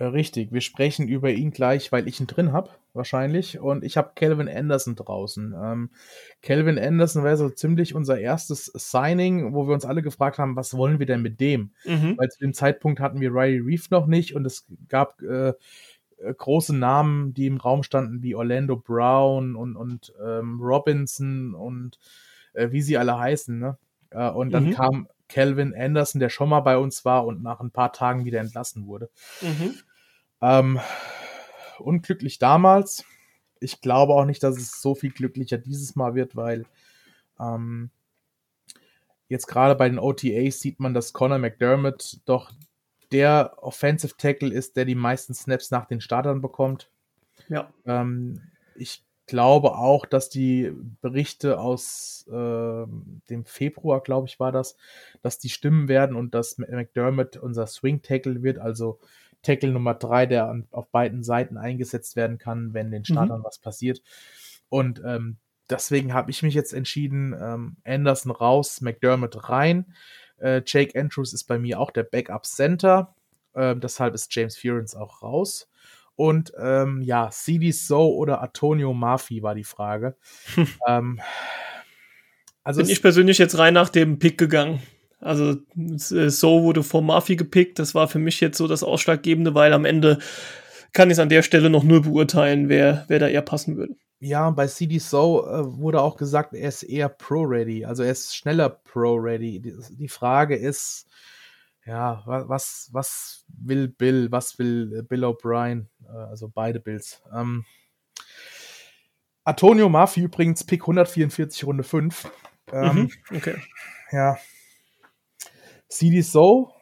Äh, 0.00 0.04
richtig, 0.06 0.52
wir 0.52 0.62
sprechen 0.62 1.08
über 1.08 1.30
ihn 1.30 1.50
gleich, 1.50 1.92
weil 1.92 2.08
ich 2.08 2.20
ihn 2.20 2.26
drin 2.26 2.52
habe, 2.52 2.70
wahrscheinlich. 2.94 3.60
Und 3.60 3.84
ich 3.84 3.96
habe 3.96 4.12
Calvin 4.14 4.48
Anderson 4.48 4.96
draußen. 4.96 5.54
Ähm, 5.62 5.90
Calvin 6.42 6.78
Anderson 6.78 7.22
wäre 7.22 7.36
so 7.36 7.50
ziemlich 7.50 7.94
unser 7.94 8.18
erstes 8.18 8.66
Signing, 8.74 9.52
wo 9.52 9.66
wir 9.66 9.74
uns 9.74 9.84
alle 9.84 10.02
gefragt 10.02 10.38
haben, 10.38 10.56
was 10.56 10.74
wollen 10.74 10.98
wir 10.98 11.06
denn 11.06 11.22
mit 11.22 11.38
dem? 11.38 11.72
Mhm. 11.84 12.16
Weil 12.16 12.30
zu 12.30 12.40
dem 12.40 12.54
Zeitpunkt 12.54 12.98
hatten 12.98 13.20
wir 13.20 13.30
Riley 13.30 13.58
Reef 13.58 13.90
noch 13.90 14.06
nicht 14.06 14.34
und 14.34 14.46
es 14.46 14.66
gab 14.88 15.20
äh, 15.22 15.52
äh, 16.20 16.34
große 16.34 16.74
Namen, 16.74 17.34
die 17.34 17.46
im 17.46 17.58
Raum 17.58 17.82
standen, 17.82 18.22
wie 18.22 18.34
Orlando 18.34 18.76
Brown 18.76 19.54
und, 19.54 19.76
und 19.76 20.12
ähm, 20.24 20.60
Robinson 20.60 21.54
und 21.54 21.98
äh, 22.54 22.70
wie 22.70 22.82
sie 22.82 22.96
alle 22.96 23.18
heißen. 23.18 23.58
Ne? 23.58 23.78
Äh, 24.10 24.30
und 24.30 24.50
dann 24.50 24.66
Mhm. 24.66 24.70
kam 24.72 25.08
Calvin 25.28 25.74
Anderson, 25.74 26.18
der 26.20 26.28
schon 26.28 26.48
mal 26.48 26.60
bei 26.60 26.76
uns 26.76 27.04
war 27.04 27.24
und 27.26 27.42
nach 27.42 27.60
ein 27.60 27.70
paar 27.70 27.92
Tagen 27.92 28.24
wieder 28.24 28.40
entlassen 28.40 28.86
wurde. 28.86 29.10
Mhm. 29.40 29.74
Ähm, 30.42 30.80
unglücklich 31.78 32.38
damals. 32.38 33.04
Ich 33.60 33.80
glaube 33.80 34.14
auch 34.14 34.24
nicht, 34.24 34.42
dass 34.42 34.56
es 34.56 34.80
so 34.80 34.94
viel 34.94 35.10
glücklicher 35.10 35.58
dieses 35.58 35.94
Mal 35.94 36.14
wird, 36.14 36.34
weil 36.34 36.64
ähm, 37.38 37.90
jetzt 39.28 39.46
gerade 39.46 39.74
bei 39.74 39.88
den 39.88 39.98
OTAs 39.98 40.60
sieht 40.60 40.80
man, 40.80 40.94
dass 40.94 41.12
Conor 41.12 41.38
McDermott 41.38 42.18
doch 42.24 42.50
der 43.12 43.54
Offensive 43.58 44.16
Tackle 44.16 44.52
ist, 44.52 44.76
der 44.76 44.84
die 44.84 44.94
meisten 44.94 45.34
Snaps 45.34 45.70
nach 45.70 45.86
den 45.86 46.00
Startern 46.00 46.40
bekommt. 46.40 46.90
Ja. 47.48 47.72
Ähm, 47.84 48.40
ich 48.74 49.04
glaube 49.30 49.78
auch, 49.78 50.06
dass 50.06 50.28
die 50.28 50.72
Berichte 51.00 51.60
aus 51.60 52.28
ähm, 52.32 53.22
dem 53.30 53.44
Februar, 53.44 54.02
glaube 54.02 54.26
ich, 54.26 54.40
war 54.40 54.50
das, 54.50 54.76
dass 55.22 55.38
die 55.38 55.48
stimmen 55.48 55.86
werden 55.86 56.16
und 56.16 56.34
dass 56.34 56.58
McDermott 56.58 57.36
unser 57.36 57.68
Swing 57.68 58.02
Tackle 58.02 58.42
wird, 58.42 58.58
also 58.58 58.98
Tackle 59.42 59.70
Nummer 59.70 59.94
drei, 59.94 60.26
der 60.26 60.48
an, 60.48 60.66
auf 60.72 60.88
beiden 60.88 61.22
Seiten 61.22 61.56
eingesetzt 61.56 62.16
werden 62.16 62.38
kann, 62.38 62.74
wenn 62.74 62.90
den 62.90 63.04
Startern 63.04 63.44
was 63.44 63.60
passiert. 63.60 64.02
Und 64.68 65.00
ähm, 65.04 65.36
deswegen 65.70 66.12
habe 66.12 66.32
ich 66.32 66.42
mich 66.42 66.54
jetzt 66.54 66.74
entschieden, 66.74 67.32
ähm, 67.40 67.76
Anderson 67.84 68.32
raus, 68.32 68.80
McDermott 68.80 69.48
rein. 69.48 69.94
Äh, 70.38 70.62
Jake 70.66 70.98
Andrews 71.00 71.32
ist 71.32 71.44
bei 71.44 71.58
mir 71.58 71.78
auch 71.78 71.92
der 71.92 72.02
Backup 72.02 72.46
Center. 72.46 73.14
Ähm, 73.54 73.80
deshalb 73.80 74.12
ist 74.14 74.34
James 74.34 74.58
Furens 74.58 74.96
auch 74.96 75.22
raus. 75.22 75.69
Und 76.20 76.52
ähm, 76.58 77.00
ja, 77.00 77.30
CD 77.30 77.70
So 77.70 78.14
oder 78.14 78.42
Antonio 78.42 78.92
Murphy 78.92 79.42
war 79.42 79.54
die 79.54 79.64
Frage. 79.64 80.16
ähm, 80.86 81.18
also 82.62 82.82
Bin 82.82 82.90
ich 82.90 83.00
persönlich 83.00 83.38
jetzt 83.38 83.56
rein 83.56 83.72
nach 83.72 83.88
dem 83.88 84.18
Pick 84.18 84.36
gegangen. 84.36 84.82
Also 85.18 85.52
äh, 85.78 86.28
so 86.28 86.62
wurde 86.62 86.82
vor 86.82 87.00
Murphy 87.00 87.36
gepickt. 87.36 87.78
Das 87.78 87.94
war 87.94 88.06
für 88.06 88.18
mich 88.18 88.38
jetzt 88.42 88.58
so 88.58 88.68
das 88.68 88.82
Ausschlaggebende, 88.82 89.54
weil 89.54 89.72
am 89.72 89.86
Ende 89.86 90.18
kann 90.92 91.08
ich 91.08 91.14
es 91.14 91.20
an 91.20 91.30
der 91.30 91.40
Stelle 91.40 91.70
noch 91.70 91.84
nur 91.84 92.02
beurteilen, 92.02 92.68
wer, 92.68 93.06
wer 93.08 93.18
da 93.18 93.26
eher 93.26 93.40
passen 93.40 93.78
würde. 93.78 93.96
Ja, 94.18 94.50
bei 94.50 94.66
CD 94.66 94.98
So 94.98 95.46
äh, 95.46 95.78
wurde 95.78 96.02
auch 96.02 96.18
gesagt, 96.18 96.52
er 96.52 96.68
ist 96.68 96.82
eher 96.82 97.08
Pro-Ready, 97.08 97.86
also 97.86 98.02
er 98.02 98.12
ist 98.12 98.36
schneller 98.36 98.68
Pro-Ready. 98.68 99.60
Die, 99.60 99.74
die 99.88 100.08
Frage 100.08 100.54
ist, 100.54 101.06
ja, 101.90 102.22
wa- 102.24 102.48
was, 102.48 102.88
was 102.92 103.44
will 103.48 103.88
Bill, 103.88 104.30
was 104.30 104.58
will 104.58 104.98
äh, 104.98 105.02
Bill 105.02 105.24
O'Brien, 105.24 105.88
äh, 106.08 106.16
also 106.16 106.48
beide 106.48 106.78
Bills. 106.80 107.20
Ähm, 107.34 107.64
Antonio 109.44 109.88
Murphy 109.88 110.22
übrigens 110.22 110.64
Pick 110.64 110.82
144, 110.82 111.64
Runde 111.64 111.82
5. 111.82 112.30
Ähm, 112.72 113.10
Mhm. 113.30 113.36
Okay. 113.36 113.56
Ja. 114.12 114.36
CD 115.88 116.20
So 116.22 116.72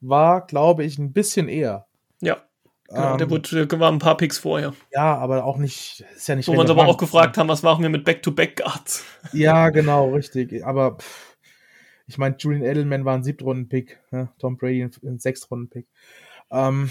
war, 0.00 0.46
glaube 0.46 0.84
ich, 0.84 0.98
ein 0.98 1.12
bisschen 1.12 1.48
eher. 1.48 1.86
Ja, 2.20 2.42
genau. 2.88 3.16
der, 3.16 3.26
Ähm, 3.26 3.30
wurde, 3.30 3.66
der 3.66 3.80
war 3.80 3.90
ein 3.90 3.98
paar 3.98 4.16
Picks 4.16 4.38
vorher. 4.38 4.74
ja, 4.92 5.16
aber 5.16 5.44
auch 5.44 5.56
nicht, 5.56 6.04
ist 6.14 6.28
ja 6.28 6.36
nicht 6.36 6.48
Wo 6.48 6.52
wir 6.52 6.60
uns 6.60 6.70
aber 6.70 6.86
auch 6.86 6.98
gefragt 6.98 7.38
haben, 7.38 7.48
was 7.48 7.62
machen 7.62 7.82
wir 7.82 7.88
mit 7.90 8.04
Back-to-Back-Guards? 8.04 9.04
Ja, 9.32 9.70
genau, 9.70 10.10
richtig. 10.10 10.64
Aber 10.66 10.96
pff, 10.98 11.29
ich 12.10 12.18
meine, 12.18 12.34
Julian 12.38 12.64
Edelman 12.64 13.04
war 13.04 13.14
ein 13.14 13.22
Siebtrunden-Pick, 13.22 14.00
ne? 14.10 14.30
Tom 14.40 14.56
Brady 14.56 14.82
ein, 14.82 14.90
ein 15.04 15.18
Sechstrunden-Pick. 15.20 15.86
Ähm, 16.50 16.90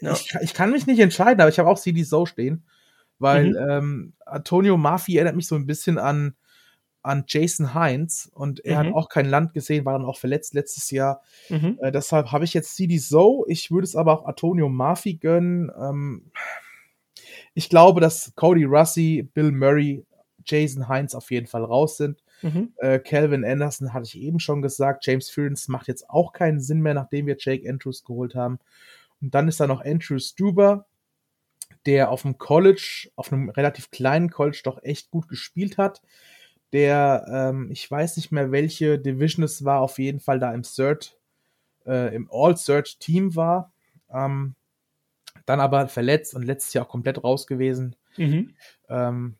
Ja. 0.00 0.12
ich, 0.14 0.34
ich 0.42 0.54
kann 0.54 0.72
mich 0.72 0.86
nicht 0.88 0.98
entscheiden, 0.98 1.40
aber 1.40 1.48
ich 1.48 1.60
habe 1.60 1.68
auch 1.68 1.78
CD 1.78 2.02
So 2.02 2.26
stehen, 2.26 2.64
weil 3.20 3.50
Mhm. 3.50 3.56
ähm, 3.70 4.12
Antonio 4.26 4.76
Murphy 4.76 5.16
erinnert 5.16 5.36
mich 5.36 5.46
so 5.46 5.54
ein 5.54 5.66
bisschen 5.66 5.98
an, 5.98 6.34
an 7.02 7.22
Jason 7.28 7.74
Hines 7.74 8.28
und 8.34 8.64
er 8.64 8.80
Mhm. 8.82 8.86
hat 8.88 8.94
auch 8.94 9.08
kein 9.08 9.26
Land 9.26 9.54
gesehen, 9.54 9.84
war 9.84 9.92
dann 9.96 10.04
auch 10.06 10.18
verletzt 10.18 10.54
letztes 10.54 10.90
Jahr. 10.90 11.22
Mhm. 11.48 11.78
Äh, 11.80 11.92
deshalb 11.92 12.32
habe 12.32 12.44
ich 12.44 12.54
jetzt 12.54 12.74
CD 12.74 12.98
So. 12.98 13.44
Ich 13.46 13.70
würde 13.70 13.84
es 13.84 13.94
aber 13.94 14.12
auch 14.12 14.24
Antonio 14.26 14.68
Murphy 14.68 15.14
gönnen. 15.14 15.70
Ähm, 15.80 16.32
ich 17.54 17.68
glaube, 17.68 18.00
dass 18.00 18.32
Cody 18.34 18.64
Russi, 18.64 19.28
Bill 19.32 19.52
Murray, 19.52 20.04
Jason 20.44 20.88
Hines 20.88 21.14
auf 21.14 21.30
jeden 21.30 21.46
Fall 21.46 21.62
raus 21.64 21.96
sind. 21.96 22.20
Mhm. 22.42 22.72
Äh, 22.76 22.98
Calvin 22.98 23.44
Anderson 23.44 23.92
hatte 23.92 24.06
ich 24.06 24.18
eben 24.18 24.40
schon 24.40 24.62
gesagt. 24.62 25.06
James 25.06 25.30
Furens 25.30 25.68
macht 25.68 25.88
jetzt 25.88 26.10
auch 26.10 26.32
keinen 26.32 26.60
Sinn 26.60 26.80
mehr, 26.80 26.94
nachdem 26.94 27.26
wir 27.26 27.36
Jake 27.38 27.68
Andrews 27.68 28.04
geholt 28.04 28.34
haben. 28.34 28.58
Und 29.20 29.34
dann 29.34 29.48
ist 29.48 29.60
da 29.60 29.66
noch 29.66 29.84
Andrew 29.84 30.18
Stuber, 30.18 30.86
der 31.86 32.10
auf 32.10 32.22
dem 32.22 32.38
College, 32.38 33.10
auf 33.16 33.32
einem 33.32 33.48
relativ 33.48 33.90
kleinen 33.90 34.30
College 34.30 34.60
doch 34.64 34.82
echt 34.82 35.10
gut 35.10 35.28
gespielt 35.28 35.78
hat. 35.78 36.02
Der, 36.72 37.26
ähm, 37.28 37.70
ich 37.70 37.88
weiß 37.90 38.16
nicht 38.16 38.32
mehr, 38.32 38.50
welche 38.50 38.98
Division 38.98 39.44
es 39.44 39.64
war, 39.64 39.80
auf 39.80 39.98
jeden 39.98 40.20
Fall 40.20 40.38
da 40.38 40.52
im 40.52 40.62
Third, 40.62 41.18
äh, 41.86 42.14
im 42.14 42.28
All-Third-Team 42.32 43.36
war. 43.36 43.72
Ähm, 44.10 44.54
dann 45.46 45.60
aber 45.60 45.88
verletzt 45.88 46.34
und 46.34 46.44
letztes 46.44 46.72
Jahr 46.72 46.86
auch 46.86 46.90
komplett 46.90 47.22
raus 47.22 47.46
gewesen. 47.46 47.96
Mhm. 48.16 48.54
Ähm, 48.88 49.36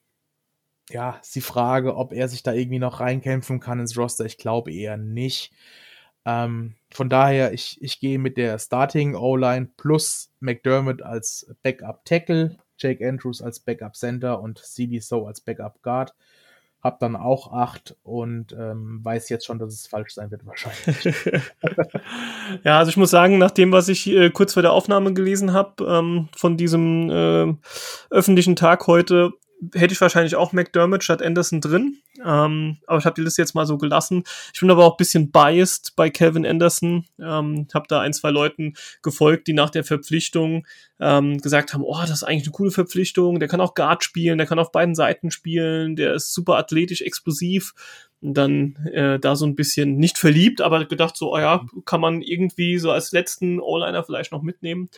ja, 0.92 1.18
ist 1.22 1.34
die 1.34 1.40
Frage, 1.40 1.96
ob 1.96 2.12
er 2.12 2.28
sich 2.28 2.42
da 2.42 2.52
irgendwie 2.52 2.78
noch 2.78 3.00
reinkämpfen 3.00 3.60
kann 3.60 3.80
ins 3.80 3.96
Roster. 3.96 4.24
Ich 4.24 4.38
glaube 4.38 4.72
eher 4.72 4.96
nicht. 4.96 5.52
Ähm, 6.24 6.74
von 6.92 7.08
daher, 7.08 7.52
ich, 7.52 7.78
ich 7.80 8.00
gehe 8.00 8.18
mit 8.18 8.36
der 8.36 8.58
Starting 8.58 9.14
O-Line 9.14 9.70
plus 9.76 10.30
McDermott 10.40 11.02
als 11.02 11.52
Backup 11.62 12.04
Tackle, 12.04 12.58
Jake 12.78 13.06
Andrews 13.06 13.42
als 13.42 13.60
Backup 13.60 13.96
Center 13.96 14.40
und 14.40 14.58
CD 14.58 15.00
So 15.00 15.26
als 15.26 15.40
Backup 15.40 15.82
Guard. 15.82 16.14
Hab 16.82 16.98
dann 16.98 17.14
auch 17.14 17.52
acht 17.52 17.96
und 18.02 18.52
ähm, 18.58 19.04
weiß 19.04 19.28
jetzt 19.28 19.46
schon, 19.46 19.60
dass 19.60 19.72
es 19.72 19.86
falsch 19.86 20.14
sein 20.14 20.32
wird 20.32 20.44
wahrscheinlich. 20.44 21.14
ja, 22.64 22.78
also 22.78 22.90
ich 22.90 22.96
muss 22.96 23.10
sagen, 23.10 23.38
nach 23.38 23.52
dem, 23.52 23.70
was 23.70 23.88
ich 23.88 24.08
äh, 24.08 24.30
kurz 24.30 24.54
vor 24.54 24.62
der 24.62 24.72
Aufnahme 24.72 25.14
gelesen 25.14 25.52
habe, 25.52 25.84
ähm, 25.84 26.28
von 26.36 26.56
diesem 26.56 27.08
äh, 27.08 27.54
öffentlichen 28.10 28.56
Tag 28.56 28.88
heute, 28.88 29.32
hätte 29.74 29.94
ich 29.94 30.00
wahrscheinlich 30.00 30.36
auch 30.36 30.52
McDermott 30.52 31.04
statt 31.04 31.22
Anderson 31.22 31.60
drin. 31.60 31.98
Ähm, 32.24 32.78
aber 32.86 32.98
ich 32.98 33.04
habe 33.04 33.14
die 33.14 33.22
Liste 33.22 33.42
jetzt 33.42 33.54
mal 33.54 33.66
so 33.66 33.78
gelassen. 33.78 34.24
Ich 34.52 34.60
bin 34.60 34.70
aber 34.70 34.84
auch 34.84 34.94
ein 34.94 34.98
bisschen 34.98 35.30
biased 35.30 35.94
bei 35.96 36.10
Calvin 36.10 36.46
Anderson. 36.46 37.04
Ähm, 37.20 37.68
habe 37.72 37.86
da 37.88 38.00
ein, 38.00 38.12
zwei 38.12 38.30
Leuten 38.30 38.74
gefolgt, 39.02 39.46
die 39.46 39.52
nach 39.52 39.70
der 39.70 39.84
Verpflichtung 39.84 40.66
ähm, 41.00 41.38
gesagt 41.38 41.74
haben, 41.74 41.84
oh, 41.84 42.00
das 42.00 42.10
ist 42.10 42.24
eigentlich 42.24 42.44
eine 42.44 42.52
coole 42.52 42.70
Verpflichtung. 42.70 43.38
Der 43.38 43.48
kann 43.48 43.60
auch 43.60 43.74
Guard 43.74 44.04
spielen, 44.04 44.38
der 44.38 44.46
kann 44.46 44.58
auf 44.58 44.72
beiden 44.72 44.94
Seiten 44.94 45.30
spielen, 45.30 45.96
der 45.96 46.14
ist 46.14 46.34
super 46.34 46.56
athletisch, 46.56 47.02
explosiv. 47.02 47.74
Und 48.20 48.34
dann 48.34 48.76
äh, 48.92 49.18
da 49.18 49.34
so 49.34 49.46
ein 49.46 49.56
bisschen 49.56 49.96
nicht 49.96 50.16
verliebt, 50.16 50.60
aber 50.60 50.84
gedacht 50.84 51.16
so, 51.16 51.34
oh 51.34 51.38
ja, 51.38 51.66
kann 51.84 52.00
man 52.00 52.22
irgendwie 52.22 52.78
so 52.78 52.92
als 52.92 53.10
letzten 53.10 53.58
O-Liner 53.58 54.04
vielleicht 54.04 54.30
noch 54.30 54.42
mitnehmen. 54.42 54.90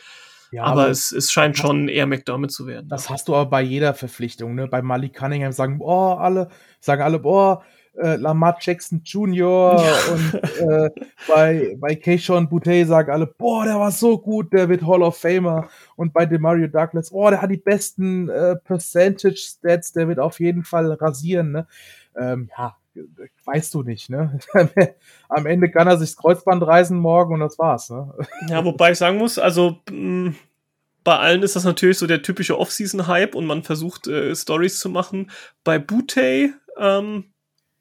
Ja, 0.55 0.63
aber 0.63 0.89
es, 0.89 1.11
es 1.11 1.33
scheint 1.33 1.57
schon 1.57 1.89
eher 1.89 2.05
McDermott 2.05 2.49
zu 2.49 2.65
werden. 2.65 2.87
Das 2.87 3.09
hast 3.09 3.27
du 3.27 3.35
aber 3.35 3.49
bei 3.49 3.61
jeder 3.61 3.93
Verpflichtung, 3.93 4.55
ne? 4.55 4.69
Bei 4.69 4.81
Malik 4.81 5.13
Cunningham 5.13 5.51
sagen, 5.51 5.79
oh, 5.81 6.13
alle, 6.13 6.47
sagen 6.79 7.01
alle, 7.01 7.19
boah, 7.19 7.61
äh, 7.97 8.15
Lamar 8.15 8.57
Jackson 8.61 9.01
Jr. 9.03 9.83
und 10.13 10.33
äh, 10.33 10.89
bei, 11.27 11.75
bei 11.77 11.95
Keishon 11.95 12.47
Boutte 12.47 12.85
sagen 12.85 13.11
alle, 13.11 13.27
boah, 13.27 13.65
der 13.65 13.77
war 13.77 13.91
so 13.91 14.17
gut, 14.17 14.53
der 14.53 14.69
wird 14.69 14.87
Hall 14.87 15.03
of 15.03 15.17
Famer. 15.17 15.67
Und 15.97 16.13
bei 16.13 16.25
Demario 16.25 16.67
Douglas, 16.67 17.11
oh, 17.11 17.29
der 17.29 17.41
hat 17.41 17.51
die 17.51 17.57
besten 17.57 18.29
äh, 18.29 18.55
Percentage 18.55 19.35
Stats, 19.35 19.91
der 19.91 20.07
wird 20.07 20.19
auf 20.19 20.39
jeden 20.39 20.63
Fall 20.63 20.89
rasieren, 20.93 21.51
ne? 21.51 21.67
Ähm, 22.17 22.49
ja, 22.57 22.77
weißt 23.45 23.73
du 23.73 23.83
nicht, 23.83 24.09
ne? 24.09 24.39
Am 25.29 25.45
Ende 25.45 25.69
kann 25.69 25.87
er 25.87 25.97
sich 25.97 26.09
das 26.11 26.17
Kreuzband 26.17 26.63
reißen 26.65 26.97
morgen 26.97 27.33
und 27.35 27.39
das 27.41 27.57
war's, 27.59 27.89
ne? 27.89 28.13
Ja, 28.49 28.63
wobei 28.65 28.91
ich 28.91 28.97
sagen 28.97 29.17
muss, 29.17 29.37
also 29.39 29.79
mh, 29.91 30.33
bei 31.03 31.17
allen 31.17 31.43
ist 31.43 31.55
das 31.55 31.63
natürlich 31.65 31.97
so 31.99 32.07
der 32.07 32.21
typische 32.23 32.57
Off-Season-Hype 32.57 33.35
und 33.35 33.45
man 33.45 33.63
versucht 33.63 34.07
äh, 34.07 34.35
Stories 34.35 34.79
zu 34.79 34.89
machen. 34.89 35.29
Bei 35.63 35.77
Butey, 35.77 36.53
ähm, 36.79 37.25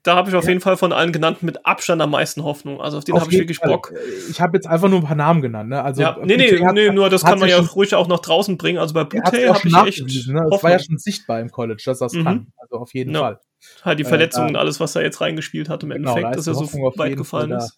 da 0.03 0.17
habe 0.17 0.29
ich 0.29 0.37
auf 0.37 0.45
Ja. 0.45 0.51
jeden 0.51 0.61
Fall 0.61 0.77
von 0.77 0.93
allen 0.93 1.13
genannten 1.13 1.47
mit 1.47 1.65
Abstand 1.65 2.03
am 2.03 2.11
meisten 2.11 2.45
Hoffnung. 2.45 2.83
Also 2.83 2.99
auf 2.99 3.05
den 3.05 3.19
habe 3.19 3.33
ich 3.33 3.39
wirklich 3.39 3.57
Fall. 3.57 3.71
Bock. 3.71 3.95
Ich 4.29 4.39
habe 4.43 4.59
jetzt 4.59 4.67
einfach 4.67 4.91
nur 4.91 4.99
ein 4.99 5.07
paar 5.07 5.17
Namen 5.17 5.41
genannt, 5.41 5.71
ne? 5.71 5.83
Also 5.83 6.03
ja, 6.03 6.19
nee, 6.23 6.37
nee, 6.37 6.51
Boutte 6.51 6.67
hat- 6.67 6.75
nee, 6.75 6.91
nur 6.91 7.09
das 7.09 7.25
kann 7.25 7.39
man 7.39 7.49
ja 7.49 7.59
ruhig 7.59 7.95
auch 7.95 8.07
nach 8.09 8.21
draußen 8.21 8.59
bringen. 8.59 8.79
Also 8.79 8.93
bei 8.93 9.05
Butey 9.05 9.47
habe 9.47 9.67
ich 9.67 9.75
echt 10.03 10.29
ne? 10.29 10.47
Es 10.53 10.63
war 10.63 10.71
ja 10.73 10.79
schon 10.79 10.99
sichtbar 10.99 11.41
im 11.41 11.51
College, 11.51 11.83
dass 11.87 12.01
das 12.01 12.13
Mhm. 12.13 12.25
kann. 12.25 12.47
Also 12.59 12.77
auf 12.77 12.93
jeden 12.93 13.15
Ja. 13.15 13.21
Fall. 13.21 13.41
Halt 13.83 13.99
die 13.99 14.05
äh, 14.05 14.09
Verletzungen 14.09 14.49
und 14.49 14.55
da- 14.55 14.61
alles, 14.61 14.81
was 14.81 14.95
er 14.97 15.03
jetzt 15.03 15.21
reingespielt 15.21 15.69
hat 15.69 15.83
im 15.83 15.91
Genau, 15.91 16.11
Endeffekt, 16.17 16.33
da 16.33 16.37
dass 16.37 16.47
er 16.47 16.55
so 16.55 16.67
weit 16.97 17.17
gefallen 17.17 17.51
Fall 17.51 17.59
ist. 17.59 17.77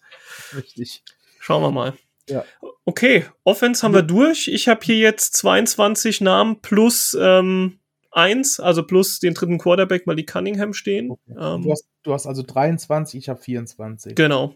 Richtig. 0.55 1.03
Schauen 1.39 1.61
wir 1.61 1.71
mal. 1.71 1.93
Ja. 2.29 2.43
Okay, 2.85 3.25
Offense 3.43 3.83
haben 3.83 3.93
wir 3.93 4.01
durch. 4.01 4.47
Ich 4.49 4.67
habe 4.67 4.81
hier 4.83 4.97
jetzt 4.97 5.35
22 5.35 6.19
Namen 6.21 6.61
plus 6.61 7.15
ähm, 7.19 7.79
1, 8.11 8.59
also 8.59 8.83
plus 8.83 9.19
den 9.19 9.33
dritten 9.33 9.57
Quarterback, 9.57 10.07
mal 10.07 10.15
die 10.15 10.25
Cunningham 10.25 10.73
stehen. 10.73 11.11
Okay. 11.11 11.35
Ähm, 11.39 11.61
du, 11.63 11.71
hast, 11.71 11.85
du 12.03 12.13
hast 12.13 12.25
also 12.27 12.43
23, 12.43 13.17
ich 13.19 13.29
habe 13.29 13.39
24. 13.39 14.15
Genau. 14.15 14.55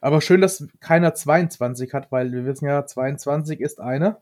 Aber 0.00 0.20
schön, 0.20 0.40
dass 0.40 0.66
keiner 0.80 1.14
22 1.14 1.92
hat, 1.94 2.10
weil 2.10 2.32
wir 2.32 2.44
wissen 2.44 2.66
ja, 2.66 2.84
22 2.86 3.60
ist 3.60 3.80
eine 3.80 4.16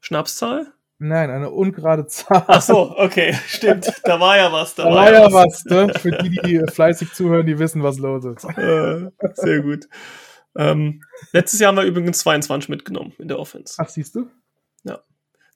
Schnapszahl? 0.00 0.66
Nein, 1.02 1.30
eine 1.30 1.50
ungerade 1.50 2.06
Zahl. 2.06 2.44
Ach 2.46 2.60
so, 2.60 2.94
okay, 2.98 3.34
stimmt. 3.46 3.90
Da 4.04 4.20
war 4.20 4.36
ja 4.36 4.52
was. 4.52 4.74
Da, 4.74 4.84
da 4.84 4.94
war 4.94 5.10
ja 5.10 5.32
was. 5.32 5.64
was 5.64 5.64
ne? 5.64 5.94
Für 5.94 6.10
die, 6.10 6.38
die 6.44 6.62
fleißig 6.70 7.14
zuhören, 7.14 7.46
die 7.46 7.58
wissen, 7.58 7.82
was 7.82 7.98
los 7.98 8.26
ist. 8.26 8.44
Äh, 8.44 9.08
sehr 9.32 9.62
gut. 9.62 9.88
Ähm, 10.58 11.02
letztes 11.32 11.58
Jahr 11.58 11.68
haben 11.68 11.78
wir 11.78 11.84
übrigens 11.84 12.18
22 12.18 12.68
mitgenommen 12.68 13.14
in 13.18 13.28
der 13.28 13.38
Offense. 13.38 13.76
Ach, 13.78 13.88
siehst 13.88 14.14
du? 14.14 14.28
Ja. 14.84 15.00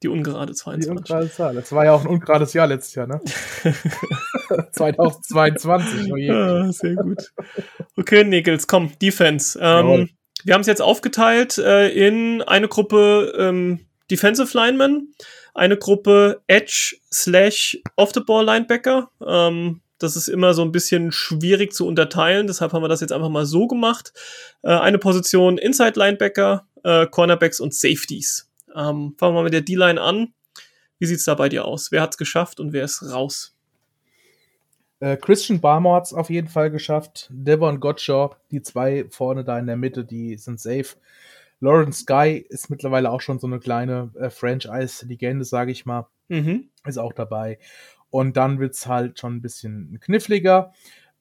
Die 0.03 0.09
ungerade 0.09 0.55
22. 0.55 0.90
Die 0.90 0.97
ungerade 0.99 1.30
Zahl. 1.30 1.55
Das 1.55 1.70
war 1.72 1.84
ja 1.84 1.92
auch 1.92 2.01
ein 2.01 2.11
ungerades 2.11 2.55
Jahr 2.55 2.66
letztes 2.66 2.95
Jahr, 2.95 3.07
ne? 3.07 3.20
2022. 4.72 6.11
Oh 6.11 6.16
ja, 6.16 6.72
sehr 6.72 6.95
gut. 6.95 7.32
Okay, 7.99 8.24
Nickels, 8.24 8.66
komm, 8.66 8.92
Defense. 8.99 9.59
Ähm, 9.61 10.09
wir 10.42 10.55
haben 10.55 10.62
es 10.62 10.68
jetzt 10.68 10.80
aufgeteilt 10.80 11.59
äh, 11.59 11.88
in 11.88 12.40
eine 12.40 12.68
Gruppe 12.68 13.34
ähm, 13.38 13.86
Defensive 14.11 14.57
Lineman, 14.57 15.09
eine 15.55 15.77
Gruppe 15.77 16.43
Edge 16.47 16.97
slash 17.13 17.79
Off-the-Ball 17.97 18.45
Linebacker. 18.45 19.11
Ähm, 19.27 19.81
das 19.99 20.17
ist 20.17 20.29
immer 20.29 20.55
so 20.55 20.63
ein 20.63 20.73
bisschen 20.73 21.13
schwierig 21.13 21.73
zu 21.73 21.87
unterteilen, 21.87 22.47
deshalb 22.47 22.73
haben 22.73 22.83
wir 22.83 22.89
das 22.89 23.01
jetzt 23.01 23.13
einfach 23.13 23.29
mal 23.29 23.47
so 23.47 23.67
gemacht. 23.67 24.13
Äh, 24.63 24.71
eine 24.71 24.99
Position 24.99 25.59
Inside 25.59 25.99
Linebacker, 25.99 26.67
äh, 26.83 27.07
Cornerbacks 27.07 27.61
und 27.61 27.75
Safeties. 27.75 28.51
Ähm, 28.75 29.15
fangen 29.19 29.33
wir 29.33 29.33
mal 29.33 29.45
mit 29.45 29.55
der 29.55 29.61
D-Line 29.63 30.01
an. 30.01 30.35
Wie 30.99 31.07
sieht's 31.07 31.25
da 31.25 31.35
bei 31.35 31.49
dir 31.49 31.65
aus? 31.65 31.93
Wer 31.93 32.03
hat's 32.03 32.19
geschafft 32.19 32.61
und 32.61 32.73
wer 32.73 32.85
ist 32.85 33.03
raus? 33.03 33.55
Äh, 35.01 35.17
Christian 35.17 35.61
Barmore 35.61 35.97
hat's 35.97 36.15
auf 36.15 36.31
jeden 36.31 36.49
Fall 36.49 36.71
geschafft. 36.71 37.29
Devon 37.31 37.81
Gottschall, 37.81 38.31
die 38.51 38.63
zwei 38.63 39.07
vorne 39.11 39.45
da 39.45 39.59
in 39.59 39.67
der 39.67 39.77
Mitte, 39.77 40.05
die 40.05 40.37
sind 40.37 40.61
safe. 40.61 40.97
Lawrence 41.65 42.05
Guy 42.07 42.45
ist 42.49 42.69
mittlerweile 42.71 43.11
auch 43.11 43.21
schon 43.21 43.39
so 43.39 43.47
eine 43.47 43.59
kleine 43.59 44.11
äh, 44.19 44.31
Franchise-Legende, 44.31 45.45
sage 45.45 45.73
ich 45.73 45.87
mal. 45.87 46.07
Mhm. 46.29 46.69
Ist 46.87 46.99
auch 46.99 47.12
dabei. 47.12 47.59
Und 48.11 48.37
dann 48.37 48.61
wird 48.61 48.75
es 48.75 48.87
halt 48.87 49.19
schon 49.19 49.37
ein 49.37 49.43
bisschen 49.43 49.99
kniffliger. 50.01 50.73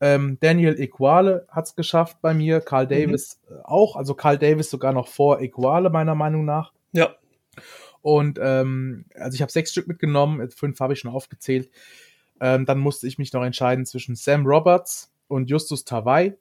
Ähm, 0.01 0.37
Daniel 0.41 0.79
Equale 0.79 1.47
hat 1.49 1.65
es 1.65 1.75
geschafft 1.75 2.17
bei 2.21 2.33
mir, 2.33 2.59
Carl 2.59 2.85
mhm. 2.85 2.89
Davis 2.89 3.39
mhm. 3.49 3.57
auch, 3.63 3.95
also 3.95 4.13
Carl 4.13 4.37
Davis 4.37 4.69
sogar 4.69 4.91
noch 4.91 5.07
vor 5.07 5.39
Equale, 5.39 5.89
meiner 5.89 6.13
Meinung 6.13 6.45
nach. 6.45 6.73
Ja. 6.91 7.15
Und 8.01 8.37
ähm, 8.41 9.05
also 9.15 9.35
ich 9.35 9.41
habe 9.41 9.51
sechs 9.51 9.71
Stück 9.71 9.87
mitgenommen, 9.87 10.51
fünf 10.51 10.79
habe 10.81 10.93
ich 10.93 10.99
schon 10.99 11.11
aufgezählt. 11.11 11.71
Ähm, 12.41 12.65
dann 12.65 12.79
musste 12.79 13.07
ich 13.07 13.17
mich 13.17 13.31
noch 13.31 13.43
entscheiden 13.43 13.85
zwischen 13.85 14.15
Sam 14.15 14.45
Roberts 14.45 15.13
und 15.29 15.49
Justus 15.49 15.85
Tawai. 15.85 16.35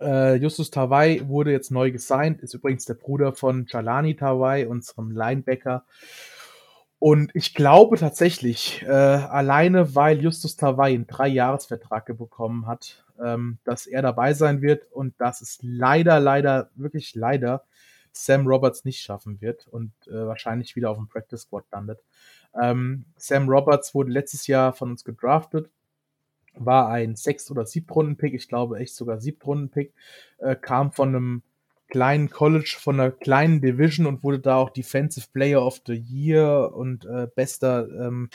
Äh, 0.00 0.36
Justus 0.36 0.70
Tawai 0.70 1.22
wurde 1.26 1.50
jetzt 1.50 1.70
neu 1.70 1.90
gesigned, 1.90 2.40
ist 2.40 2.54
übrigens 2.54 2.84
der 2.84 2.94
Bruder 2.94 3.32
von 3.32 3.66
Jalani 3.68 4.16
Tawai, 4.16 4.66
unserem 4.66 5.10
Linebacker. 5.10 5.84
Und 6.98 7.30
ich 7.34 7.54
glaube 7.54 7.96
tatsächlich, 7.96 8.82
äh, 8.82 8.90
alleine 8.90 9.94
weil 9.94 10.20
Justus 10.20 10.56
Tawai 10.56 10.94
einen 10.94 11.06
Drei-Jahres-Vertrag 11.06 12.06
bekommen 12.18 12.66
hat, 12.66 13.04
ähm, 13.22 13.58
dass 13.64 13.86
er 13.86 14.02
dabei 14.02 14.34
sein 14.34 14.62
wird 14.62 14.90
und 14.90 15.14
dass 15.20 15.40
es 15.40 15.58
leider, 15.62 16.18
leider, 16.18 16.70
wirklich 16.74 17.14
leider 17.14 17.64
Sam 18.12 18.46
Roberts 18.46 18.84
nicht 18.84 19.00
schaffen 19.00 19.40
wird 19.40 19.68
und 19.68 19.92
äh, 20.08 20.26
wahrscheinlich 20.26 20.74
wieder 20.74 20.90
auf 20.90 20.96
dem 20.96 21.08
Practice 21.08 21.42
Squad 21.42 21.64
landet. 21.70 22.02
Ähm, 22.60 23.04
Sam 23.16 23.48
Roberts 23.48 23.94
wurde 23.94 24.10
letztes 24.10 24.46
Jahr 24.48 24.72
von 24.72 24.90
uns 24.90 25.04
gedraftet 25.04 25.70
war 26.64 26.88
ein 26.88 27.16
Sechst- 27.16 27.50
oder 27.50 27.66
Siebtrunden-Pick, 27.66 28.34
ich 28.34 28.48
glaube 28.48 28.78
echt 28.78 28.94
sogar 28.94 29.20
Siebtrunden-Pick, 29.20 29.92
äh, 30.38 30.56
kam 30.56 30.92
von 30.92 31.08
einem 31.08 31.42
kleinen 31.88 32.30
College, 32.30 32.76
von 32.78 33.00
einer 33.00 33.10
kleinen 33.10 33.60
Division 33.60 34.06
und 34.06 34.22
wurde 34.22 34.40
da 34.40 34.56
auch 34.56 34.70
Defensive 34.70 35.28
Player 35.32 35.64
of 35.64 35.80
the 35.86 35.94
Year 35.94 36.74
und 36.74 37.06
äh, 37.06 37.28
bester 37.34 37.88
ähm, 37.88 38.28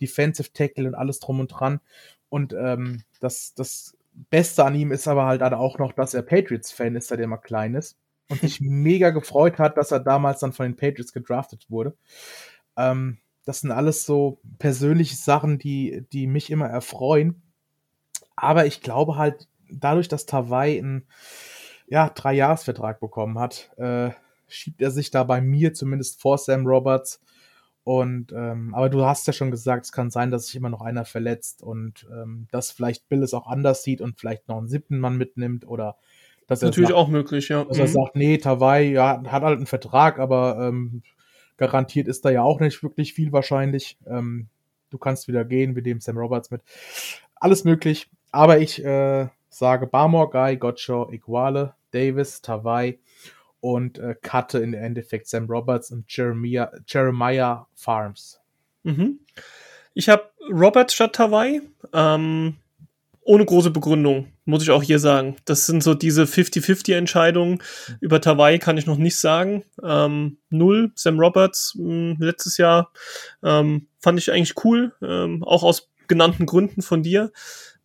Defensive 0.00 0.52
Tackle 0.52 0.88
und 0.88 0.94
alles 0.94 1.20
drum 1.20 1.40
und 1.40 1.48
dran. 1.48 1.80
Und 2.28 2.54
ähm, 2.54 3.02
das, 3.20 3.54
das 3.54 3.96
Beste 4.30 4.64
an 4.64 4.74
ihm 4.74 4.92
ist 4.92 5.08
aber 5.08 5.26
halt 5.26 5.42
auch 5.42 5.78
noch, 5.78 5.92
dass 5.92 6.14
er 6.14 6.22
Patriots-Fan 6.22 6.96
ist, 6.96 7.08
seitdem 7.08 7.32
er 7.32 7.38
klein 7.38 7.74
ist. 7.74 7.96
Und 8.28 8.40
sich 8.40 8.60
mega 8.60 9.10
gefreut 9.10 9.58
hat, 9.58 9.76
dass 9.76 9.92
er 9.92 10.00
damals 10.00 10.40
dann 10.40 10.52
von 10.52 10.66
den 10.66 10.76
Patriots 10.76 11.12
gedraftet 11.12 11.66
wurde. 11.68 11.94
Ähm, 12.76 13.18
das 13.44 13.60
sind 13.60 13.70
alles 13.70 14.04
so 14.04 14.40
persönliche 14.58 15.16
Sachen, 15.16 15.58
die, 15.58 16.04
die 16.12 16.26
mich 16.26 16.50
immer 16.50 16.66
erfreuen. 16.66 17.42
Aber 18.36 18.66
ich 18.66 18.82
glaube 18.82 19.16
halt, 19.16 19.48
dadurch, 19.70 20.08
dass 20.08 20.26
Tawai 20.26 20.78
einen 20.78 21.06
ja, 21.88 22.10
Drei-Jahres-Vertrag 22.10 23.00
bekommen 23.00 23.38
hat, 23.38 23.70
äh, 23.78 24.10
schiebt 24.48 24.80
er 24.80 24.90
sich 24.90 25.10
da 25.10 25.24
bei 25.24 25.40
mir 25.40 25.74
zumindest 25.74 26.20
vor 26.20 26.38
Sam 26.38 26.66
Roberts. 26.66 27.20
Und 27.84 28.32
ähm, 28.32 28.74
aber 28.74 28.88
du 28.90 29.04
hast 29.04 29.26
ja 29.28 29.32
schon 29.32 29.52
gesagt, 29.52 29.84
es 29.84 29.92
kann 29.92 30.10
sein, 30.10 30.32
dass 30.32 30.46
sich 30.46 30.56
immer 30.56 30.70
noch 30.70 30.82
einer 30.82 31.04
verletzt 31.04 31.62
und 31.62 32.06
ähm, 32.10 32.48
dass 32.50 32.72
vielleicht 32.72 33.08
Bill 33.08 33.22
es 33.22 33.32
auch 33.32 33.46
anders 33.46 33.84
sieht 33.84 34.00
und 34.00 34.18
vielleicht 34.18 34.48
noch 34.48 34.58
einen 34.58 34.66
siebten 34.66 34.98
Mann 34.98 35.16
mitnimmt 35.16 35.66
oder 35.68 35.96
dass 36.48 36.62
er 36.62 36.68
natürlich 36.68 36.88
sagt, 36.88 36.98
auch 36.98 37.08
möglich, 37.08 37.48
ja. 37.48 37.64
Dass 37.64 37.76
mhm. 37.76 37.82
er 37.84 37.88
sagt, 37.88 38.16
nee, 38.16 38.38
Tawai 38.38 38.82
ja, 38.90 39.22
hat 39.26 39.42
halt 39.42 39.56
einen 39.58 39.66
Vertrag, 39.66 40.18
aber 40.18 40.58
ähm, 40.68 41.02
garantiert 41.56 42.08
ist 42.08 42.24
da 42.24 42.30
ja 42.30 42.42
auch 42.42 42.58
nicht 42.58 42.82
wirklich 42.82 43.14
viel 43.14 43.32
wahrscheinlich. 43.32 43.98
Ähm, 44.06 44.48
du 44.90 44.98
kannst 44.98 45.28
wieder 45.28 45.44
gehen, 45.44 45.74
wir 45.74 45.82
nehmen 45.82 46.00
Sam 46.00 46.18
Roberts 46.18 46.50
mit. 46.50 46.62
Alles 47.36 47.64
möglich. 47.64 48.10
Aber 48.36 48.58
ich 48.58 48.84
äh, 48.84 49.28
sage 49.48 49.86
Barmore, 49.86 50.28
Guy, 50.28 50.58
Gotcho, 50.58 51.10
Iguale, 51.10 51.72
Davis, 51.90 52.42
Tawai 52.42 52.98
und 53.60 53.98
äh, 53.98 54.14
cutte 54.20 54.58
in 54.58 54.74
Endeffekt 54.74 55.26
Sam 55.26 55.46
Roberts 55.46 55.90
und 55.90 56.04
Jeremiah, 56.14 56.70
Jeremiah 56.86 57.66
Farms. 57.74 58.38
Mhm. 58.82 59.20
Ich 59.94 60.10
habe 60.10 60.30
Roberts 60.50 60.92
statt 60.92 61.14
Tawai. 61.14 61.62
Ähm, 61.94 62.56
ohne 63.22 63.44
große 63.46 63.70
Begründung, 63.70 64.30
muss 64.44 64.62
ich 64.62 64.70
auch 64.70 64.82
hier 64.82 64.98
sagen. 64.98 65.36
Das 65.46 65.64
sind 65.64 65.82
so 65.82 65.94
diese 65.94 66.24
50-50-Entscheidungen. 66.24 67.52
Mhm. 67.52 67.96
Über 68.00 68.20
Tawai 68.20 68.58
kann 68.58 68.76
ich 68.76 68.84
noch 68.84 68.98
nicht 68.98 69.16
sagen. 69.16 69.64
Ähm, 69.82 70.36
null. 70.50 70.92
Sam 70.94 71.18
Roberts 71.18 71.74
mh, 71.74 71.86
hm, 71.86 72.16
letztes 72.20 72.58
Jahr 72.58 72.92
ähm, 73.42 73.86
fand 73.98 74.18
ich 74.18 74.30
eigentlich 74.30 74.62
cool, 74.62 74.92
ähm, 75.00 75.42
auch 75.42 75.62
aus 75.62 75.88
genannten 76.06 76.44
Gründen 76.44 76.82
von 76.82 77.02
dir. 77.02 77.32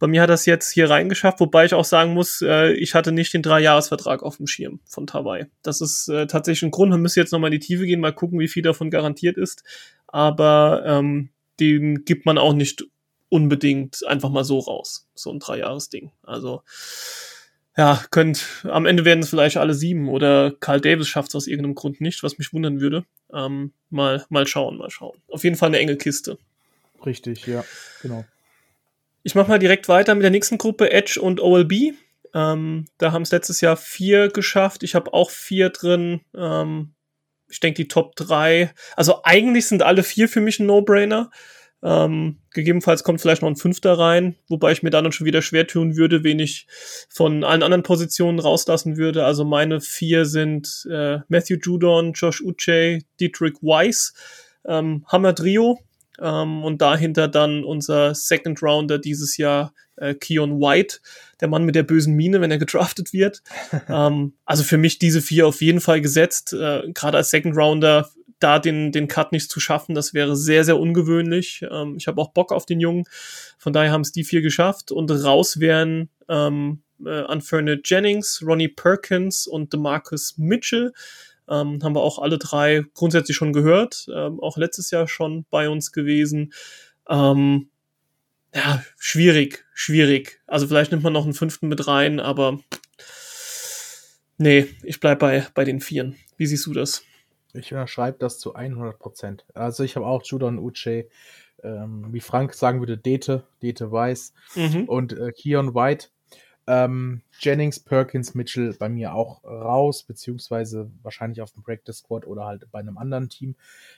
Bei 0.01 0.07
mir 0.07 0.23
hat 0.23 0.31
das 0.31 0.47
jetzt 0.47 0.71
hier 0.71 0.89
reingeschafft, 0.89 1.39
wobei 1.41 1.63
ich 1.63 1.75
auch 1.75 1.85
sagen 1.85 2.15
muss, 2.15 2.41
äh, 2.41 2.71
ich 2.71 2.95
hatte 2.95 3.11
nicht 3.11 3.35
den 3.35 3.43
Dreijahresvertrag 3.43 4.23
auf 4.23 4.37
dem 4.37 4.47
Schirm 4.47 4.79
von 4.87 5.05
Tawai. 5.05 5.45
Das 5.61 5.79
ist 5.79 6.07
äh, 6.07 6.25
tatsächlich 6.25 6.63
ein 6.63 6.71
Grund. 6.71 6.89
Man 6.89 7.03
müsste 7.03 7.19
jetzt 7.19 7.31
nochmal 7.31 7.53
in 7.53 7.59
die 7.59 7.67
Tiefe 7.67 7.85
gehen, 7.85 7.99
mal 7.99 8.11
gucken, 8.11 8.39
wie 8.39 8.47
viel 8.47 8.63
davon 8.63 8.89
garantiert 8.89 9.37
ist. 9.37 9.63
Aber 10.07 10.81
ähm, 10.87 11.29
den 11.59 12.03
gibt 12.03 12.25
man 12.25 12.39
auch 12.39 12.53
nicht 12.53 12.83
unbedingt 13.29 14.03
einfach 14.07 14.31
mal 14.31 14.43
so 14.43 14.57
raus. 14.57 15.07
So 15.13 15.29
ein 15.29 15.37
Dreijahresding. 15.37 16.11
Also 16.23 16.63
ja, 17.77 18.03
könnt, 18.09 18.43
am 18.63 18.87
Ende 18.87 19.05
werden 19.05 19.19
es 19.19 19.29
vielleicht 19.29 19.57
alle 19.57 19.75
sieben 19.75 20.09
oder 20.09 20.51
Carl 20.59 20.81
Davis 20.81 21.09
schafft 21.09 21.29
es 21.29 21.35
aus 21.35 21.45
irgendeinem 21.45 21.75
Grund 21.75 22.01
nicht, 22.01 22.23
was 22.23 22.39
mich 22.39 22.53
wundern 22.53 22.81
würde. 22.81 23.05
Ähm, 23.31 23.71
mal, 23.91 24.25
mal 24.29 24.47
schauen, 24.47 24.77
mal 24.77 24.89
schauen. 24.89 25.21
Auf 25.27 25.43
jeden 25.43 25.57
Fall 25.57 25.67
eine 25.67 25.77
enge 25.77 25.95
Kiste. 25.95 26.39
Richtig, 27.05 27.45
ja, 27.45 27.63
genau. 28.01 28.25
Ich 29.23 29.35
mache 29.35 29.49
mal 29.49 29.59
direkt 29.59 29.87
weiter 29.87 30.15
mit 30.15 30.23
der 30.23 30.31
nächsten 30.31 30.57
Gruppe, 30.57 30.91
Edge 30.91 31.19
und 31.21 31.39
OLB. 31.39 31.93
Ähm, 32.33 32.85
da 32.97 33.11
haben 33.11 33.21
es 33.21 33.31
letztes 33.31 33.61
Jahr 33.61 33.77
vier 33.77 34.29
geschafft. 34.29 34.83
Ich 34.83 34.95
habe 34.95 35.13
auch 35.13 35.29
vier 35.29 35.69
drin. 35.69 36.21
Ähm, 36.35 36.93
ich 37.49 37.59
denke, 37.59 37.83
die 37.83 37.87
Top 37.87 38.15
drei. 38.15 38.73
Also 38.95 39.23
eigentlich 39.23 39.67
sind 39.67 39.83
alle 39.83 40.03
vier 40.03 40.29
für 40.29 40.41
mich 40.41 40.59
ein 40.59 40.65
No-Brainer. 40.65 41.29
Ähm, 41.83 42.37
gegebenenfalls 42.53 43.03
kommt 43.03 43.21
vielleicht 43.21 43.41
noch 43.41 43.49
ein 43.49 43.55
Fünfter 43.55 43.97
rein, 43.97 44.35
wobei 44.47 44.71
ich 44.71 44.83
mir 44.83 44.91
dann 44.91 45.11
schon 45.11 45.25
wieder 45.25 45.41
schwer 45.41 45.65
tun 45.65 45.95
würde, 45.95 46.23
wen 46.23 46.37
ich 46.37 46.67
von 47.09 47.43
allen 47.43 47.63
anderen 47.63 47.81
Positionen 47.81 48.39
rauslassen 48.39 48.97
würde. 48.97 49.25
Also 49.25 49.45
meine 49.45 49.81
vier 49.81 50.25
sind 50.25 50.87
äh, 50.91 51.19
Matthew 51.27 51.57
Judon, 51.61 52.13
Josh 52.13 52.41
Uche, 52.41 52.99
Dietrich 53.19 53.55
Weiss, 53.61 54.13
ähm, 54.65 55.05
Hammer 55.07 55.33
Trio 55.33 55.79
ähm, 56.21 56.63
und 56.63 56.81
dahinter 56.81 57.27
dann 57.27 57.63
unser 57.63 58.15
Second 58.15 58.61
Rounder 58.61 58.99
dieses 58.99 59.37
Jahr, 59.37 59.73
äh, 59.95 60.13
Keon 60.13 60.59
White, 60.59 60.99
der 61.39 61.47
Mann 61.47 61.63
mit 61.63 61.75
der 61.75 61.83
bösen 61.83 62.15
Mine, 62.15 62.41
wenn 62.41 62.51
er 62.51 62.57
gedraftet 62.59 63.13
wird. 63.13 63.41
ähm, 63.89 64.33
also 64.45 64.63
für 64.63 64.77
mich 64.77 64.99
diese 64.99 65.21
vier 65.21 65.47
auf 65.47 65.61
jeden 65.61 65.81
Fall 65.81 66.01
gesetzt. 66.01 66.53
Äh, 66.53 66.91
Gerade 66.93 67.17
als 67.17 67.29
Second 67.29 67.57
Rounder 67.57 68.09
da 68.39 68.59
den, 68.59 68.91
den 68.91 69.07
Cut 69.07 69.31
nicht 69.31 69.51
zu 69.51 69.59
schaffen, 69.59 69.93
das 69.93 70.13
wäre 70.13 70.35
sehr, 70.35 70.63
sehr 70.63 70.79
ungewöhnlich. 70.79 71.63
Ähm, 71.69 71.95
ich 71.97 72.07
habe 72.07 72.19
auch 72.21 72.31
Bock 72.33 72.51
auf 72.51 72.65
den 72.65 72.79
Jungen. 72.79 73.03
Von 73.57 73.73
daher 73.73 73.91
haben 73.91 74.01
es 74.01 74.11
die 74.11 74.23
vier 74.23 74.41
geschafft 74.41 74.91
und 74.91 75.11
raus 75.11 75.59
wären 75.59 76.09
ähm, 76.27 76.81
äh, 77.05 77.21
Unferned 77.23 77.87
Jennings, 77.87 78.43
Ronnie 78.45 78.67
Perkins 78.67 79.47
und 79.47 79.73
DeMarcus 79.73 80.37
Mitchell. 80.37 80.93
Ähm, 81.49 81.79
haben 81.83 81.95
wir 81.95 82.01
auch 82.01 82.19
alle 82.19 82.37
drei 82.37 82.83
grundsätzlich 82.93 83.35
schon 83.35 83.53
gehört, 83.53 84.05
ähm, 84.15 84.39
auch 84.39 84.57
letztes 84.57 84.91
Jahr 84.91 85.07
schon 85.07 85.45
bei 85.49 85.69
uns 85.69 85.91
gewesen. 85.91 86.53
Ähm, 87.09 87.69
ja, 88.53 88.83
schwierig, 88.97 89.65
schwierig. 89.73 90.41
Also 90.47 90.67
vielleicht 90.67 90.91
nimmt 90.91 91.03
man 91.03 91.13
noch 91.13 91.23
einen 91.23 91.33
fünften 91.33 91.67
mit 91.67 91.87
rein, 91.87 92.19
aber 92.19 92.59
nee, 94.37 94.67
ich 94.83 94.99
bleib 94.99 95.19
bei, 95.19 95.45
bei 95.53 95.63
den 95.63 95.79
Vieren. 95.81 96.15
Wie 96.37 96.45
siehst 96.45 96.65
du 96.65 96.73
das? 96.73 97.03
Ich 97.53 97.71
unterschreibe 97.73 98.17
das 98.19 98.39
zu 98.39 98.53
100 98.55 98.97
Prozent. 98.97 99.45
Also 99.53 99.83
ich 99.83 99.95
habe 99.95 100.05
auch 100.05 100.23
Judon 100.23 100.57
Uche, 100.57 101.07
ähm, 101.63 102.07
wie 102.11 102.21
Frank 102.21 102.53
sagen 102.53 102.79
würde, 102.79 102.97
Dete, 102.97 103.43
Dete 103.61 103.91
Weiss 103.91 104.33
Mhm. 104.55 104.85
und 104.85 105.13
äh, 105.13 105.31
Keon 105.31 105.75
White. 105.75 106.07
Ähm, 106.71 107.21
Jennings, 107.37 107.81
Perkins, 107.81 108.33
Mitchell 108.33 108.73
bei 108.79 108.87
mir 108.87 109.13
auch 109.13 109.43
raus, 109.43 110.03
beziehungsweise 110.03 110.89
wahrscheinlich 111.01 111.41
auf 111.41 111.51
dem 111.51 111.63
Practice 111.63 111.97
Squad 111.97 112.25
oder 112.25 112.45
halt 112.45 112.71
bei 112.71 112.79
einem 112.79 112.97
anderen 112.97 113.27
Team. 113.27 113.55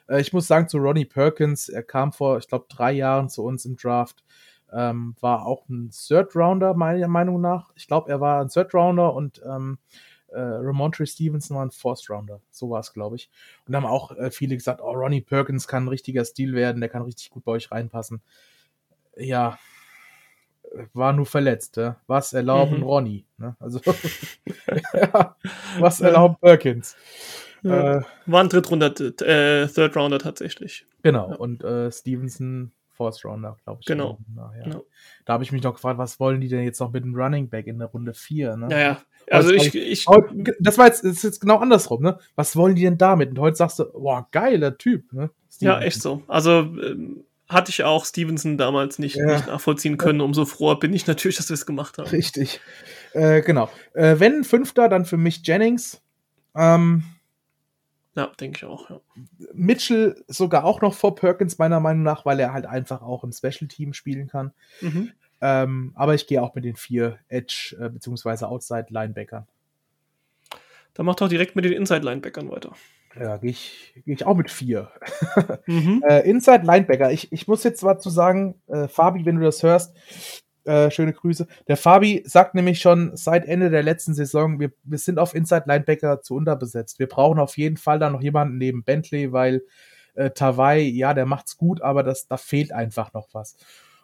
Äh, 0.09 0.21
ich 0.21 0.33
muss 0.33 0.47
sagen, 0.47 0.67
zu 0.67 0.79
Ronnie 0.79 1.05
Perkins, 1.05 1.69
er 1.69 1.83
kam 1.83 2.13
vor, 2.13 2.39
ich 2.39 2.47
glaube, 2.47 2.65
drei 2.69 2.91
Jahren 2.91 3.29
zu 3.29 3.43
uns 3.43 3.65
im 3.65 3.77
Draft, 3.77 4.23
ähm, 4.71 5.15
war 5.21 5.45
auch 5.45 5.69
ein 5.69 5.91
Third 5.91 6.35
Rounder, 6.35 6.73
meiner 6.73 7.07
Meinung 7.07 7.41
nach. 7.41 7.69
Ich 7.75 7.85
glaube, 7.85 8.09
er 8.09 8.19
war 8.19 8.41
ein 8.41 8.49
Third 8.49 8.73
Rounder 8.73 9.13
und 9.13 9.39
ähm, 9.45 9.77
äh, 10.29 10.39
Ramontre 10.39 11.05
Stevenson 11.05 11.55
war 11.55 11.65
ein 11.65 11.69
Fourth 11.69 12.09
Rounder. 12.09 12.41
So 12.49 12.71
war 12.71 12.79
es, 12.79 12.91
glaube 12.91 13.17
ich. 13.17 13.29
Und 13.67 13.75
haben 13.75 13.85
auch 13.85 14.17
äh, 14.17 14.31
viele 14.31 14.55
gesagt, 14.55 14.81
oh, 14.81 14.93
Ronnie 14.93 15.21
Perkins 15.21 15.67
kann 15.67 15.85
ein 15.85 15.89
richtiger 15.89 16.25
Stil 16.25 16.55
werden, 16.55 16.81
der 16.81 16.89
kann 16.89 17.03
richtig 17.03 17.29
gut 17.29 17.43
bei 17.43 17.51
euch 17.51 17.71
reinpassen. 17.71 18.23
Ja, 19.15 19.59
war 20.93 21.13
nur 21.13 21.25
verletzt. 21.25 21.77
Ja? 21.77 21.97
Was 22.07 22.33
erlauben 22.33 22.77
Mhm. 22.77 22.83
Ronnie? 22.83 23.25
Ne? 23.37 23.55
Also, 23.59 23.79
ja, 24.93 25.35
was 25.79 26.01
erlauben 26.01 26.35
Perkins? 26.41 26.95
Ja. 27.61 27.97
Äh, 27.99 28.01
War 28.25 28.43
ein 28.43 28.49
Drittrunder, 28.49 28.87
äh, 28.87 29.67
Third 29.67 29.95
Rounder 29.95 30.19
tatsächlich. 30.19 30.85
genau, 31.01 31.29
Ja. 31.31 31.35
und 31.37 31.63
äh, 31.63 31.91
Stevenson 31.91 32.71
Fourth 32.91 33.23
Rounder, 33.25 33.57
glaube 33.63 33.79
ich. 33.81 33.87
Genau. 33.87 34.19
Na, 34.35 34.51
ja. 34.59 34.67
Ja. 34.73 34.81
Da 35.25 35.33
habe 35.33 35.43
ich 35.43 35.51
mich 35.51 35.63
noch 35.63 35.73
gefragt, 35.73 35.97
was 35.97 36.19
wollen 36.19 36.41
die 36.41 36.47
denn 36.49 36.63
jetzt 36.63 36.79
noch 36.79 36.91
mit 36.91 37.03
dem 37.03 37.15
Running 37.15 37.49
Back 37.49 37.65
in 37.67 37.79
der 37.79 37.87
Runde 37.87 38.13
4? 38.13 38.55
Ne? 38.57 38.67
Naja, 38.67 39.01
also 39.31 39.51
ich, 39.51 39.73
ich 39.73 40.05
das 40.59 40.77
war 40.77 40.85
jetzt, 40.87 41.03
das 41.03 41.13
ist 41.13 41.23
jetzt 41.23 41.39
genau 41.39 41.57
andersrum, 41.57 42.03
ne? 42.03 42.19
Was 42.35 42.55
wollen 42.55 42.75
die 42.75 42.83
denn 42.83 42.97
damit? 42.99 43.29
Und 43.31 43.39
heute 43.39 43.55
sagst 43.55 43.79
du, 43.79 43.85
boah, 43.93 44.27
geiler 44.31 44.77
Typ, 44.77 45.11
ne? 45.13 45.31
ja, 45.59 45.79
echt 45.81 46.01
so. 46.01 46.21
Also 46.27 46.59
ähm, 46.59 47.23
hatte 47.49 47.69
ich 47.71 47.83
auch 47.83 48.05
Stevenson 48.05 48.57
damals 48.57 48.99
nicht, 48.99 49.15
Ja. 49.15 49.25
nicht 49.25 49.47
nachvollziehen 49.47 49.97
können. 49.97 50.21
Umso 50.21 50.45
froher 50.45 50.79
bin 50.79 50.93
ich 50.93 51.05
natürlich, 51.07 51.37
dass 51.37 51.49
wir 51.49 51.55
es 51.55 51.65
gemacht 51.65 51.97
haben. 51.97 52.07
Richtig. 52.09 52.61
Äh, 53.13 53.41
genau. 53.41 53.69
Äh, 53.93 54.19
wenn 54.19 54.33
ein 54.39 54.43
Fünfter, 54.43 54.89
dann 54.89 55.05
für 55.05 55.17
mich 55.17 55.45
Jennings. 55.45 56.01
Ähm, 56.55 57.03
Ja, 58.15 58.27
denke 58.39 58.57
ich 58.57 58.65
auch. 58.65 58.89
Ja. 58.89 58.99
Mitchell 59.53 60.23
sogar 60.27 60.63
auch 60.65 60.81
noch 60.81 60.93
vor 60.93 61.15
Perkins, 61.15 61.57
meiner 61.57 61.79
Meinung 61.79 62.03
nach, 62.03 62.25
weil 62.25 62.39
er 62.39 62.53
halt 62.53 62.65
einfach 62.67 63.01
auch 63.01 63.23
im 63.23 63.31
Special 63.31 63.67
Team 63.67 63.93
spielen 63.93 64.27
kann. 64.27 64.51
Mhm. 64.81 65.11
Ähm, 65.41 65.91
aber 65.95 66.13
ich 66.13 66.27
gehe 66.27 66.41
auch 66.41 66.53
mit 66.55 66.63
den 66.63 66.75
vier 66.75 67.17
Edge- 67.27 67.75
äh, 67.79 67.89
bzw. 67.89 68.45
Outside-Linebackern. 68.45 69.45
Dann 70.93 71.05
macht 71.07 71.21
doch 71.21 71.27
direkt 71.27 71.55
mit 71.55 71.65
den 71.65 71.73
Inside-Linebackern 71.73 72.49
weiter. 72.51 72.73
Ja, 73.19 73.37
gehe 73.37 73.51
ich, 73.51 73.93
geh 74.05 74.13
ich 74.13 74.25
auch 74.25 74.35
mit 74.35 74.49
vier. 74.49 74.89
Mhm. 75.65 76.03
Äh, 76.07 76.29
Inside 76.29 76.65
Linebacker. 76.65 77.11
Ich, 77.11 77.31
ich 77.31 77.47
muss 77.47 77.63
jetzt 77.63 77.83
mal 77.83 77.97
zu 77.97 78.09
sagen, 78.09 78.61
äh, 78.67 78.87
Fabi, 78.87 79.25
wenn 79.25 79.37
du 79.37 79.43
das 79.43 79.63
hörst, 79.63 79.95
äh, 80.65 80.91
schöne 80.91 81.13
Grüße. 81.13 81.47
Der 81.67 81.77
Fabi 81.77 82.23
sagt 82.25 82.55
nämlich 82.55 82.79
schon 82.79 83.15
seit 83.15 83.45
Ende 83.45 83.69
der 83.69 83.83
letzten 83.83 84.13
Saison, 84.13 84.59
wir, 84.59 84.71
wir 84.83 84.97
sind 84.97 85.19
auf 85.19 85.35
Inside 85.35 85.63
Linebacker 85.67 86.21
zu 86.21 86.35
unterbesetzt. 86.35 86.99
Wir 86.99 87.07
brauchen 87.07 87.39
auf 87.39 87.57
jeden 87.57 87.77
Fall 87.77 87.99
da 87.99 88.09
noch 88.09 88.21
jemanden 88.21 88.57
neben 88.57 88.83
Bentley, 88.83 89.31
weil 89.31 89.63
äh, 90.15 90.31
Tawai, 90.31 90.79
ja, 90.79 91.13
der 91.13 91.25
macht's 91.25 91.57
gut, 91.57 91.81
aber 91.81 92.03
das, 92.03 92.27
da 92.27 92.37
fehlt 92.37 92.71
einfach 92.71 93.13
noch 93.13 93.29
was. 93.33 93.57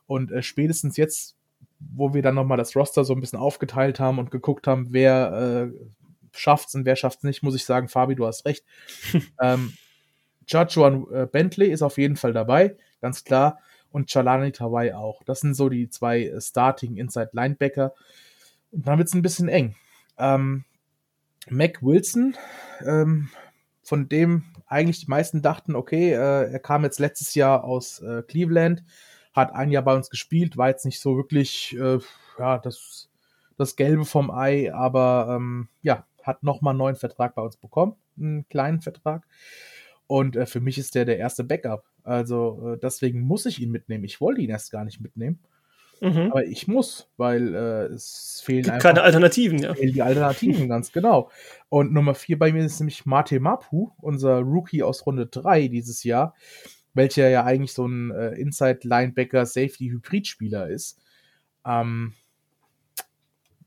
Und 0.06 0.32
äh, 0.32 0.42
spätestens 0.42 0.98
jetzt, 0.98 1.36
wo 1.80 2.14
wir 2.14 2.22
dann 2.22 2.36
nochmal 2.36 2.58
das 2.58 2.76
Roster 2.76 3.04
so 3.04 3.14
ein 3.14 3.22
bisschen 3.22 3.40
aufgeteilt 3.40 4.00
haben 4.00 4.20
und 4.20 4.32
geguckt 4.32 4.68
haben, 4.68 4.88
wer 4.92 5.72
äh, 5.72 5.90
schafft's 6.34 6.76
und 6.76 6.86
wer 6.86 6.96
schafft's 6.96 7.24
nicht, 7.24 7.44
muss 7.44 7.56
ich 7.56 7.66
sagen, 7.66 7.88
Fabi, 7.88 8.16
du 8.16 8.26
hast 8.26 8.46
recht. 8.46 8.66
ähm, 9.42 9.74
Joshua 10.48 11.06
äh, 11.12 11.28
Bentley 11.28 11.70
ist 11.72 11.82
auf 11.82 11.98
jeden 11.98 12.16
Fall 12.16 12.34
dabei, 12.34 12.76
ganz 13.02 13.24
klar. 13.24 13.60
Und 13.92 14.10
Chalani 14.10 14.52
Tawai 14.52 14.94
auch. 14.94 15.24
Das 15.24 15.40
sind 15.40 15.56
so 15.56 15.70
die 15.70 15.90
zwei 15.90 16.26
äh, 16.26 16.42
Starting 16.42 16.98
Inside 16.98 17.32
Linebacker. 17.34 17.94
Und 18.72 18.88
dann 18.88 19.00
wird's 19.00 19.14
ein 19.14 19.24
bisschen 19.24 19.50
eng. 19.50 19.76
Ähm, 20.18 20.66
Mac 21.50 21.82
Wilson, 21.82 22.36
ähm, 22.86 23.30
von 23.82 24.08
dem 24.10 24.44
eigentlich 24.68 25.00
die 25.00 25.10
meisten 25.10 25.42
dachten, 25.42 25.76
okay, 25.76 26.12
äh, 26.14 26.52
er 26.52 26.60
kam 26.60 26.84
jetzt 26.84 27.00
letztes 27.00 27.34
Jahr 27.34 27.64
aus 27.64 28.00
äh, 28.02 28.22
Cleveland, 28.22 28.84
hat 29.34 29.54
ein 29.54 29.72
Jahr 29.72 29.84
bei 29.84 29.96
uns 29.96 30.10
gespielt, 30.10 30.58
war 30.58 30.70
jetzt 30.70 30.86
nicht 30.86 31.02
so 31.02 31.18
wirklich, 31.18 31.76
äh, 31.80 32.00
ja, 32.38 32.60
das, 32.60 33.10
das 33.58 33.76
Gelbe 33.76 34.06
vom 34.06 34.30
Ei, 34.30 34.72
aber 34.72 35.36
ähm, 35.36 35.70
ja, 35.82 36.06
hat 36.30 36.44
nochmal 36.44 36.72
einen 36.72 36.80
neuen 36.80 36.96
Vertrag 36.96 37.36
bei 37.36 37.42
uns 37.42 37.58
bekommen, 37.58 37.96
einen 38.18 38.48
kleinen 38.48 38.82
Vertrag. 38.82 39.26
Und 40.08 40.36
äh, 40.36 40.46
für 40.46 40.62
mich 40.62 40.78
ist 40.78 40.96
der 40.96 41.06
der 41.06 41.18
erste 41.18 41.44
Backup. 41.44 41.84
Also 42.04 42.74
äh, 42.74 42.78
deswegen 42.80 43.22
muss 43.22 43.46
ich 43.46 43.62
ihn 43.62 43.72
mitnehmen. 43.72 44.04
Ich 44.06 44.22
wollte 44.22 44.42
ihn 44.42 44.50
erst 44.50 44.72
gar 44.72 44.86
nicht 44.86 45.02
mitnehmen, 45.02 45.40
Mhm. 46.02 46.32
aber 46.32 46.46
ich 46.46 46.68
muss, 46.68 47.10
weil 47.18 47.54
äh, 47.54 47.94
es 47.94 48.42
fehlen 48.46 48.64
Gibt 48.64 48.80
keine 48.80 49.02
Alternativen, 49.02 49.60
ja. 49.60 49.74
fehlen 49.74 49.94
die 49.94 50.02
Alternativen, 50.02 50.70
ganz 50.70 50.92
genau. 50.92 51.30
Und 51.68 51.92
Nummer 51.92 52.16
vier 52.16 52.40
bei 52.40 52.54
mir 52.54 52.64
ist 52.64 52.80
nämlich 52.80 53.06
Mate 53.06 53.40
Mapu, 53.40 53.92
unser 53.98 54.40
Rookie 54.40 54.82
aus 54.84 55.06
Runde 55.06 55.28
3 55.28 55.68
dieses 55.68 56.04
Jahr, 56.04 56.36
welcher 56.94 57.28
ja 57.30 57.44
eigentlich 57.44 57.74
so 57.74 57.86
ein 57.86 58.12
äh, 58.12 58.30
Inside-Linebacker 58.36 59.46
Safety-Hybrid-Spieler 59.46 60.70
ist. 60.70 61.00
Ähm, 61.66 62.14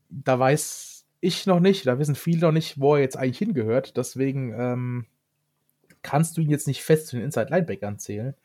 da 0.09 0.39
weiß 0.39 0.92
ich 1.23 1.45
noch 1.45 1.59
nicht, 1.59 1.87
da 1.87 1.99
wissen 1.99 2.15
viele 2.15 2.41
noch 2.41 2.51
nicht, 2.51 2.79
wo 2.79 2.95
er 2.95 3.01
jetzt 3.01 3.17
eigentlich 3.17 3.37
hingehört. 3.37 3.97
Deswegen 3.97 4.53
ähm, 4.57 5.05
kannst 6.01 6.37
du 6.37 6.41
ihn 6.41 6.49
jetzt 6.49 6.67
nicht 6.67 6.83
fest 6.83 7.07
zu 7.07 7.15
den 7.15 7.25
Inside-Linebackern 7.25 7.97
zählen. 7.97 8.35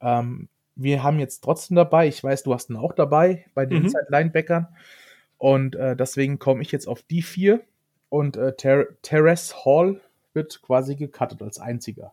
Ähm, 0.00 0.48
wir 0.76 1.02
haben 1.02 1.20
jetzt 1.20 1.44
trotzdem 1.44 1.76
dabei, 1.76 2.08
ich 2.08 2.22
weiß, 2.22 2.42
du 2.42 2.52
hast 2.52 2.68
ihn 2.68 2.76
auch 2.76 2.92
dabei 2.92 3.46
bei 3.54 3.64
den 3.64 3.78
Mhm. 3.78 3.84
Inside-Linebackern. 3.84 4.68
Und 5.38 5.76
äh, 5.76 5.94
deswegen 5.96 6.38
komme 6.38 6.62
ich 6.62 6.72
jetzt 6.72 6.88
auf 6.88 7.02
die 7.02 7.22
vier. 7.22 7.60
Und 8.08 8.36
äh, 8.36 8.54
Ter 8.56 8.86
Terrace 9.02 9.64
Hall 9.64 10.00
wird 10.32 10.62
quasi 10.62 10.96
gecuttet 10.96 11.42
als 11.42 11.58
einziger. 11.58 12.12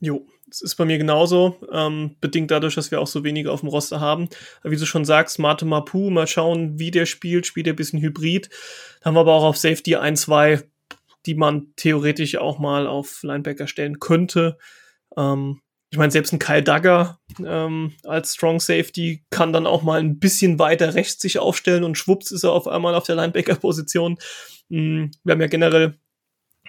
Jo, 0.00 0.24
es 0.50 0.60
ist 0.60 0.76
bei 0.76 0.84
mir 0.84 0.98
genauso, 0.98 1.56
ähm, 1.72 2.16
bedingt 2.20 2.50
dadurch, 2.50 2.74
dass 2.74 2.90
wir 2.90 3.00
auch 3.00 3.06
so 3.06 3.24
wenige 3.24 3.52
auf 3.52 3.60
dem 3.60 3.68
Roster 3.68 4.00
haben. 4.00 4.28
Wie 4.62 4.76
du 4.76 4.86
schon 4.86 5.04
sagst, 5.04 5.38
Mate 5.38 5.64
Mapu, 5.64 6.10
mal 6.10 6.26
schauen, 6.26 6.78
wie 6.78 6.90
der 6.90 7.06
spielt, 7.06 7.46
spielt 7.46 7.66
er 7.66 7.72
ein 7.72 7.76
bisschen 7.76 8.00
Hybrid. 8.00 8.48
Dann 9.00 9.10
haben 9.10 9.16
wir 9.16 9.20
aber 9.20 9.34
auch 9.34 9.44
auf 9.44 9.56
Safety 9.56 9.96
ein, 9.96 10.16
zwei, 10.16 10.62
die 11.26 11.34
man 11.34 11.72
theoretisch 11.76 12.36
auch 12.36 12.58
mal 12.58 12.86
auf 12.86 13.22
Linebacker 13.22 13.66
stellen 13.66 13.98
könnte. 13.98 14.58
Ähm, 15.16 15.60
ich 15.90 15.98
meine, 15.98 16.10
selbst 16.10 16.32
ein 16.32 16.38
Kyle 16.38 16.62
Dagger 16.62 17.18
ähm, 17.44 17.94
als 18.04 18.34
Strong 18.34 18.60
Safety 18.60 19.24
kann 19.30 19.52
dann 19.52 19.66
auch 19.66 19.82
mal 19.82 20.00
ein 20.00 20.18
bisschen 20.18 20.58
weiter 20.58 20.94
rechts 20.94 21.22
sich 21.22 21.38
aufstellen 21.38 21.82
und 21.82 21.96
schwupps 21.96 22.30
ist 22.30 22.44
er 22.44 22.52
auf 22.52 22.68
einmal 22.68 22.94
auf 22.94 23.04
der 23.04 23.16
Linebacker-Position. 23.16 24.18
Mm, 24.68 25.06
Wir 25.24 25.32
haben 25.32 25.40
ja 25.40 25.46
generell 25.46 25.98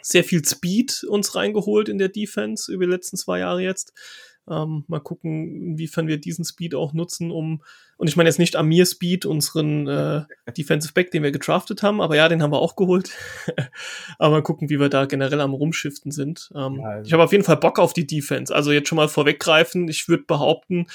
sehr 0.01 0.23
viel 0.23 0.43
Speed 0.45 1.03
uns 1.03 1.35
reingeholt 1.35 1.89
in 1.89 1.97
der 1.97 2.09
Defense 2.09 2.71
über 2.71 2.85
die 2.85 2.91
letzten 2.91 3.17
zwei 3.17 3.39
Jahre 3.39 3.61
jetzt. 3.61 3.93
Ähm, 4.49 4.83
mal 4.87 4.99
gucken, 4.99 5.73
inwiefern 5.73 6.07
wir 6.07 6.17
diesen 6.17 6.43
Speed 6.43 6.73
auch 6.73 6.93
nutzen, 6.93 7.29
um, 7.29 7.61
und 7.97 8.07
ich 8.07 8.15
meine 8.15 8.27
jetzt 8.29 8.39
nicht 8.39 8.55
Amir 8.55 8.87
Speed, 8.87 9.27
unseren 9.27 9.85
äh, 9.87 10.23
Defensive 10.57 10.91
Back, 10.93 11.11
den 11.11 11.21
wir 11.21 11.31
gedraftet 11.31 11.83
haben, 11.83 12.01
aber 12.01 12.15
ja, 12.15 12.27
den 12.29 12.41
haben 12.41 12.51
wir 12.51 12.57
auch 12.59 12.75
geholt. 12.75 13.11
aber 14.17 14.37
mal 14.37 14.41
gucken, 14.41 14.69
wie 14.71 14.79
wir 14.79 14.89
da 14.89 15.05
generell 15.05 15.41
am 15.41 15.53
Rumschiften 15.53 16.11
sind. 16.11 16.49
Ähm, 16.55 16.79
Ja, 16.81 16.87
also- 16.87 17.07
Ich 17.07 17.13
habe 17.13 17.23
auf 17.23 17.31
jeden 17.31 17.43
Fall 17.43 17.57
Bock 17.57 17.77
auf 17.77 17.93
die 17.93 18.07
Defense. 18.07 18.55
Also 18.55 18.71
jetzt 18.71 18.89
schon 18.89 18.95
mal 18.95 19.07
vorweggreifen, 19.09 19.87
ich 19.87 20.07
würde 20.07 20.23
behaupten, 20.23 20.87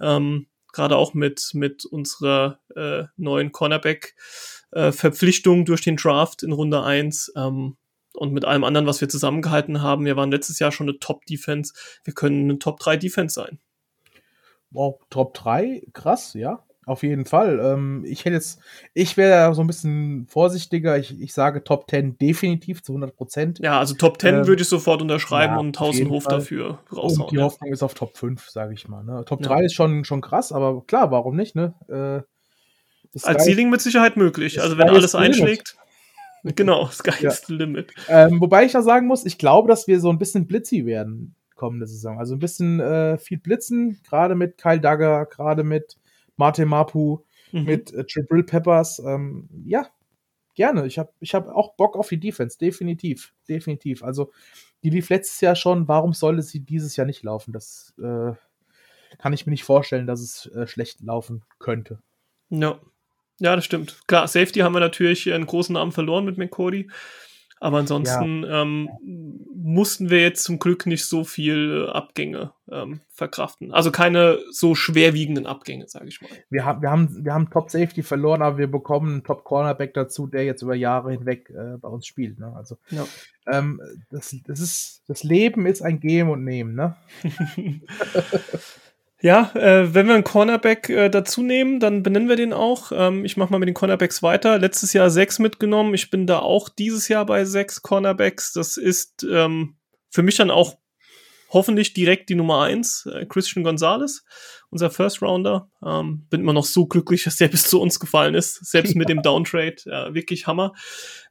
ähm, 0.00 0.46
gerade 0.72 0.96
auch 0.96 1.12
mit, 1.12 1.50
mit 1.52 1.84
unserer 1.84 2.60
äh, 2.74 3.04
neuen 3.18 3.52
Cornerback-Verpflichtung 3.52 5.66
durch 5.66 5.82
den 5.82 5.96
Draft 5.96 6.42
in 6.42 6.52
Runde 6.52 6.82
1, 6.82 7.32
ähm, 7.36 7.76
und 8.14 8.32
mit 8.32 8.44
allem 8.44 8.64
anderen, 8.64 8.86
was 8.86 9.00
wir 9.00 9.08
zusammengehalten 9.08 9.82
haben, 9.82 10.04
wir 10.04 10.16
waren 10.16 10.30
letztes 10.30 10.58
Jahr 10.58 10.72
schon 10.72 10.88
eine 10.88 10.98
Top-Defense. 10.98 11.72
Wir 12.04 12.14
können 12.14 12.44
eine 12.50 12.58
Top-3-Defense 12.58 13.34
sein. 13.34 13.58
Wow, 14.70 15.00
Top 15.10 15.34
3, 15.34 15.82
krass, 15.92 16.34
ja. 16.34 16.62
Auf 16.84 17.04
jeden 17.04 17.26
Fall. 17.26 17.60
Ähm, 17.62 18.04
ich 18.04 18.24
hätte 18.24 18.34
jetzt, 18.34 18.58
ich 18.92 19.16
wäre 19.16 19.54
so 19.54 19.60
ein 19.60 19.68
bisschen 19.68 20.26
vorsichtiger. 20.28 20.98
Ich, 20.98 21.20
ich 21.20 21.32
sage 21.32 21.62
Top 21.62 21.88
10 21.88 22.18
definitiv 22.18 22.82
zu 22.82 22.92
100 22.92 23.14
Prozent. 23.14 23.58
Ja, 23.60 23.78
also 23.78 23.94
Top 23.94 24.20
10 24.20 24.34
Ähm, 24.34 24.46
würde 24.48 24.62
ich 24.62 24.68
sofort 24.68 25.00
unterschreiben 25.00 25.54
ja, 25.54 25.60
und 25.60 25.78
auf 25.80 25.94
jeden 25.94 26.08
Tausendhof 26.08 26.24
Fall. 26.24 26.38
dafür 26.38 26.78
Und 26.90 26.96
raushauen. 26.96 27.28
die 27.30 27.36
ja. 27.36 27.42
Hoffnung 27.44 27.72
ist 27.72 27.84
auf 27.84 27.94
Top 27.94 28.16
5, 28.16 28.48
sage 28.50 28.74
ich 28.74 28.88
mal. 28.88 29.04
Ne? 29.04 29.24
Top 29.26 29.42
Ja. 29.42 29.48
3 29.50 29.64
ist 29.66 29.74
schon, 29.74 30.04
schon 30.04 30.20
krass, 30.22 30.50
aber 30.50 30.82
klar, 30.84 31.12
warum 31.12 31.36
nicht? 31.36 31.54
Ne? 31.54 31.72
Äh, 31.88 33.18
Als 33.22 33.44
Ceiling 33.44 33.70
mit 33.70 33.80
Sicherheit 33.80 34.16
möglich. 34.16 34.60
Also 34.60 34.76
wenn 34.76 34.88
alles 34.88 35.14
einschlägt. 35.14 35.76
Genau, 36.56 36.86
Sky 36.86 37.24
ja. 37.24 37.32
limit. 37.46 37.92
Ähm, 38.08 38.40
wobei 38.40 38.64
ich 38.64 38.72
ja 38.72 38.82
sagen 38.82 39.06
muss, 39.06 39.24
ich 39.24 39.38
glaube, 39.38 39.68
dass 39.68 39.86
wir 39.86 40.00
so 40.00 40.10
ein 40.10 40.18
bisschen 40.18 40.48
blitzy 40.48 40.86
werden 40.86 41.36
kommende 41.62 41.86
Saison. 41.86 42.18
Also 42.18 42.34
ein 42.34 42.40
bisschen 42.40 42.80
äh, 42.80 43.18
viel 43.18 43.38
blitzen, 43.38 44.00
gerade 44.02 44.34
mit 44.34 44.58
Kyle 44.58 44.80
Dagger, 44.80 45.26
gerade 45.26 45.62
mit 45.62 45.96
Martin 46.36 46.66
Mapu, 46.66 47.20
mhm. 47.52 47.62
mit 47.62 47.92
äh, 47.92 48.04
Triple 48.04 48.42
Peppers. 48.42 48.98
Ähm, 48.98 49.48
ja, 49.64 49.86
gerne. 50.56 50.86
Ich 50.86 50.98
habe 50.98 51.12
ich 51.20 51.36
hab 51.36 51.46
auch 51.46 51.76
Bock 51.76 51.96
auf 51.96 52.08
die 52.08 52.18
Defense, 52.18 52.58
definitiv. 52.58 53.32
Definitiv. 53.48 54.02
Also 54.02 54.32
die 54.82 54.90
lief 54.90 55.08
letztes 55.08 55.40
Jahr 55.40 55.54
schon, 55.54 55.86
warum 55.86 56.14
sollte 56.14 56.42
sie 56.42 56.58
dieses 56.58 56.96
Jahr 56.96 57.06
nicht 57.06 57.22
laufen? 57.22 57.52
Das 57.52 57.94
äh, 57.98 58.32
kann 59.18 59.32
ich 59.32 59.46
mir 59.46 59.52
nicht 59.52 59.62
vorstellen, 59.62 60.08
dass 60.08 60.20
es 60.20 60.46
äh, 60.46 60.66
schlecht 60.66 61.00
laufen 61.00 61.44
könnte. 61.60 62.00
Ja. 62.50 62.80
Ja, 63.38 63.56
das 63.56 63.64
stimmt. 63.64 63.98
Klar, 64.06 64.28
Safety 64.28 64.60
haben 64.60 64.74
wir 64.74 64.80
natürlich 64.80 65.32
einen 65.32 65.46
großen 65.46 65.72
Namen 65.72 65.92
verloren 65.92 66.24
mit 66.24 66.38
McCody. 66.38 66.88
Aber 67.62 67.78
ansonsten 67.78 68.42
ja. 68.42 68.62
ähm, 68.62 68.90
mussten 69.54 70.10
wir 70.10 70.20
jetzt 70.20 70.42
zum 70.42 70.58
Glück 70.58 70.84
nicht 70.84 71.06
so 71.06 71.22
viel 71.22 71.86
äh, 71.86 71.92
Abgänge 71.92 72.50
ähm, 72.68 73.02
verkraften. 73.08 73.72
Also 73.72 73.92
keine 73.92 74.40
so 74.50 74.74
schwerwiegenden 74.74 75.46
Abgänge, 75.46 75.86
sage 75.86 76.08
ich 76.08 76.20
mal. 76.20 76.28
Wir, 76.50 76.64
haben 76.64 76.82
wir, 76.82 76.90
haben, 76.90 77.24
wir 77.24 77.32
haben 77.32 77.50
Top 77.50 77.70
Safety 77.70 78.02
verloren, 78.02 78.42
aber 78.42 78.58
wir 78.58 78.66
bekommen 78.68 79.12
einen 79.12 79.22
Top 79.22 79.44
Cornerback 79.44 79.94
dazu, 79.94 80.26
der 80.26 80.44
jetzt 80.44 80.62
über 80.62 80.74
Jahre 80.74 81.12
hinweg 81.12 81.50
äh, 81.50 81.76
bei 81.78 81.86
uns 81.86 82.04
spielt. 82.04 82.40
Ne? 82.40 82.52
Also 82.56 82.78
ja. 82.90 83.06
ähm, 83.46 83.80
das, 84.10 84.34
das, 84.44 84.58
ist, 84.58 85.04
das 85.06 85.22
Leben 85.22 85.64
ist 85.64 85.82
ein 85.82 86.00
Geben 86.00 86.30
und 86.30 86.42
Nehmen. 86.42 86.74
Ne? 86.74 86.96
Ja, 89.22 89.52
äh, 89.54 89.94
wenn 89.94 90.08
wir 90.08 90.14
einen 90.14 90.24
Cornerback 90.24 90.88
äh, 90.88 91.08
dazu 91.08 91.44
nehmen, 91.44 91.78
dann 91.78 92.02
benennen 92.02 92.28
wir 92.28 92.34
den 92.34 92.52
auch. 92.52 92.90
Ähm, 92.92 93.24
ich 93.24 93.36
mache 93.36 93.52
mal 93.52 93.60
mit 93.60 93.68
den 93.68 93.74
Cornerbacks 93.74 94.20
weiter. 94.20 94.58
Letztes 94.58 94.92
Jahr 94.92 95.10
sechs 95.10 95.38
mitgenommen. 95.38 95.94
Ich 95.94 96.10
bin 96.10 96.26
da 96.26 96.40
auch 96.40 96.68
dieses 96.68 97.06
Jahr 97.06 97.24
bei 97.24 97.44
sechs 97.44 97.82
Cornerbacks. 97.82 98.52
Das 98.52 98.76
ist 98.76 99.24
ähm, 99.30 99.76
für 100.10 100.24
mich 100.24 100.36
dann 100.36 100.50
auch 100.50 100.76
hoffentlich 101.50 101.94
direkt 101.94 102.30
die 102.30 102.34
Nummer 102.34 102.62
eins, 102.62 103.06
äh, 103.06 103.24
Christian 103.26 103.62
Gonzalez, 103.62 104.24
unser 104.70 104.90
First 104.90 105.22
Rounder. 105.22 105.70
Ähm, 105.86 106.26
bin 106.28 106.40
immer 106.40 106.52
noch 106.52 106.64
so 106.64 106.86
glücklich, 106.86 107.22
dass 107.22 107.36
der 107.36 107.46
bis 107.48 107.68
zu 107.68 107.80
uns 107.80 108.00
gefallen 108.00 108.34
ist, 108.34 108.66
selbst 108.66 108.96
mit 108.96 109.08
dem 109.08 109.22
Downtrade. 109.22 109.76
Ja, 109.84 110.14
wirklich 110.14 110.48
Hammer. 110.48 110.72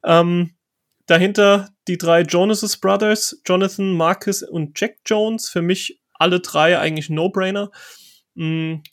Ähm, 0.06 0.56
dahinter 1.08 1.70
die 1.89 1.98
drei 1.98 2.22
Jonas 2.22 2.78
Brothers, 2.78 3.42
Jonathan, 3.46 3.92
Marcus 3.92 4.44
und 4.44 4.80
Jack 4.80 5.00
Jones. 5.06 5.50
Für 5.50 5.62
mich 5.62 6.01
alle 6.22 6.40
drei 6.40 6.80
eigentlich 6.80 7.10
No-Brainer. 7.10 7.72
Mhm. 8.36 8.84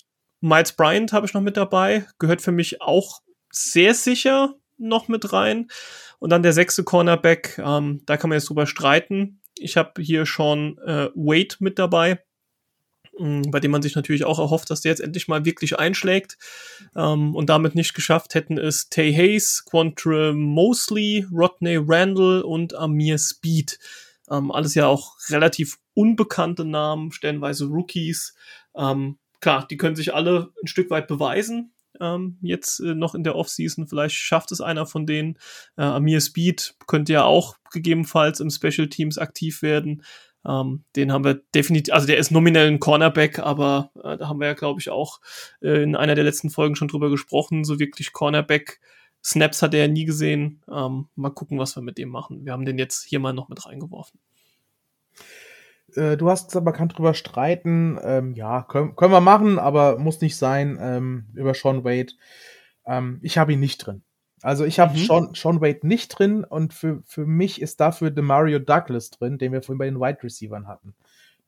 Miles 0.41 0.73
Bryant 0.73 1.13
habe 1.13 1.27
ich 1.27 1.35
noch 1.35 1.43
mit 1.43 1.57
dabei, 1.57 2.07
gehört 2.19 2.43
für 2.43 2.53
mich 2.53 2.81
auch 2.81 3.21
sehr 3.51 3.95
sicher 3.95 4.55
noch 4.77 5.09
mit 5.09 5.33
rein. 5.33 5.69
Und 6.21 6.31
dann 6.31 6.43
der 6.43 6.53
sechste 6.53 6.85
Cornerback, 6.85 7.59
ähm, 7.59 8.03
da 8.07 8.17
kann 8.17 8.31
man 8.31 8.39
jetzt 8.39 8.49
drüber 8.49 8.67
streiten. 8.67 9.41
Ich 9.59 9.77
habe 9.77 10.01
hier 10.01 10.27
schon 10.27 10.79
äh, 10.79 11.11
Wade 11.15 11.57
mit 11.59 11.79
dabei, 11.79 12.21
mh, 13.19 13.51
bei 13.51 13.61
dem 13.61 13.73
man 13.73 13.83
sich 13.83 13.97
natürlich 13.97 14.25
auch 14.25 14.39
erhofft, 14.39 14.71
dass 14.71 14.81
der 14.81 14.91
jetzt 14.91 15.01
endlich 15.01 15.27
mal 15.27 15.45
wirklich 15.45 15.79
einschlägt. 15.79 16.39
Ähm, 16.97 17.35
und 17.35 17.49
damit 17.51 17.75
nicht 17.75 17.95
geschafft 17.95 18.35
hätten 18.35 18.59
es 18.59 18.89
Tay 18.89 19.13
Hayes, 19.13 19.65
Quantre 19.69 20.33
Mosley, 20.35 21.27
Rodney 21.33 21.79
Randall 21.81 22.43
und 22.43 22.75
Amir 22.75 23.19
Speed. 23.19 23.79
Ähm, 24.31 24.51
alles 24.51 24.75
ja 24.75 24.87
auch 24.87 25.17
relativ 25.29 25.79
unbekannte 25.95 26.65
Namen, 26.65 27.13
stellenweise 27.13 27.67
Rookies. 27.67 28.35
Ähm, 28.77 29.19
klar, 29.41 29.67
die 29.69 29.77
können 29.77 29.97
sich 29.97 30.15
alle 30.15 30.53
ein 30.63 30.67
Stück 30.67 30.91
weit 30.91 31.09
beweisen. 31.09 31.73
Ähm, 32.01 32.39
jetzt 32.43 32.81
äh, 32.81 32.95
noch 32.95 33.15
in 33.15 33.25
der 33.25 33.35
Offseason. 33.35 33.89
Vielleicht 33.89 34.17
schafft 34.17 34.53
es 34.53 34.61
einer 34.61 34.87
von 34.87 35.07
denen. 35.07 35.39
Äh, 35.77 35.83
Amir 35.83 36.21
Speed 36.21 36.77
könnte 36.87 37.13
ja 37.13 37.25
auch 37.25 37.57
gegebenenfalls 37.73 38.41
im 38.41 38.51
Special 38.51 38.89
Teams 38.89 39.19
aktiv 39.19 39.63
werden. 39.63 40.03
Ähm, 40.47 40.85
den 40.95 41.13
haben 41.13 41.25
wir 41.25 41.43
definitiv, 41.55 41.93
also 41.93 42.07
der 42.07 42.19
ist 42.19 42.31
nominell 42.31 42.69
ein 42.69 42.81
Cornerback, 42.81 43.41
aber 43.41 43.91
äh, 44.03 44.17
da 44.17 44.29
haben 44.29 44.41
wir 44.41 44.47
ja, 44.47 44.55
glaube 44.55 44.81
ich, 44.81 44.91
auch 44.91 45.21
äh, 45.61 45.83
in 45.83 45.97
einer 45.97 46.15
der 46.15 46.25
letzten 46.25 46.51
Folgen 46.51 46.77
schon 46.77 46.89
drüber 46.89 47.11
gesprochen. 47.11 47.65
So 47.65 47.79
wirklich 47.79 48.13
Cornerback 48.13 48.81
Snaps 49.29 49.61
hat 49.61 49.75
er 49.75 49.81
ja 49.81 49.89
nie 49.89 50.07
gesehen. 50.07 50.63
Ähm, 50.73 51.09
mal 51.15 51.31
gucken, 51.31 51.59
was 51.59 51.77
wir 51.77 51.83
mit 51.83 51.99
dem 51.99 52.09
machen. 52.09 52.47
Wir 52.47 52.53
haben 52.53 52.65
den 52.65 52.79
jetzt 52.79 53.05
hier 53.05 53.21
mal 53.21 53.35
noch 53.35 53.51
mit 53.51 53.67
reingeworfen. 53.67 54.19
Äh, 55.95 56.17
du 56.17 56.31
hast 56.31 56.49
gesagt, 56.49 56.65
man 56.65 56.73
kann 56.73 56.89
drüber 56.89 57.13
streiten. 57.13 57.99
Ähm, 58.03 58.33
ja, 58.33 58.63
können, 58.63 58.97
können 58.97 59.13
wir 59.13 59.21
machen, 59.21 59.59
aber 59.59 59.99
muss 59.99 60.23
nicht 60.23 60.39
sein. 60.39 60.79
Ähm, 60.81 61.27
über 61.35 61.53
Sean 61.53 61.85
Wade. 61.85 62.15
Ähm, 62.87 63.19
ich 63.23 63.37
habe 63.37 63.53
ihn 63.53 63.61
nicht 63.61 63.79
drin. 63.79 64.03
Also 64.41 64.65
ich 64.65 64.81
habe 64.81 64.97
mhm. 64.97 65.05
Sean, 65.05 65.35
Sean 65.35 65.61
Wade 65.61 65.87
nicht 65.87 66.09
drin 66.09 66.45
und 66.45 66.73
für, 66.73 67.03
für 67.05 67.27
mich 67.27 67.61
ist 67.61 67.81
dafür 67.81 68.11
Demario 68.11 68.59
Douglas 68.59 69.11
drin, 69.11 69.37
den 69.37 69.53
wir 69.53 69.63
vorhin 69.63 69.79
bei 69.79 69.87
den 69.87 70.01
Wide 70.01 70.23
Receivers 70.23 70.67
hatten. 70.67 70.95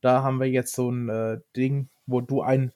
Da 0.02 0.22
haben 0.22 0.38
wir 0.38 0.50
jetzt 0.50 0.74
so 0.74 0.90
ein 0.90 1.08
äh, 1.08 1.38
Ding, 1.56 1.88
wo 2.06 2.20
du 2.20 2.42
ein, 2.42 2.72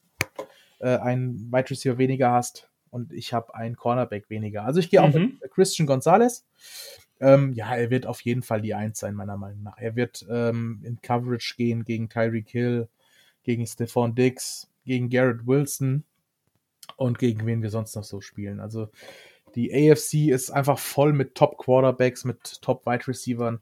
äh, 0.78 0.96
ein 0.96 1.50
Wide 1.50 1.68
Receiver 1.68 1.98
weniger 1.98 2.30
hast 2.30 2.70
und 2.94 3.12
ich 3.12 3.32
habe 3.32 3.56
einen 3.56 3.74
Cornerback 3.74 4.30
weniger. 4.30 4.64
Also 4.64 4.78
ich 4.78 4.88
gehe 4.88 5.02
auch 5.02 5.12
mhm. 5.12 5.38
mit 5.42 5.50
Christian 5.50 5.86
Gonzalez. 5.86 6.46
Ähm, 7.18 7.52
ja, 7.52 7.74
er 7.74 7.90
wird 7.90 8.06
auf 8.06 8.20
jeden 8.20 8.42
Fall 8.42 8.62
die 8.62 8.72
Eins 8.72 9.00
sein, 9.00 9.14
meiner 9.14 9.36
Meinung 9.36 9.64
nach. 9.64 9.78
Er 9.78 9.96
wird 9.96 10.24
ähm, 10.30 10.80
in 10.84 11.02
Coverage 11.02 11.54
gehen 11.56 11.84
gegen 11.84 12.08
Tyreek 12.08 12.48
Hill, 12.48 12.88
gegen 13.42 13.66
Stephon 13.66 14.14
Diggs, 14.14 14.70
gegen 14.84 15.10
Garrett 15.10 15.44
Wilson 15.44 16.04
und 16.96 17.18
gegen 17.18 17.44
wen 17.46 17.62
wir 17.62 17.70
sonst 17.70 17.96
noch 17.96 18.04
so 18.04 18.20
spielen. 18.20 18.60
Also 18.60 18.88
die 19.56 19.72
AFC 19.72 20.30
ist 20.30 20.52
einfach 20.52 20.78
voll 20.78 21.12
mit 21.12 21.34
Top-Quarterbacks, 21.34 22.24
mit 22.24 22.62
Top-Wide-Receivern. 22.62 23.58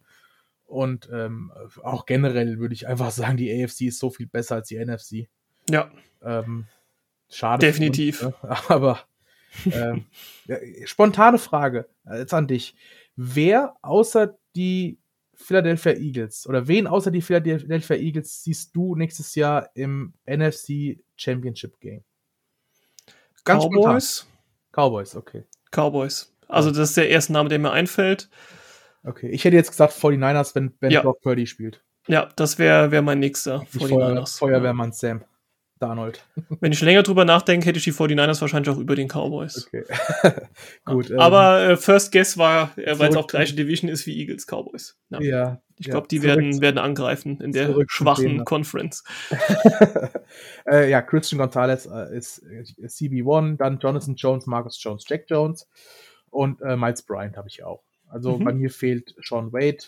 Und 0.67 1.09
ähm, 1.11 1.53
auch 1.83 2.05
generell 2.05 2.59
würde 2.59 2.75
ich 2.75 2.87
einfach 2.87 3.11
sagen, 3.11 3.39
die 3.39 3.51
AFC 3.51 3.83
ist 3.83 3.99
so 3.99 4.11
viel 4.11 4.27
besser 4.27 4.57
als 4.57 4.69
die 4.69 4.85
NFC. 4.85 5.29
Ja. 5.71 5.91
Ähm, 6.23 6.67
schade. 7.31 7.65
Definitiv. 7.65 8.25
Uns, 8.25 8.43
ne? 8.43 8.51
Aber 8.69 9.01
ähm, 9.73 10.07
spontane 10.85 11.39
Frage 11.39 11.89
jetzt 12.11 12.35
an 12.35 12.47
dich. 12.47 12.75
Wer 13.17 13.77
außer 13.83 14.39
die 14.57 14.99
Philadelphia 15.35 15.93
Eagles 15.93 16.47
oder 16.47 16.69
wen 16.69 16.87
außer 16.87 17.11
die 17.11 17.23
Philadelphia 17.23 17.97
Eagles 17.97 18.43
siehst 18.43 18.75
du 18.75 18.95
nächstes 18.95 19.35
Jahr 19.35 19.71
im 19.75 20.15
NFC 20.27 21.01
Championship 21.17 21.79
Game? 21.81 22.05
Ganz 23.45 23.65
Cowboys? 23.65 24.19
Spontan. 24.19 24.33
Cowboys, 24.73 25.17
okay. 25.17 25.45
Cowboys. 25.71 26.35
Also 26.49 26.71
das 26.71 26.91
ist 26.91 26.97
der 26.97 27.09
erste 27.09 27.33
Name, 27.33 27.49
der 27.49 27.59
mir 27.59 27.73
einfällt. 27.73 28.29
Okay, 29.05 29.29
ich 29.29 29.45
hätte 29.45 29.57
jetzt 29.57 29.71
gesagt 29.71 29.95
49ers, 29.95 30.55
wenn 30.55 30.73
Ben 30.79 30.91
ja. 30.91 31.03
Brock 31.03 31.21
Purdy 31.23 31.47
spielt. 31.47 31.83
Ja, 32.07 32.29
das 32.37 32.59
wäre 32.59 32.91
wär 32.91 33.03
mein 33.03 33.19
nächster. 33.19 33.63
49ers. 33.73 33.89
Feuer, 33.89 34.27
Feuerwehrmann 34.27 34.93
Sam. 34.93 35.25
Darnold. 35.83 36.25
Wenn 36.61 36.73
ich 36.73 36.81
länger 36.81 37.03
drüber 37.03 37.25
nachdenke, 37.25 37.67
hätte 37.67 37.79
ich 37.79 37.85
die 37.85 37.93
49ers 37.93 38.41
wahrscheinlich 38.41 38.71
auch 38.71 38.79
über 38.79 38.95
den 38.95 39.09
Cowboys. 39.09 39.67
Okay. 39.67 39.85
Gut. 40.85 41.11
Ähm, 41.11 41.19
Aber 41.19 41.63
äh, 41.63 41.77
First 41.77 42.13
Guess 42.13 42.39
war, 42.39 42.77
äh, 42.79 42.99
weil 42.99 43.11
es 43.11 43.17
auch 43.17 43.27
gleiche 43.27 43.57
Division 43.57 43.91
ist 43.91 44.07
wie 44.07 44.17
Eagles 44.19 44.47
Cowboys. 44.47 44.97
Ja. 45.11 45.21
ja 45.21 45.63
ich 45.77 45.91
glaube, 45.91 46.07
die 46.09 46.23
werden, 46.23 46.61
werden 46.61 46.79
angreifen 46.79 47.41
in 47.41 47.51
der 47.51 47.75
schwachen. 47.89 48.45
Conference. 48.45 49.03
äh, 50.71 50.89
ja, 50.89 51.03
Christian 51.03 51.41
Gonzalez 51.41 51.87
äh, 51.87 52.17
ist, 52.17 52.39
ist 52.39 52.79
äh, 52.79 52.87
CB1, 52.87 53.57
dann 53.57 53.79
Jonathan 53.81 54.15
Jones, 54.15 54.47
Marcus 54.47 54.81
Jones, 54.81 55.05
Jack 55.09 55.25
Jones 55.29 55.69
und 56.31 56.61
Miles 56.61 57.03
Bryant 57.03 57.37
habe 57.37 57.49
ich 57.49 57.63
auch. 57.63 57.83
Also 58.09 58.39
mhm. 58.39 58.45
bei 58.45 58.53
mir 58.55 58.71
fehlt 58.71 59.15
Sean 59.23 59.53
Wade, 59.53 59.85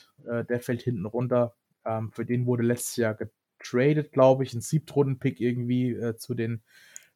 der 0.47 0.61
fällt 0.61 0.82
hinten 0.82 1.07
runter. 1.07 1.55
Ähm, 1.86 2.11
für 2.12 2.26
den 2.26 2.45
wurde 2.45 2.64
letztes 2.64 2.97
Jahr 2.97 3.14
getradet, 3.65 4.12
glaube 4.12 4.45
ich, 4.45 4.55
ein 4.55 4.61
Siebtrunden-Pick 4.61 5.41
irgendwie 5.41 5.93
äh, 5.93 6.17
zu 6.17 6.35
den 6.35 6.62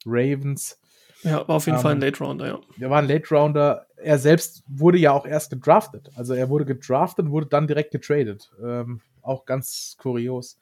Ravens. 0.06 0.80
Ja, 1.22 1.46
war 1.48 1.56
auf 1.56 1.66
jeden 1.66 1.78
ähm, 1.78 1.82
Fall 1.82 1.92
ein 1.92 2.00
Late 2.00 2.22
Rounder, 2.24 2.46
ja. 2.46 2.60
Er 2.78 2.90
war 2.90 3.00
ein 3.00 3.08
Late 3.08 3.34
Rounder. 3.34 3.86
Er 3.96 4.18
selbst 4.18 4.62
wurde 4.68 4.98
ja 4.98 5.12
auch 5.12 5.26
erst 5.26 5.50
gedraftet. 5.50 6.10
Also 6.14 6.34
er 6.34 6.48
wurde 6.48 6.64
gedraftet 6.64 7.26
und 7.26 7.32
wurde 7.32 7.46
dann 7.46 7.66
direkt 7.66 7.90
getradet. 7.90 8.52
Ähm, 8.62 9.00
auch 9.22 9.44
ganz 9.44 9.96
kurios. 9.98 10.58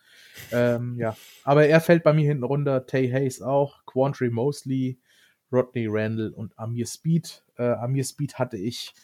Ähm, 0.50 0.96
ja, 0.98 1.16
aber 1.44 1.66
er 1.66 1.80
fällt 1.80 2.02
bei 2.02 2.12
mir 2.12 2.26
hinten 2.26 2.44
runter. 2.44 2.86
Tay 2.86 3.10
Hayes 3.10 3.42
auch, 3.42 3.84
Quantry 3.84 4.30
Mosley, 4.30 4.98
Rodney 5.52 5.86
Randall 5.88 6.30
und 6.30 6.58
Amir 6.58 6.86
Speed. 6.86 7.44
Äh, 7.58 7.64
Amir 7.64 8.04
Speed 8.04 8.38
hatte 8.38 8.56
ich 8.56 8.94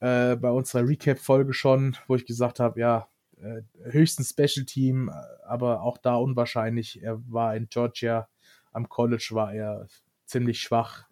äh, 0.00 0.34
bei 0.36 0.50
unserer 0.50 0.86
Recap-Folge 0.86 1.54
schon, 1.54 1.96
wo 2.08 2.16
ich 2.16 2.26
gesagt 2.26 2.58
habe, 2.58 2.80
ja, 2.80 3.08
äh, 3.42 3.62
höchstens 3.90 4.30
Special 4.30 4.66
Team, 4.66 5.10
aber 5.44 5.82
auch 5.82 5.98
da 5.98 6.16
unwahrscheinlich. 6.16 7.02
Er 7.02 7.20
war 7.30 7.56
in 7.56 7.68
Georgia, 7.68 8.28
am 8.72 8.88
College 8.88 9.28
war 9.32 9.52
er 9.52 9.86
ziemlich 10.24 10.60
schwach, 10.60 11.06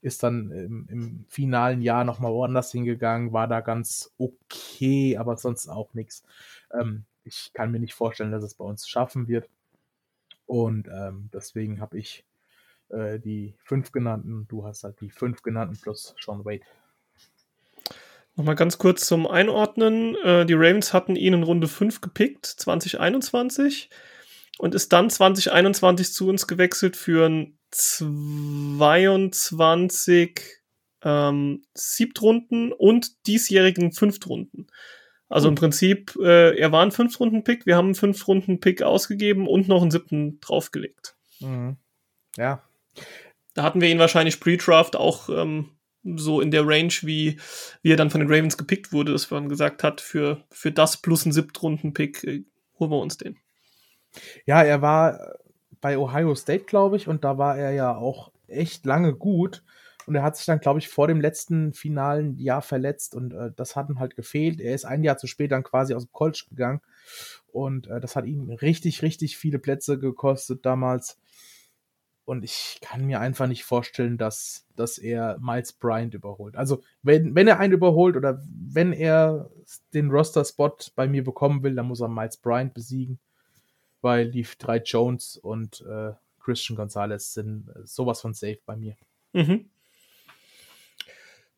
ist 0.00 0.22
dann 0.22 0.50
im, 0.50 0.86
im 0.88 1.24
finalen 1.28 1.82
Jahr 1.82 2.04
nochmal 2.04 2.32
woanders 2.32 2.72
hingegangen, 2.72 3.32
war 3.32 3.48
da 3.48 3.60
ganz 3.60 4.12
okay, 4.18 5.16
aber 5.16 5.36
sonst 5.36 5.68
auch 5.68 5.94
nichts. 5.94 6.24
Ähm, 6.72 7.04
ich 7.24 7.52
kann 7.52 7.70
mir 7.70 7.78
nicht 7.78 7.94
vorstellen, 7.94 8.32
dass 8.32 8.42
es 8.42 8.54
bei 8.54 8.64
uns 8.64 8.88
schaffen 8.88 9.28
wird. 9.28 9.48
Und 10.46 10.88
ähm, 10.88 11.30
deswegen 11.32 11.80
habe 11.80 11.98
ich 11.98 12.24
äh, 12.88 13.18
die 13.18 13.54
fünf 13.64 13.92
genannten. 13.92 14.46
Du 14.48 14.64
hast 14.64 14.84
halt 14.84 15.00
die 15.00 15.10
fünf 15.10 15.42
genannten 15.42 15.78
plus 15.80 16.14
Sean 16.20 16.44
Wade. 16.44 16.64
Nochmal 18.36 18.54
ganz 18.54 18.78
kurz 18.78 19.06
zum 19.06 19.26
Einordnen. 19.26 20.16
Äh, 20.24 20.46
die 20.46 20.54
Ravens 20.54 20.94
hatten 20.94 21.16
ihn 21.16 21.34
in 21.34 21.42
Runde 21.42 21.68
5 21.68 22.00
gepickt, 22.00 22.46
2021, 22.46 23.90
und 24.58 24.74
ist 24.74 24.92
dann 24.92 25.10
2021 25.10 26.12
zu 26.12 26.28
uns 26.28 26.46
gewechselt 26.46 26.96
für 26.96 27.28
ein 27.28 27.58
22 27.70 30.40
ähm, 31.02 31.62
Siebtrunden 31.74 32.72
und 32.72 33.26
diesjährigen 33.26 33.92
Fünftrunden. 33.92 34.68
Also 35.28 35.48
im 35.48 35.54
Prinzip, 35.54 36.14
äh, 36.20 36.58
er 36.58 36.72
war 36.72 36.82
ein 36.82 36.92
Fünftrunden-Pick, 36.92 37.64
wir 37.64 37.76
haben 37.76 37.86
einen 37.86 37.94
Fünftrunden-Pick 37.94 38.82
ausgegeben 38.82 39.48
und 39.48 39.66
noch 39.66 39.80
einen 39.80 39.90
siebten 39.90 40.40
draufgelegt. 40.40 41.16
Mhm. 41.40 41.78
Ja. 42.36 42.62
Da 43.54 43.62
hatten 43.62 43.80
wir 43.80 43.88
ihn 43.88 43.98
wahrscheinlich 43.98 44.40
pre-draft 44.40 44.94
auch 44.94 45.30
ähm, 45.30 45.70
so 46.04 46.40
in 46.40 46.50
der 46.50 46.66
Range, 46.66 46.92
wie, 47.02 47.38
wie 47.82 47.92
er 47.92 47.96
dann 47.96 48.10
von 48.10 48.20
den 48.20 48.32
Ravens 48.32 48.56
gepickt 48.56 48.92
wurde, 48.92 49.12
dass 49.12 49.30
man 49.30 49.48
gesagt 49.48 49.82
hat, 49.82 50.00
für, 50.00 50.44
für 50.50 50.72
das 50.72 50.96
plus 50.96 51.24
ein 51.24 51.32
Siebtrunden-Pick 51.32 52.24
äh, 52.24 52.44
holen 52.78 52.90
wir 52.90 52.98
uns 52.98 53.16
den. 53.16 53.38
Ja, 54.44 54.62
er 54.62 54.82
war 54.82 55.34
bei 55.80 55.98
Ohio 55.98 56.34
State, 56.34 56.64
glaube 56.64 56.96
ich, 56.96 57.08
und 57.08 57.24
da 57.24 57.38
war 57.38 57.56
er 57.56 57.72
ja 57.72 57.96
auch 57.96 58.32
echt 58.46 58.84
lange 58.86 59.14
gut. 59.14 59.62
Und 60.06 60.16
er 60.16 60.24
hat 60.24 60.36
sich 60.36 60.46
dann, 60.46 60.58
glaube 60.58 60.80
ich, 60.80 60.88
vor 60.88 61.06
dem 61.06 61.20
letzten 61.20 61.72
finalen 61.72 62.36
Jahr 62.38 62.62
verletzt 62.62 63.14
und 63.14 63.32
äh, 63.32 63.52
das 63.54 63.76
hat 63.76 63.88
ihm 63.88 64.00
halt 64.00 64.16
gefehlt. 64.16 64.60
Er 64.60 64.74
ist 64.74 64.84
ein 64.84 65.04
Jahr 65.04 65.16
zu 65.16 65.28
spät 65.28 65.52
dann 65.52 65.62
quasi 65.62 65.94
aus 65.94 66.06
dem 66.06 66.12
College 66.12 66.44
gegangen 66.50 66.80
und 67.52 67.86
äh, 67.86 68.00
das 68.00 68.16
hat 68.16 68.26
ihm 68.26 68.50
richtig, 68.50 69.02
richtig 69.02 69.36
viele 69.36 69.60
Plätze 69.60 70.00
gekostet 70.00 70.66
damals. 70.66 71.20
Und 72.24 72.44
ich 72.44 72.78
kann 72.80 73.04
mir 73.04 73.20
einfach 73.20 73.46
nicht 73.46 73.64
vorstellen, 73.64 74.16
dass, 74.16 74.66
dass 74.76 74.98
er 74.98 75.38
Miles 75.40 75.72
Bryant 75.72 76.14
überholt. 76.14 76.56
Also, 76.56 76.82
wenn, 77.02 77.34
wenn 77.34 77.48
er 77.48 77.58
einen 77.58 77.72
überholt 77.72 78.16
oder 78.16 78.40
wenn 78.46 78.92
er 78.92 79.50
den 79.92 80.10
Roster-Spot 80.10 80.76
bei 80.94 81.08
mir 81.08 81.24
bekommen 81.24 81.62
will, 81.62 81.74
dann 81.74 81.86
muss 81.86 82.00
er 82.00 82.08
Miles 82.08 82.36
Bryant 82.36 82.74
besiegen, 82.74 83.18
weil 84.00 84.30
die 84.30 84.46
drei 84.58 84.78
Jones 84.78 85.36
und 85.36 85.84
äh, 85.88 86.12
Christian 86.40 86.76
Gonzalez 86.76 87.34
sind 87.34 87.70
sowas 87.84 88.20
von 88.20 88.34
safe 88.34 88.60
bei 88.66 88.76
mir. 88.76 88.96
Mhm. 89.32 89.70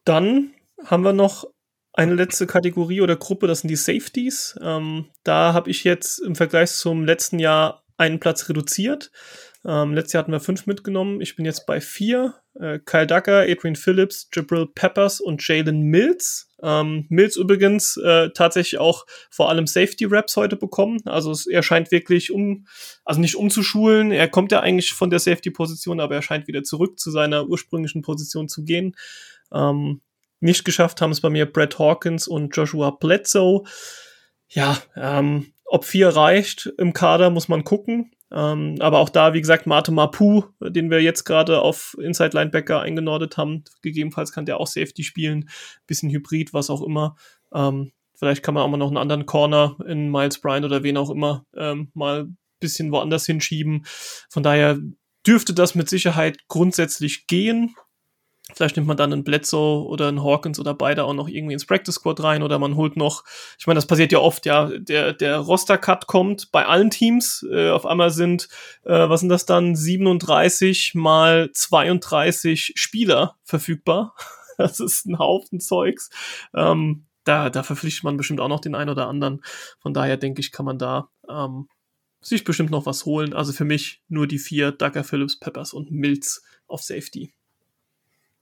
Dann 0.04 0.52
haben 0.84 1.02
wir 1.02 1.12
noch 1.12 1.46
eine 1.92 2.14
letzte 2.14 2.46
Kategorie 2.46 3.00
oder 3.00 3.16
Gruppe, 3.16 3.46
das 3.46 3.60
sind 3.60 3.68
die 3.68 3.76
Safeties. 3.76 4.58
Ähm, 4.60 5.06
da 5.22 5.52
habe 5.52 5.70
ich 5.70 5.84
jetzt 5.84 6.18
im 6.18 6.34
Vergleich 6.34 6.72
zum 6.72 7.04
letzten 7.04 7.38
Jahr 7.38 7.84
einen 7.96 8.20
Platz 8.20 8.48
reduziert. 8.48 9.10
Ähm, 9.66 9.94
letztes 9.94 10.12
Jahr 10.12 10.22
hatten 10.22 10.32
wir 10.32 10.40
fünf 10.40 10.66
mitgenommen. 10.66 11.20
Ich 11.20 11.36
bin 11.36 11.44
jetzt 11.44 11.66
bei 11.66 11.80
vier. 11.80 12.34
Äh, 12.60 12.78
Kyle 12.84 13.06
Ducker, 13.06 13.40
Adrian 13.40 13.76
Phillips, 13.76 14.28
Jabril 14.32 14.66
Peppers 14.74 15.20
und 15.20 15.46
Jalen 15.46 15.82
Mills. 15.82 16.50
Ähm, 16.62 17.06
Mills 17.08 17.36
übrigens 17.36 17.96
äh, 17.96 18.30
tatsächlich 18.30 18.78
auch 18.78 19.06
vor 19.30 19.48
allem 19.48 19.66
Safety-Raps 19.66 20.36
heute 20.36 20.56
bekommen. 20.56 21.00
Also 21.06 21.30
es, 21.30 21.46
er 21.46 21.62
scheint 21.62 21.90
wirklich 21.90 22.30
um, 22.30 22.66
also 23.04 23.20
nicht 23.20 23.36
umzuschulen. 23.36 24.12
Er 24.12 24.28
kommt 24.28 24.52
ja 24.52 24.60
eigentlich 24.60 24.92
von 24.92 25.10
der 25.10 25.18
Safety-Position, 25.18 26.00
aber 26.00 26.14
er 26.14 26.22
scheint 26.22 26.46
wieder 26.46 26.62
zurück 26.62 26.98
zu 26.98 27.10
seiner 27.10 27.46
ursprünglichen 27.48 28.02
Position 28.02 28.48
zu 28.48 28.64
gehen. 28.64 28.94
Ähm, 29.52 30.02
nicht 30.40 30.64
geschafft 30.64 31.00
haben 31.00 31.10
es 31.10 31.22
bei 31.22 31.30
mir 31.30 31.50
Brett 31.50 31.78
Hawkins 31.78 32.28
und 32.28 32.54
Joshua 32.54 32.90
Bledsoe. 32.90 33.64
Ja, 34.48 34.78
ähm, 34.94 35.52
ob 35.64 35.86
vier 35.86 36.10
reicht 36.10 36.70
im 36.76 36.92
Kader, 36.92 37.30
muss 37.30 37.48
man 37.48 37.64
gucken. 37.64 38.12
Ähm, 38.34 38.76
aber 38.80 38.98
auch 38.98 39.10
da, 39.10 39.32
wie 39.32 39.40
gesagt, 39.40 39.66
Mate 39.66 39.92
Mapu, 39.92 40.42
den 40.60 40.90
wir 40.90 41.00
jetzt 41.00 41.24
gerade 41.24 41.60
auf 41.62 41.96
Inside 42.00 42.36
Linebacker 42.36 42.80
eingenordet 42.80 43.36
haben, 43.36 43.62
gegebenenfalls 43.80 44.32
kann 44.32 44.44
der 44.44 44.58
auch 44.58 44.66
Safety 44.66 45.04
spielen, 45.04 45.48
bisschen 45.86 46.10
Hybrid, 46.10 46.52
was 46.52 46.68
auch 46.68 46.82
immer. 46.82 47.14
Ähm, 47.54 47.92
vielleicht 48.16 48.42
kann 48.42 48.54
man 48.54 48.64
auch 48.64 48.68
mal 48.68 48.76
noch 48.76 48.88
einen 48.88 48.96
anderen 48.96 49.26
Corner 49.26 49.76
in 49.86 50.10
Miles 50.10 50.40
Bryant 50.40 50.64
oder 50.64 50.82
wen 50.82 50.96
auch 50.96 51.10
immer 51.10 51.46
ähm, 51.56 51.90
mal 51.94 52.26
bisschen 52.58 52.90
woanders 52.90 53.26
hinschieben. 53.26 53.84
Von 54.30 54.42
daher 54.42 54.78
dürfte 55.26 55.54
das 55.54 55.74
mit 55.74 55.88
Sicherheit 55.88 56.38
grundsätzlich 56.48 57.26
gehen. 57.26 57.74
Vielleicht 58.54 58.76
nimmt 58.76 58.88
man 58.88 58.96
dann 58.96 59.12
einen 59.12 59.24
Bledsoe 59.24 59.84
oder 59.86 60.08
einen 60.08 60.22
Hawkins 60.22 60.58
oder 60.60 60.74
beide 60.74 61.04
auch 61.04 61.14
noch 61.14 61.28
irgendwie 61.28 61.54
ins 61.54 61.66
Practice 61.66 61.96
Squad 61.96 62.22
rein 62.22 62.42
oder 62.42 62.58
man 62.58 62.76
holt 62.76 62.96
noch, 62.96 63.24
ich 63.58 63.66
meine, 63.66 63.78
das 63.78 63.86
passiert 63.86 64.12
ja 64.12 64.18
oft, 64.18 64.46
ja, 64.46 64.66
der, 64.66 65.12
der 65.12 65.38
Roster-Cut 65.38 66.06
kommt 66.06 66.52
bei 66.52 66.66
allen 66.66 66.90
Teams, 66.90 67.44
äh, 67.50 67.70
auf 67.70 67.86
einmal 67.86 68.10
sind, 68.10 68.48
äh, 68.84 69.08
was 69.08 69.20
sind 69.20 69.28
das 69.28 69.46
dann, 69.46 69.74
37 69.74 70.94
mal 70.94 71.50
32 71.52 72.72
Spieler 72.76 73.36
verfügbar. 73.42 74.14
Das 74.56 74.78
ist 74.78 75.04
ein 75.04 75.18
Haufen 75.18 75.58
Zeugs. 75.58 76.10
Ähm, 76.54 77.06
da, 77.24 77.50
da 77.50 77.64
verpflichtet 77.64 78.04
man 78.04 78.16
bestimmt 78.16 78.40
auch 78.40 78.46
noch 78.46 78.60
den 78.60 78.76
einen 78.76 78.90
oder 78.90 79.08
anderen. 79.08 79.42
Von 79.80 79.94
daher 79.94 80.16
denke 80.16 80.38
ich, 80.38 80.52
kann 80.52 80.64
man 80.64 80.78
da 80.78 81.08
ähm, 81.28 81.68
sich 82.20 82.44
bestimmt 82.44 82.70
noch 82.70 82.86
was 82.86 83.04
holen. 83.04 83.32
Also 83.34 83.52
für 83.52 83.64
mich 83.64 84.02
nur 84.08 84.26
die 84.26 84.38
vier, 84.38 84.72
Ducker, 84.72 85.04
Phillips, 85.04 85.38
Peppers 85.38 85.72
und 85.72 85.90
Mills 85.90 86.44
auf 86.66 86.82
Safety. 86.82 87.34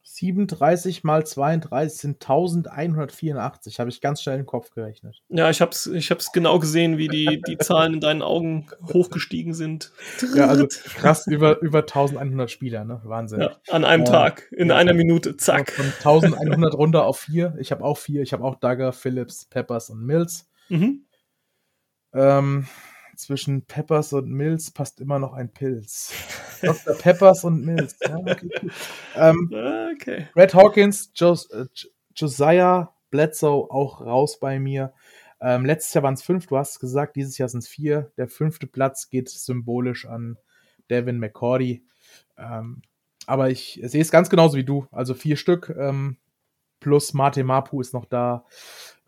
37 0.05 1.05
mal 1.05 1.25
32 1.25 2.01
sind 2.01 2.23
1184. 2.23 3.79
Habe 3.79 3.91
ich 3.91 4.01
ganz 4.01 4.21
schnell 4.21 4.41
im 4.41 4.47
Kopf 4.47 4.71
gerechnet. 4.71 5.23
Ja, 5.29 5.49
ich 5.49 5.61
habe 5.61 5.71
es 5.71 5.87
ich 5.87 6.11
hab's 6.11 6.33
genau 6.33 6.59
gesehen, 6.59 6.99
wie 6.99 7.09
die, 7.09 7.41
die 7.47 7.57
Zahlen 7.59 7.95
in 7.95 8.01
deinen 8.01 8.23
Augen 8.23 8.67
hochgestiegen 8.93 9.55
sind. 9.55 9.93
Ja, 10.35 10.49
also 10.49 10.67
krass, 10.67 11.27
über, 11.27 11.61
über 11.61 11.81
1100 11.81 12.51
Spieler, 12.51 12.85
ne? 12.85 13.01
Wahnsinn. 13.05 13.43
Ja, 13.43 13.57
an 13.71 13.85
einem 13.85 14.03
äh, 14.03 14.07
Tag, 14.07 14.51
in 14.53 14.69
ja. 14.69 14.77
einer 14.77 14.93
Minute, 14.93 15.37
zack. 15.37 15.71
Von 15.71 15.87
1100 15.87 16.75
runter 16.75 17.07
auf 17.07 17.21
vier. 17.21 17.55
Ich 17.59 17.71
habe 17.71 17.85
auch 17.85 17.99
vier. 17.99 18.23
Ich 18.23 18.33
habe 18.33 18.45
auch 18.45 18.57
Dagger, 18.57 18.93
Phillips, 18.93 19.45
Peppers 19.45 19.91
und 19.91 20.05
Mills. 20.05 20.51
Mhm. 20.69 21.07
Ähm, 22.13 22.67
zwischen 23.17 23.67
Peppers 23.67 24.13
und 24.13 24.29
Mills 24.31 24.71
passt 24.71 25.01
immer 25.01 25.19
noch 25.19 25.33
ein 25.33 25.53
Pilz. 25.53 26.13
Dr. 26.63 26.95
Peppers 26.95 27.45
und 27.45 27.65
Mills. 27.65 27.97
Ja, 28.01 28.17
okay, 28.17 28.51
ähm, 29.17 29.51
okay. 29.95 30.29
Red 30.35 30.55
Hawkins, 30.55 31.13
Jos 31.15 31.51
äh, 31.51 31.67
Josiah 32.15 32.95
Bledsoe 33.11 33.71
auch 33.71 34.01
raus 34.01 34.41
bei 34.41 34.59
mir. 34.59 34.93
Ähm, 35.41 35.65
letztes 35.65 35.95
Jahr 35.95 36.05
waren 36.05 36.15
es 36.15 36.23
fünf, 36.23 36.47
du 36.47 36.57
hast 36.57 36.73
es 36.73 36.81
gesagt, 36.81 37.17
dieses 37.17 37.37
Jahr 37.39 37.49
sind 37.49 37.61
es 37.61 37.69
vier. 37.69 38.13
Der 38.17 38.29
fünfte 38.29 38.67
Platz 38.67 39.11
geht 39.11 39.29
symbolisch 39.29 40.07
an 40.07 40.39
Devin 40.89 41.19
McCordy. 41.19 41.85
Ähm, 42.39 42.83
aber 43.27 43.51
ich 43.51 43.81
sehe 43.83 44.01
es 44.01 44.11
ganz 44.11 44.31
genauso 44.31 44.57
wie 44.57 44.65
du. 44.65 44.87
Also 44.91 45.15
vier 45.15 45.37
Stück 45.37 45.75
ähm, 45.77 46.17
plus 46.81 47.13
Mate 47.13 47.45
Mapu 47.45 47.81
ist 47.81 47.95
noch 47.95 48.05
da. 48.05 48.45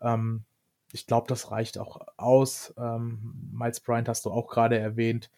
Ähm, 0.01 0.43
ich 0.91 1.07
glaube, 1.07 1.27
das 1.27 1.51
reicht 1.51 1.77
auch 1.77 1.99
aus. 2.17 2.73
Ähm, 2.77 3.51
Miles 3.51 3.79
Bryant 3.81 4.07
hast 4.07 4.25
du 4.25 4.31
auch 4.31 4.47
gerade 4.47 4.77
erwähnt. 4.77 5.29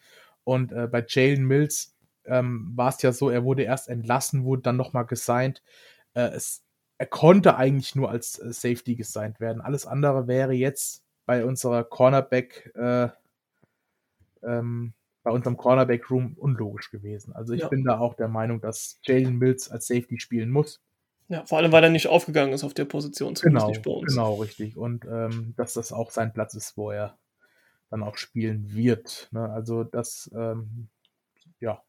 Und 0.44 0.72
äh, 0.72 0.86
bei 0.86 1.04
Jalen 1.06 1.44
Mills 1.44 1.96
ähm, 2.28 2.72
war 2.74 2.90
es 2.90 3.02
ja 3.02 3.12
so, 3.12 3.30
er 3.30 3.44
wurde 3.44 3.62
erst 3.62 3.88
entlassen, 3.88 4.44
wurde 4.44 4.62
dann 4.62 4.76
nochmal 4.76 5.06
gesigned. 5.06 5.62
Äh, 6.14 6.30
es, 6.30 6.62
er 6.98 7.06
konnte 7.06 7.56
eigentlich 7.56 7.94
nur 7.94 8.10
als 8.10 8.38
äh, 8.38 8.52
Safety 8.52 8.94
gesigned 8.94 9.40
werden. 9.40 9.60
Alles 9.60 9.86
andere 9.86 10.26
wäre 10.26 10.52
jetzt 10.52 11.04
bei 11.26 11.44
unserer 11.44 11.84
Cornerback, 11.84 12.72
äh, 12.74 13.08
ähm, 14.42 14.94
bei 15.22 15.30
unserem 15.30 15.56
Cornerback-Room 15.56 16.34
unlogisch 16.38 16.90
gewesen. 16.90 17.34
Also 17.34 17.52
ich 17.52 17.62
ja. 17.62 17.68
bin 17.68 17.84
da 17.84 17.98
auch 17.98 18.14
der 18.14 18.28
Meinung, 18.28 18.60
dass 18.60 18.98
Jalen 19.02 19.36
Mills 19.38 19.70
als 19.70 19.86
Safety 19.86 20.18
spielen 20.20 20.50
muss. 20.50 20.80
Ja, 21.28 21.44
vor 21.44 21.58
allem, 21.58 21.72
weil 21.72 21.84
er 21.84 21.90
nicht 21.90 22.06
aufgegangen 22.06 22.54
ist 22.54 22.64
auf 22.64 22.72
der 22.72 22.86
Position, 22.86 23.34
genau. 23.34 23.70
Genau, 24.06 24.34
richtig. 24.36 24.78
Und 24.78 25.04
ähm, 25.04 25.52
dass 25.58 25.74
das 25.74 25.92
auch 25.92 26.10
sein 26.10 26.32
Platz 26.32 26.54
ist, 26.54 26.78
wo 26.78 26.90
er 26.90 27.18
dann 27.90 28.02
auch 28.02 28.16
spielen 28.16 28.74
wird. 28.74 29.28
Ne? 29.30 29.50
Also 29.50 29.84
das, 29.84 30.30
ähm, 30.34 30.88
ja, 31.60 31.82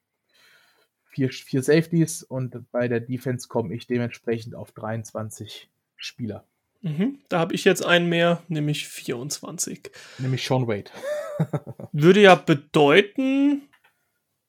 vier, 1.10 1.30
vier 1.30 1.64
Safeties 1.64 2.24
und 2.24 2.72
bei 2.72 2.88
der 2.88 2.99
Defense 2.99 3.47
komme 3.47 3.74
ich 3.74 3.88
dementsprechend 3.88 4.55
auf 4.55 4.72
23 4.72 5.70
Spieler. 5.97 6.45
Mhm, 6.82 7.20
da 7.28 7.39
habe 7.39 7.53
ich 7.53 7.66
jetzt 7.66 7.86
einen 7.86 8.07
mehr, 8.07 8.41
nämlich 8.47 8.88
24. 8.88 9.91
Nämlich 10.20 10.45
Sean 10.45 10.68
Wade. 10.68 10.91
Würde 11.91 12.22
ja 12.22 12.36
bedeuten, 12.36 13.64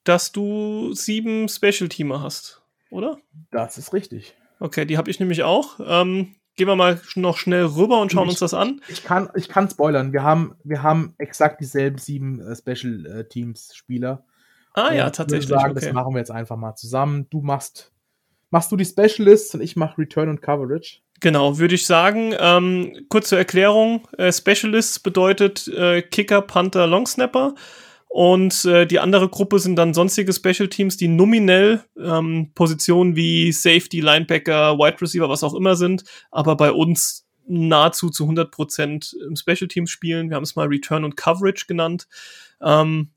dass 0.04 0.30
du 0.30 0.92
sieben 0.94 1.48
Special-Teamer 1.48 2.22
hast, 2.22 2.62
oder? 2.90 3.18
Das 3.50 3.78
ist 3.78 3.92
richtig. 3.92 4.34
Okay, 4.60 4.84
die 4.84 4.96
habe 4.96 5.10
ich 5.10 5.18
nämlich 5.18 5.42
auch. 5.42 5.80
Ähm, 5.84 6.36
gehen 6.56 6.68
wir 6.68 6.76
mal 6.76 7.00
noch 7.16 7.38
schnell 7.38 7.64
rüber 7.64 8.00
und 8.00 8.12
schauen 8.12 8.26
ich, 8.26 8.32
uns 8.32 8.40
das 8.40 8.54
an. 8.54 8.80
Ich 8.88 9.02
kann, 9.02 9.30
ich 9.34 9.48
kann 9.48 9.68
spoilern. 9.68 10.12
Wir 10.12 10.22
haben, 10.22 10.54
wir 10.62 10.82
haben 10.82 11.14
exakt 11.18 11.60
dieselben 11.60 11.98
sieben 11.98 12.40
äh, 12.40 12.54
Special 12.54 13.06
äh, 13.06 13.28
Teams 13.28 13.74
Spieler. 13.74 14.24
Ah 14.74 14.92
ja, 14.92 15.10
tatsächlich. 15.10 15.44
Ich 15.44 15.50
würde 15.50 15.60
sagen, 15.60 15.76
okay. 15.76 15.86
das 15.86 15.94
machen 15.94 16.14
wir 16.14 16.18
jetzt 16.18 16.30
einfach 16.30 16.56
mal 16.56 16.74
zusammen. 16.74 17.26
Du 17.30 17.40
machst, 17.40 17.92
machst 18.50 18.70
du 18.70 18.76
die 18.76 18.84
Specialists 18.84 19.54
und 19.54 19.60
ich 19.60 19.76
mache 19.76 19.98
Return 19.98 20.28
und 20.28 20.42
Coverage. 20.42 21.00
Genau, 21.20 21.58
würde 21.58 21.74
ich 21.74 21.86
sagen. 21.86 22.34
Ähm, 22.38 23.06
kurze 23.08 23.36
Erklärung: 23.36 24.08
äh, 24.16 24.32
Specialists 24.32 24.98
bedeutet 24.98 25.68
äh, 25.68 26.02
Kicker, 26.02 26.40
Panther, 26.42 26.86
Longsnapper 26.86 27.54
Und 28.08 28.64
äh, 28.64 28.86
die 28.86 29.00
andere 29.00 29.28
Gruppe 29.28 29.58
sind 29.58 29.76
dann 29.76 29.92
sonstige 29.92 30.32
Special 30.32 30.68
Teams, 30.68 30.96
die 30.96 31.08
nominell 31.08 31.84
ähm, 31.98 32.52
Positionen 32.54 33.16
wie 33.16 33.52
Safety, 33.52 34.00
Linebacker, 34.00 34.78
Wide 34.78 35.00
Receiver, 35.00 35.28
was 35.28 35.44
auch 35.44 35.54
immer 35.54 35.76
sind, 35.76 36.04
aber 36.30 36.56
bei 36.56 36.72
uns 36.72 37.26
nahezu 37.46 38.10
zu 38.10 38.28
100% 38.28 39.14
im 39.26 39.36
Special 39.36 39.68
Teams 39.68 39.90
spielen. 39.90 40.30
Wir 40.30 40.36
haben 40.36 40.44
es 40.44 40.56
mal 40.56 40.68
Return 40.68 41.04
und 41.04 41.16
Coverage 41.16 41.66
genannt. 41.66 42.06
Ähm, 42.62 43.10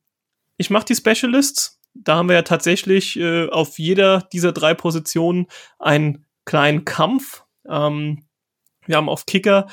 ich 0.58 0.70
mache 0.70 0.86
die 0.86 0.95
Specialists. 0.95 1.80
Da 1.93 2.16
haben 2.16 2.30
wir 2.30 2.36
ja 2.36 2.41
tatsächlich 2.41 3.20
äh, 3.20 3.49
auf 3.49 3.78
jeder 3.78 4.28
dieser 4.34 4.51
drei 4.51 4.74
Positionen 4.74 5.47
einen 5.80 6.26
kleinen 6.45 6.86
Kampf. 6.86 7.43
Ähm, 7.70 8.26
wir 8.86 8.97
haben 8.97 9.10
auf 9.10 9.26
Kicker 9.26 9.68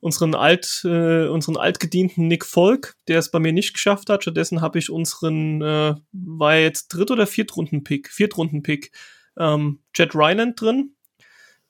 unseren 0.00 0.34
alt, 0.34 0.82
äh, 0.84 1.28
unseren 1.28 1.56
altgedienten 1.56 2.26
Nick 2.26 2.44
Volk, 2.44 2.96
der 3.06 3.20
es 3.20 3.30
bei 3.30 3.38
mir 3.38 3.52
nicht 3.52 3.72
geschafft 3.72 4.10
hat. 4.10 4.22
Stattdessen 4.22 4.60
habe 4.60 4.78
ich 4.78 4.90
unseren, 4.90 5.62
äh, 5.62 5.94
war 6.12 6.56
jetzt 6.56 6.88
Dritt- 6.88 7.12
oder 7.12 7.26
Viertrunden-Pick, 7.26 8.08
Viertrunden-Pick, 8.10 8.90
ähm, 9.38 9.78
Jet 9.94 10.14
Ryland 10.14 10.60
drin. 10.60 10.96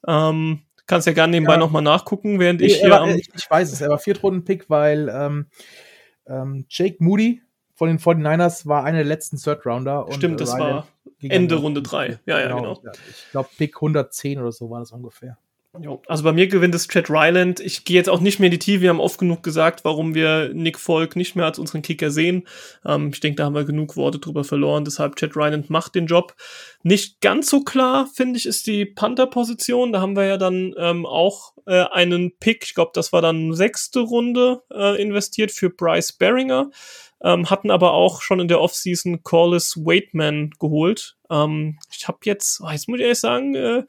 Ähm, 0.09 0.63
kannst 0.87 1.07
ja 1.07 1.13
gerne 1.13 1.33
nebenbei 1.33 1.55
ja. 1.55 1.59
nochmal 1.59 1.83
nachgucken, 1.83 2.41
während 2.41 2.61
nee, 2.61 2.69
ich 2.69 2.81
hier. 2.81 2.91
War, 2.91 3.07
ich, 3.15 3.29
ich 3.35 3.51
weiß 3.51 3.71
es, 3.71 3.83
er 3.83 3.91
war 3.91 3.99
Viertrunden-Pick, 3.99 4.71
weil 4.71 5.11
ähm, 5.15 5.47
ähm, 6.27 6.65
Jake 6.71 6.97
Moody 7.01 7.43
von 7.83 7.89
den 7.89 7.99
49ers 7.99 8.69
war 8.69 8.85
einer 8.85 8.99
der 8.99 9.07
letzten 9.07 9.39
Third-Rounder. 9.39 10.07
Stimmt, 10.13 10.41
das 10.41 10.57
war 10.57 10.87
Ende 11.21 11.57
Runde 11.57 11.83
3. 11.83 12.21
Ja, 12.27 12.39
ja, 12.39 12.47
genau. 12.47 12.77
genau. 12.77 12.93
Ich 13.11 13.31
glaube, 13.33 13.49
Pick 13.59 13.75
110 13.75 14.39
oder 14.39 14.53
so 14.53 14.71
war 14.71 14.79
das 14.79 14.93
ungefähr. 14.93 15.37
Jo. 15.81 16.01
Also 16.07 16.23
bei 16.23 16.33
mir 16.33 16.47
gewinnt 16.47 16.77
es 16.77 16.87
Chad 16.87 17.11
Ryland. 17.11 17.59
Ich 17.59 17.85
gehe 17.85 17.97
jetzt 17.97 18.09
auch 18.09 18.21
nicht 18.21 18.39
mehr 18.39 18.47
in 18.47 18.53
die 18.53 18.61
Tiefe. 18.61 18.83
Wir 18.83 18.91
haben 18.91 19.01
oft 19.01 19.19
genug 19.19 19.43
gesagt, 19.43 19.85
warum 19.85 20.15
wir 20.15 20.51
Nick 20.55 20.79
Folk 20.79 21.17
nicht 21.17 21.35
mehr 21.35 21.47
als 21.47 21.59
unseren 21.59 21.83
Kicker 21.83 22.13
sehen. 22.13 22.47
Ähm, 22.87 23.11
ich 23.13 23.19
denke, 23.19 23.37
da 23.37 23.47
haben 23.47 23.55
wir 23.57 23.65
genug 23.65 23.97
Worte 23.97 24.21
drüber 24.21 24.45
verloren. 24.45 24.85
Deshalb 24.85 25.17
Chad 25.17 25.35
Ryland 25.35 25.69
macht 25.69 25.97
den 25.97 26.07
Job. 26.07 26.37
Nicht 26.85 27.21
ganz 27.21 27.51
so 27.51 27.63
klar, 27.63 28.07
finde 28.15 28.37
ich, 28.37 28.47
ist 28.47 28.69
die 28.69 28.85
Panther-Position. 28.85 29.93
Da 29.93 30.01
haben 30.01 30.15
wir 30.15 30.27
ja 30.27 30.37
dann 30.37 30.73
ähm, 30.79 31.05
auch 31.05 31.55
äh, 31.67 31.85
einen 31.91 32.37
Pick. 32.39 32.65
Ich 32.65 32.75
glaube, 32.75 32.93
das 32.95 33.13
war 33.13 33.23
dann 33.23 33.55
sechste 33.55 34.01
Runde 34.01 34.63
äh, 34.73 35.03
investiert 35.03 35.51
für 35.51 35.71
Bryce 35.71 36.13
Beringer. 36.13 36.71
Ähm, 37.25 37.51
hatten 37.51 37.71
aber 37.71 37.93
auch 37.93 38.21
schon 38.21 38.41
in 38.41 38.49
der 38.49 38.61
Offseason 38.61 39.23
Corliss 39.23 39.77
Waitman 39.77 40.51
geholt. 40.59 41.17
Ähm, 41.31 41.79
ich 41.97 42.09
habe 42.09 42.19
jetzt, 42.25 42.61
oh, 42.61 42.71
jetzt 42.71 42.89
muss 42.89 42.99
ich 42.99 43.05
ehrlich 43.05 43.21
sagen, 43.21 43.55
äh, 43.55 43.85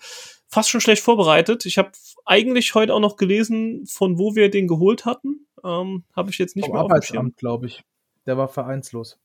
fast 0.48 0.70
schon 0.70 0.82
schlecht 0.82 1.02
vorbereitet. 1.02 1.66
Ich 1.66 1.78
habe 1.78 1.92
eigentlich 2.26 2.76
heute 2.76 2.94
auch 2.94 3.00
noch 3.00 3.18
gelesen, 3.18 3.86
von 3.88 4.20
wo 4.20 4.36
wir 4.36 4.50
den 4.50 4.68
geholt 4.68 5.06
hatten. 5.06 5.48
Ähm, 5.64 6.04
habe 6.16 6.30
ich 6.30 6.38
jetzt 6.38 6.56
nicht 6.56 6.66
Vom 6.66 6.74
mehr 6.74 6.84
Arbeitsamt, 6.84 7.38
glaube 7.38 7.68
ich. 7.68 7.84
Der 8.26 8.38
war 8.38 8.48
vereinslos. 8.48 9.20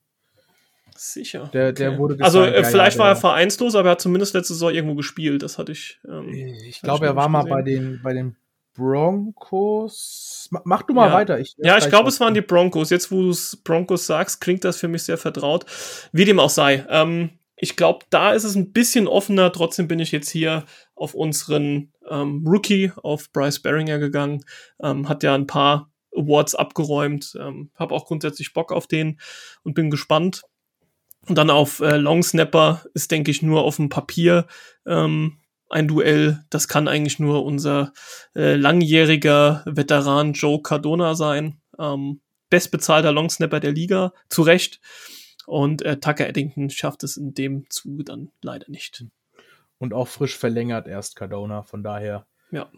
Sicher. 0.95 1.49
Der, 1.53 1.71
der 1.71 1.97
wurde 1.97 2.17
also 2.23 2.43
äh, 2.43 2.63
vielleicht 2.63 2.97
ja, 2.97 3.03
war 3.03 3.09
er 3.09 3.15
vereinslos, 3.15 3.75
aber 3.75 3.89
er 3.89 3.91
hat 3.91 4.01
zumindest 4.01 4.33
letzte 4.33 4.53
Saison 4.53 4.73
irgendwo 4.73 4.95
gespielt. 4.95 5.43
Das 5.43 5.57
hatte 5.57 5.71
ich. 5.71 5.99
Ähm, 6.07 6.29
ich 6.67 6.81
glaube, 6.81 7.05
er 7.05 7.15
war 7.15 7.29
mal 7.29 7.43
bei 7.43 7.61
den, 7.61 8.01
bei 8.03 8.13
den 8.13 8.35
Broncos. 8.79 10.49
Mach 10.63 10.83
du 10.83 10.93
mal 10.93 11.09
ja. 11.09 11.13
weiter. 11.13 11.39
Ich, 11.39 11.53
ja, 11.57 11.77
ich 11.77 11.89
glaube, 11.89 12.09
es 12.09 12.19
waren 12.19 12.33
die 12.33 12.41
Broncos. 12.41 12.89
Jetzt, 12.89 13.11
wo 13.11 13.21
du 13.21 13.29
es 13.31 13.57
Broncos 13.57 14.07
sagst, 14.07 14.39
klingt 14.39 14.63
das 14.63 14.77
für 14.77 14.87
mich 14.87 15.03
sehr 15.03 15.17
vertraut. 15.17 15.65
Wie 16.13 16.25
dem 16.25 16.39
auch 16.39 16.49
sei. 16.49 16.85
Ähm, 16.89 17.31
ich 17.57 17.75
glaube, 17.75 18.05
da 18.09 18.31
ist 18.31 18.45
es 18.45 18.55
ein 18.55 18.71
bisschen 18.71 19.07
offener. 19.07 19.51
Trotzdem 19.51 19.89
bin 19.89 19.99
ich 19.99 20.13
jetzt 20.13 20.29
hier 20.29 20.63
auf 20.95 21.13
unseren 21.13 21.91
ähm, 22.09 22.45
Rookie, 22.47 22.93
auf 23.03 23.31
Bryce 23.33 23.61
Beringer 23.61 23.99
gegangen. 23.99 24.45
Ähm, 24.81 25.09
hat 25.09 25.23
ja 25.23 25.35
ein 25.35 25.47
paar 25.47 25.91
Awards 26.15 26.55
abgeräumt. 26.55 27.37
Ähm, 27.37 27.71
Habe 27.75 27.93
auch 27.93 28.05
grundsätzlich 28.05 28.53
Bock 28.53 28.71
auf 28.71 28.87
den 28.87 29.19
und 29.63 29.73
bin 29.73 29.89
gespannt. 29.89 30.43
Und 31.27 31.37
dann 31.37 31.49
auf 31.49 31.81
äh, 31.81 31.97
Long 31.97 32.23
Snapper 32.23 32.85
ist, 32.93 33.11
denke 33.11 33.29
ich, 33.29 33.41
nur 33.41 33.63
auf 33.63 33.75
dem 33.75 33.89
Papier 33.89 34.47
ähm, 34.87 35.37
ein 35.69 35.87
Duell. 35.87 36.43
Das 36.49 36.67
kann 36.67 36.87
eigentlich 36.87 37.19
nur 37.19 37.45
unser 37.45 37.93
äh, 38.35 38.55
langjähriger 38.55 39.63
Veteran 39.65 40.33
Joe 40.33 40.61
Cardona 40.61 41.15
sein. 41.15 41.61
Ähm, 41.77 42.21
bestbezahlter 42.49 43.11
Longsnapper 43.11 43.59
der 43.59 43.71
Liga, 43.71 44.13
zu 44.27 44.41
Recht. 44.41 44.81
Und 45.45 45.81
äh, 45.81 45.99
Tucker 45.99 46.27
Eddington 46.27 46.69
schafft 46.69 47.03
es 47.03 47.17
in 47.17 47.33
dem 47.33 47.69
Zuge 47.69 48.03
dann 48.03 48.31
leider 48.41 48.69
nicht. 48.69 49.05
Und 49.77 49.93
auch 49.93 50.07
frisch 50.07 50.37
verlängert 50.37 50.87
erst 50.87 51.15
Cardona, 51.15 51.63
von 51.63 51.83
daher. 51.83 52.27
Ja. 52.51 52.69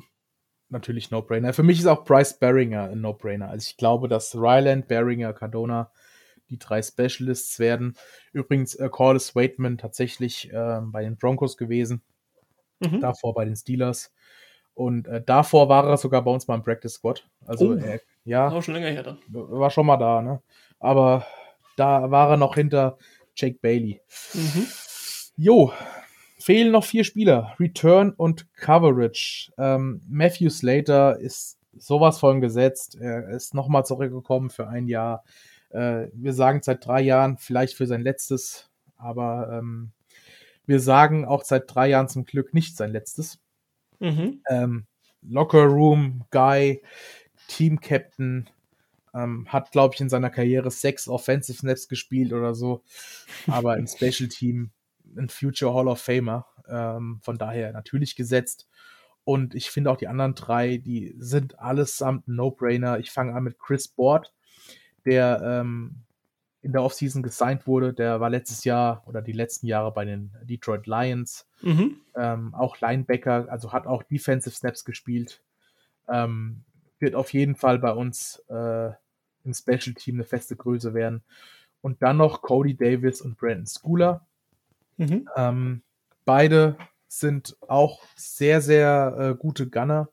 Natürlich 0.70 1.12
No-Brainer. 1.12 1.52
Für 1.54 1.64
mich 1.64 1.80
ist 1.80 1.86
auch 1.86 2.06
Bryce 2.06 2.40
Beringer 2.40 2.84
ein 2.84 3.02
No-Brainer. 3.02 3.50
Also 3.50 3.68
ich 3.70 3.78
glaube, 3.78 4.08
dass 4.08 4.36
Ryland, 4.36 4.88
Beringer, 4.88 5.34
Cardona 5.34 5.92
die 6.50 6.60
drei 6.60 6.82
Specialists 6.82 7.60
werden. 7.60 7.96
Übrigens, 8.34 8.76
äh, 8.76 8.88
Corliss 8.90 9.36
Waitman 9.36 9.78
tatsächlich 9.78 10.52
äh, 10.52 10.80
bei 10.82 11.04
den 11.04 11.18
Broncos 11.18 11.58
gewesen. 11.58 12.04
Mhm. 12.82 13.00
Davor 13.00 13.34
bei 13.34 13.46
den 13.46 13.56
Steelers. 13.56 14.12
Und 14.74 15.08
äh, 15.08 15.22
davor 15.24 15.70
war 15.70 15.88
er 15.88 15.98
sogar 15.98 16.24
bei 16.24 16.32
uns 16.32 16.48
mal 16.48 16.56
im 16.56 16.64
Practice 16.64 16.94
Squad. 16.94 17.28
Also, 17.46 17.70
oh, 17.70 17.74
äh, 17.74 18.00
ja. 18.24 18.52
War 18.52 18.62
schon 18.62 18.74
länger 18.74 18.90
her 18.90 19.04
dann. 19.04 19.20
War 19.28 19.70
schon 19.70 19.86
mal 19.86 19.98
da, 19.98 20.22
ne? 20.22 20.42
Aber 20.80 21.26
da 21.76 22.10
war 22.10 22.32
er 22.32 22.38
noch 22.38 22.56
hinter 22.56 22.98
Jake 23.36 23.60
Bailey. 23.62 24.02
Mhm. 24.34 24.68
Jo, 25.36 25.72
fehlen 26.40 26.72
noch 26.72 26.84
vier 26.84 27.04
Spieler. 27.04 27.56
Return 27.60 28.12
und 28.12 28.54
Coverage. 28.56 29.52
Ähm, 29.58 30.02
Matthew 30.08 30.50
Slater 30.50 31.20
ist 31.20 31.58
sowas 31.78 32.20
von 32.20 32.42
gesetzt. 32.42 32.98
Er 33.00 33.30
ist 33.30 33.54
nochmal 33.54 33.86
zurückgekommen 33.86 34.50
für 34.50 34.68
ein 34.68 34.88
Jahr. 34.88 35.24
Äh, 35.70 36.08
wir 36.14 36.34
sagen 36.34 36.62
seit 36.62 36.86
drei 36.86 37.02
Jahren, 37.02 37.38
vielleicht 37.38 37.76
für 37.76 37.88
sein 37.88 38.02
letztes, 38.02 38.70
aber 38.98 39.50
ähm, 39.54 39.92
wir 40.72 40.80
sagen 40.80 41.26
auch 41.26 41.44
seit 41.44 41.64
drei 41.68 41.90
Jahren 41.90 42.08
zum 42.08 42.24
Glück 42.24 42.54
nicht 42.54 42.78
sein 42.78 42.94
letztes. 42.94 43.40
Mhm. 44.00 44.42
Ähm, 44.50 44.86
Locker 45.22 45.66
Room 45.66 46.24
Guy, 46.32 46.82
Team 47.48 47.82
Captain, 47.82 48.50
ähm, 49.14 49.46
hat, 49.50 49.74
glaube 49.74 49.94
ich, 49.94 50.00
in 50.00 50.08
seiner 50.08 50.30
Karriere 50.30 50.72
sechs 50.72 51.10
Offensive 51.10 51.58
Snaps 51.58 51.90
gespielt 51.90 52.32
oder 52.32 52.56
so. 52.56 52.84
Aber 53.48 53.76
im 53.76 53.86
Special 53.86 54.30
Team 54.30 54.72
ein 55.18 55.28
Future 55.28 55.74
Hall 55.74 55.90
of 55.90 56.00
Famer. 56.00 56.48
Ähm, 56.70 57.20
von 57.22 57.38
daher 57.38 57.74
natürlich 57.74 58.16
gesetzt. 58.16 58.70
Und 59.26 59.54
ich 59.56 59.70
finde 59.70 59.92
auch 59.92 59.98
die 59.98 60.08
anderen 60.08 60.36
drei, 60.36 60.78
die 60.78 61.14
sind 61.18 61.60
allesamt 61.60 62.30
No-Brainer. 62.30 63.00
Ich 63.00 63.12
fange 63.12 63.34
an 63.34 63.44
mit 63.44 63.60
Chris 63.60 63.90
Board, 63.90 64.32
der 65.06 65.42
ähm, 65.44 66.06
in 66.62 66.72
der 66.72 66.84
Offseason 66.84 67.24
gesigned 67.24 67.66
wurde. 67.66 67.94
Der 67.94 68.20
war 68.20 68.30
letztes 68.30 68.64
Jahr 68.64 69.04
oder 69.08 69.22
die 69.22 69.32
letzten 69.32 69.68
Jahre 69.68 69.92
bei 69.92 70.06
den 70.06 70.32
Detroit 70.44 70.86
Lions. 70.86 71.48
Mhm. 71.62 71.98
Ähm, 72.16 72.54
auch 72.54 72.80
Linebacker, 72.80 73.48
also 73.50 73.74
hat 73.74 73.88
auch 73.88 74.04
Defensive 74.04 74.56
Snaps 74.56 74.86
gespielt. 74.86 75.42
Ähm, 76.08 76.64
wird 77.00 77.16
auf 77.16 77.34
jeden 77.34 77.56
Fall 77.56 77.80
bei 77.80 77.92
uns 77.92 78.44
äh, 78.50 78.90
im 79.44 79.54
Special 79.54 79.96
Team 79.96 80.16
eine 80.16 80.24
feste 80.24 80.56
Größe 80.56 80.94
werden. 80.94 81.24
Und 81.82 82.04
dann 82.04 82.18
noch 82.18 82.44
Cody 82.44 82.76
Davis 82.76 83.22
und 83.22 83.38
Brandon 83.38 83.66
Schooler. 83.66 84.26
Mhm. 84.98 85.28
Ähm, 85.36 85.82
beide 86.26 86.78
sind 87.08 87.58
auch 87.68 88.04
sehr, 88.16 88.62
sehr 88.62 89.16
äh, 89.18 89.36
gute 89.36 89.68
Gunner. 89.68 90.10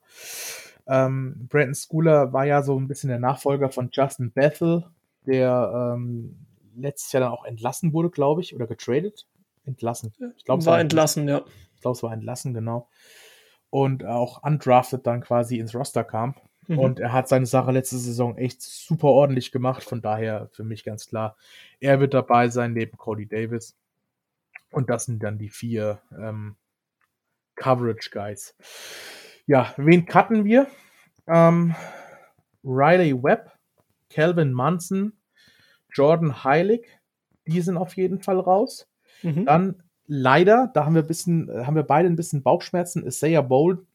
Ähm, 0.87 1.47
Brandon 1.47 1.75
Schooler 1.75 2.33
war 2.33 2.45
ja 2.45 2.63
so 2.63 2.77
ein 2.79 2.87
bisschen 2.87 3.09
der 3.09 3.19
Nachfolger 3.19 3.69
von 3.69 3.89
Justin 3.91 4.31
Bethel, 4.31 4.83
der 5.25 5.93
ähm, 5.95 6.45
letztes 6.75 7.11
Jahr 7.11 7.21
dann 7.21 7.31
auch 7.31 7.45
entlassen 7.45 7.93
wurde, 7.93 8.09
glaube 8.09 8.41
ich, 8.41 8.55
oder 8.55 8.67
getradet. 8.67 9.27
Entlassen. 9.65 10.13
Ich 10.37 10.45
glaube, 10.45 10.61
es 10.61 10.65
war, 10.65 10.73
war 10.73 10.79
entlassen, 10.79 11.27
ja. 11.27 11.43
Ich 11.75 11.81
glaube, 11.81 11.95
es 11.95 12.03
war 12.03 12.13
entlassen, 12.13 12.53
genau. 12.53 12.89
Und 13.69 14.03
auch 14.03 14.41
undrafted 14.43 15.05
dann 15.05 15.21
quasi 15.21 15.59
ins 15.59 15.75
Roster 15.75 16.03
kam. 16.03 16.35
Mhm. 16.67 16.79
Und 16.79 16.99
er 16.99 17.13
hat 17.13 17.27
seine 17.27 17.45
Sache 17.45 17.71
letzte 17.71 17.97
Saison 17.97 18.37
echt 18.37 18.61
super 18.61 19.07
ordentlich 19.07 19.51
gemacht. 19.51 19.83
Von 19.83 20.01
daher 20.01 20.49
für 20.53 20.63
mich 20.63 20.83
ganz 20.83 21.07
klar, 21.07 21.35
er 21.79 21.99
wird 21.99 22.13
dabei 22.13 22.49
sein 22.49 22.73
neben 22.73 22.97
Cody 22.97 23.27
Davis. 23.27 23.75
Und 24.71 24.89
das 24.89 25.05
sind 25.05 25.23
dann 25.23 25.37
die 25.37 25.49
vier 25.49 26.01
ähm, 26.17 26.55
Coverage 27.55 28.09
Guys. 28.11 28.55
Ja, 29.45 29.73
wen 29.77 30.05
cutten 30.05 30.45
wir? 30.45 30.67
Ähm, 31.27 31.75
Riley 32.63 33.23
Webb, 33.23 33.51
Calvin 34.09 34.53
Munson, 34.53 35.13
Jordan 35.91 36.43
Heilig, 36.43 36.87
die 37.45 37.61
sind 37.61 37.77
auf 37.77 37.95
jeden 37.95 38.21
Fall 38.21 38.39
raus. 38.39 38.87
Mhm. 39.21 39.45
Dann 39.45 39.83
leider, 40.07 40.69
da 40.73 40.85
haben 40.85 40.95
wir 40.95 41.03
bisschen, 41.03 41.49
haben 41.65 41.75
wir 41.75 41.83
beide 41.83 42.07
ein 42.07 42.15
bisschen 42.15 42.43
Bauchschmerzen, 42.43 43.05
Isaiah 43.05 43.41
Bowl 43.41 43.85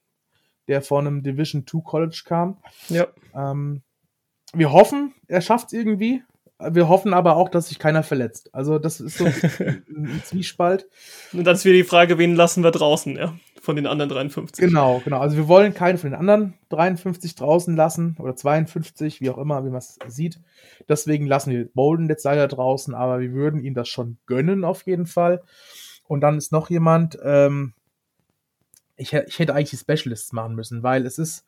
der 0.68 0.82
von 0.82 1.06
einem 1.06 1.22
Division 1.22 1.66
2 1.66 1.80
College 1.82 2.22
kam. 2.24 2.58
Ja. 2.88 3.06
Ähm, 3.34 3.82
wir 4.52 4.72
hoffen, 4.72 5.14
er 5.26 5.40
schafft 5.40 5.68
es 5.68 5.72
irgendwie. 5.72 6.22
Wir 6.58 6.88
hoffen 6.88 7.12
aber 7.12 7.36
auch, 7.36 7.48
dass 7.48 7.68
sich 7.68 7.78
keiner 7.78 8.02
verletzt. 8.02 8.54
Also, 8.54 8.78
das 8.78 9.00
ist 9.00 9.18
so 9.18 9.26
ein 9.26 10.22
Zwiespalt. 10.24 10.88
Und 11.32 11.44
dann 11.44 11.54
ist 11.54 11.64
wieder 11.64 11.74
die 11.74 11.84
Frage, 11.84 12.16
wen 12.16 12.36
lassen 12.36 12.62
wir 12.62 12.70
draußen, 12.70 13.16
ja. 13.16 13.34
Von 13.64 13.76
den 13.76 13.86
anderen 13.86 14.08
53. 14.10 14.64
Genau, 14.64 15.00
genau. 15.04 15.18
Also 15.18 15.36
wir 15.36 15.48
wollen 15.48 15.74
keinen 15.74 15.98
von 15.98 16.10
den 16.10 16.18
anderen 16.18 16.54
53 16.68 17.34
draußen 17.34 17.74
lassen 17.74 18.16
oder 18.18 18.36
52, 18.36 19.20
wie 19.20 19.30
auch 19.30 19.38
immer, 19.38 19.64
wie 19.64 19.70
man 19.70 19.78
es 19.78 19.98
sieht. 20.06 20.38
Deswegen 20.88 21.26
lassen 21.26 21.50
wir 21.50 21.68
Bolden 21.72 22.08
jetzt 22.08 22.24
leider 22.24 22.46
draußen, 22.46 22.94
aber 22.94 23.20
wir 23.20 23.32
würden 23.32 23.60
ihm 23.62 23.74
das 23.74 23.88
schon 23.88 24.18
gönnen 24.26 24.64
auf 24.64 24.86
jeden 24.86 25.06
Fall. 25.06 25.42
Und 26.06 26.20
dann 26.20 26.36
ist 26.38 26.52
noch 26.52 26.70
jemand, 26.70 27.18
ähm, 27.24 27.72
ich, 28.96 29.12
ich 29.12 29.38
hätte 29.38 29.54
eigentlich 29.54 29.70
die 29.70 29.76
Specialists 29.78 30.32
machen 30.32 30.54
müssen, 30.54 30.82
weil 30.82 31.06
es 31.06 31.18
ist 31.18 31.44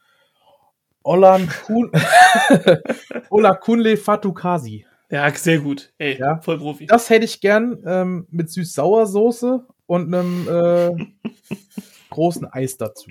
Olan 1.04 1.48
Kun 1.66 1.92
Ola 3.30 3.54
Kunle 3.54 3.96
Fatukasi. 3.96 4.86
Ja, 5.08 5.30
sehr 5.32 5.60
gut. 5.60 5.92
Ey, 5.98 6.18
Ja. 6.18 6.40
voll 6.40 6.58
Profi. 6.58 6.86
Das 6.86 7.10
hätte 7.10 7.24
ich 7.24 7.40
gern 7.40 7.78
ähm, 7.86 8.26
mit 8.30 8.50
Süß-Sauer-Soße 8.50 9.64
und 9.86 10.12
einem 10.12 10.48
äh, 10.48 10.90
großen 12.10 12.46
Eis 12.46 12.76
dazu. 12.76 13.10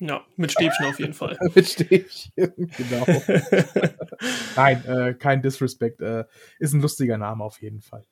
Ja, 0.00 0.24
mit 0.36 0.52
Stäbchen 0.52 0.86
auf 0.86 1.00
jeden 1.00 1.12
Fall. 1.12 1.36
Mit 1.54 1.68
Stäbchen, 1.68 2.30
genau. 2.36 3.04
Nein, 4.56 4.84
äh, 4.84 5.14
kein 5.14 5.42
Disrespect. 5.42 6.00
Äh, 6.00 6.24
ist 6.60 6.72
ein 6.72 6.80
lustiger 6.80 7.18
Name 7.18 7.42
auf 7.42 7.60
jeden 7.60 7.80
Fall. 7.80 8.06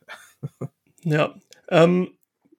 Ja. 1.05 1.37
Ähm, 1.69 2.16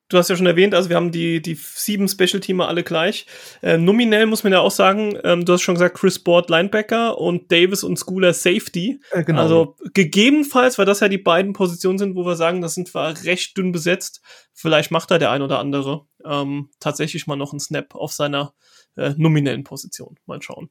du 0.09 0.17
hast 0.17 0.29
ja 0.29 0.35
schon 0.35 0.45
erwähnt, 0.45 0.73
also 0.73 0.89
wir 0.89 0.95
haben 0.95 1.11
die, 1.11 1.41
die 1.41 1.55
sieben 1.55 2.07
Special-Teamer 2.07 2.67
alle 2.67 2.83
gleich. 2.83 3.25
Äh, 3.61 3.77
nominell 3.77 4.25
muss 4.25 4.43
man 4.43 4.53
ja 4.53 4.59
auch 4.59 4.71
sagen, 4.71 5.17
ähm, 5.23 5.45
du 5.45 5.53
hast 5.53 5.61
schon 5.61 5.75
gesagt, 5.75 5.97
Chris 5.97 6.19
Board 6.19 6.49
Linebacker 6.49 7.17
und 7.17 7.51
Davis 7.51 7.83
und 7.83 7.99
Schooler 7.99 8.33
Safety. 8.33 8.99
Äh, 9.11 9.23
genau. 9.23 9.41
Also 9.41 9.75
gegebenenfalls, 9.93 10.77
weil 10.77 10.85
das 10.85 11.01
ja 11.01 11.09
die 11.09 11.17
beiden 11.17 11.53
Positionen 11.53 11.97
sind, 11.97 12.15
wo 12.15 12.25
wir 12.25 12.35
sagen, 12.35 12.61
das 12.61 12.73
sind 12.73 12.93
wir 12.93 13.15
recht 13.23 13.57
dünn 13.57 13.71
besetzt. 13.71 14.21
Vielleicht 14.53 14.91
macht 14.91 15.11
da 15.11 15.17
der 15.17 15.31
ein 15.31 15.41
oder 15.41 15.59
andere 15.59 16.05
ähm, 16.25 16.69
tatsächlich 16.79 17.27
mal 17.27 17.35
noch 17.35 17.51
einen 17.51 17.59
Snap 17.59 17.95
auf 17.95 18.13
seiner 18.13 18.53
äh, 18.95 19.13
nominellen 19.17 19.63
Position. 19.63 20.17
Mal 20.25 20.41
schauen. 20.41 20.69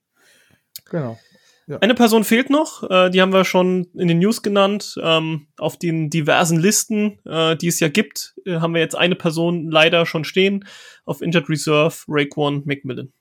genau. 0.91 1.19
Eine 1.69 1.95
Person 1.95 2.23
fehlt 2.23 2.49
noch, 2.49 2.89
äh, 2.89 3.11
die 3.11 3.21
haben 3.21 3.33
wir 3.33 3.45
schon 3.45 3.89
in 3.95 4.07
den 4.07 4.21
News 4.21 4.43
genannt. 4.43 4.97
Ähm, 5.03 5.49
auf 5.57 5.77
den 5.77 6.11
diversen 6.11 6.61
Listen, 6.61 7.19
äh, 7.27 7.57
die 7.57 7.67
es 7.67 7.81
ja 7.81 7.89
gibt, 7.89 8.35
äh, 8.45 8.61
haben 8.61 8.73
wir 8.73 8.81
jetzt 8.81 8.95
eine 8.95 9.17
Person 9.17 9.69
leider 9.71 10.07
schon 10.07 10.25
stehen. 10.25 10.65
Auf 11.05 11.23
Injured 11.23 11.49
Reserve, 11.49 11.97
Raekwon 12.07 12.63
McMillan. 12.65 13.13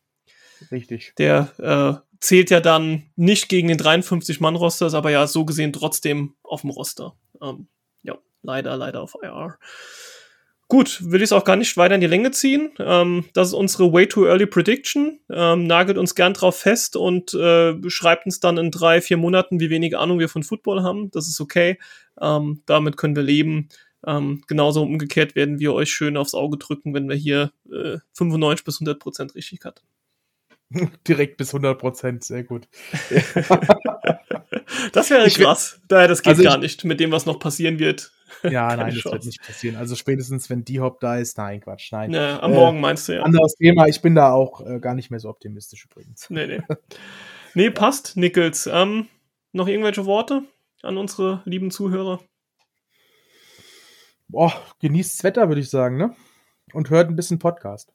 Richtig. 0.72 1.14
Der 1.18 2.04
äh, 2.04 2.18
zählt 2.20 2.52
ja 2.52 2.60
dann 2.60 3.04
nicht 3.16 3.50
gegen 3.50 3.68
den 3.68 3.80
53-Mann-Roster, 3.80 4.88
ist 4.88 4.94
aber 4.94 5.10
ja 5.10 5.26
so 5.26 5.46
gesehen 5.46 5.74
trotzdem 5.74 6.36
auf 6.44 6.62
dem 6.62 6.70
Roster. 6.70 7.16
Ähm, 7.42 7.68
ja, 8.04 8.18
leider, 8.44 8.78
leider 8.78 9.02
auf 9.02 9.16
IR. 9.22 9.58
Gut, 10.68 11.00
will 11.12 11.22
ich 11.22 11.26
es 11.26 11.32
auch 11.32 11.44
gar 11.44 11.58
nicht 11.58 11.78
weiter 11.78 11.94
in 11.94 12.02
die 12.02 12.08
Länge 12.08 12.32
ziehen. 12.32 12.72
Ähm, 12.80 13.26
das 13.34 13.50
ist 13.50 13.54
unsere 13.54 13.94
Way 13.94 14.08
Too 14.08 14.26
Early 14.26 14.48
Prediction. 14.48 15.20
Ähm, 15.30 15.68
nagelt 15.68 16.00
uns 16.00 16.16
gern 16.16 16.34
drauf 16.34 16.56
fest 16.58 16.96
und 16.96 17.36
äh, 17.36 17.76
schreibt 17.88 18.26
uns 18.26 18.40
dann 18.40 18.58
in 18.58 18.72
drei, 18.72 19.00
vier 19.00 19.18
Monaten, 19.18 19.60
wie 19.60 19.70
wenig 19.70 19.96
Ahnung 19.96 20.18
wir 20.18 20.28
von 20.28 20.42
Football 20.42 20.82
haben. 20.82 21.12
Das 21.12 21.28
ist 21.28 21.40
okay. 21.40 21.78
Ähm, 22.20 22.64
damit 22.66 22.98
können 22.98 23.16
wir 23.16 23.22
leben. 23.22 23.70
Ähm, 24.08 24.42
genauso 24.48 24.82
umgekehrt 24.82 25.36
werden 25.36 25.60
wir 25.60 25.74
euch 25.74 25.92
schön 25.92 26.18
aufs 26.18 26.34
Auge 26.34 26.58
drücken, 26.58 26.96
wenn 26.96 27.10
wir 27.10 27.16
hier 27.16 27.52
äh, 27.72 27.98
95 28.14 28.66
bis 28.66 28.78
100 28.78 29.00
Prozent 29.00 29.36
richtig 29.36 29.66
hatten. 29.66 29.82
Direkt 31.08 31.38
bis 31.38 31.50
100 31.50 31.80
Prozent, 31.80 32.24
sehr 32.24 32.44
gut. 32.44 32.68
Das 34.94 35.10
wäre 35.10 35.28
Ich 35.28 35.36
krass. 35.36 35.80
Daher, 35.88 36.08
das 36.08 36.22
geht 36.22 36.32
Also 36.32 36.44
gar 36.44 36.58
nicht 36.58 36.84
mit 36.86 37.00
dem, 37.00 37.12
was 37.12 37.26
noch 37.26 37.40
passieren 37.40 37.80
wird. 37.80 38.12
Ja, 38.44 38.70
Keine 38.70 38.84
nein, 38.84 38.94
das 38.94 39.00
Chance. 39.02 39.14
wird 39.16 39.26
nicht 39.26 39.42
passieren. 39.44 39.76
Also 39.76 39.96
spätestens, 39.96 40.50
wenn 40.50 40.64
D-Hop 40.66 41.00
da 41.00 41.18
ist, 41.18 41.38
nein, 41.38 41.62
Quatsch, 41.62 41.92
nein. 41.92 42.12
Ne, 42.12 42.42
am 42.42 42.52
Äh, 42.52 42.56
Morgen 42.56 42.80
meinst 42.80 43.08
du 43.08 43.14
ja. 43.14 43.22
Anderes 43.24 43.56
Thema, 43.56 43.88
ich 43.88 44.02
bin 44.02 44.16
da 44.16 44.32
auch 44.32 44.66
äh, 44.66 44.80
gar 44.80 44.96
nicht 44.96 45.12
mehr 45.12 45.20
so 45.20 45.30
optimistisch 45.30 45.86
übrigens. 45.86 46.30
Nee, 46.30 46.48
nee. 46.48 46.62
Nee, 47.54 47.70
passt, 47.70 48.18
Nichols. 48.18 48.68
Ähm, 48.72 49.08
noch 49.52 49.68
irgendwelche 49.68 50.06
Worte 50.06 50.44
an 50.82 50.98
unsere 50.98 51.42
lieben 51.46 51.72
Zuhörer? 51.72 52.20
Boah, 54.28 54.54
genießt's 54.80 55.24
Wetter, 55.24 55.48
würde 55.48 55.62
ich 55.62 55.70
sagen, 55.70 55.98
ne? 55.98 56.16
Und 56.74 56.90
hört 56.90 57.10
ein 57.10 57.16
bisschen 57.16 57.40
Podcast. 57.40 57.94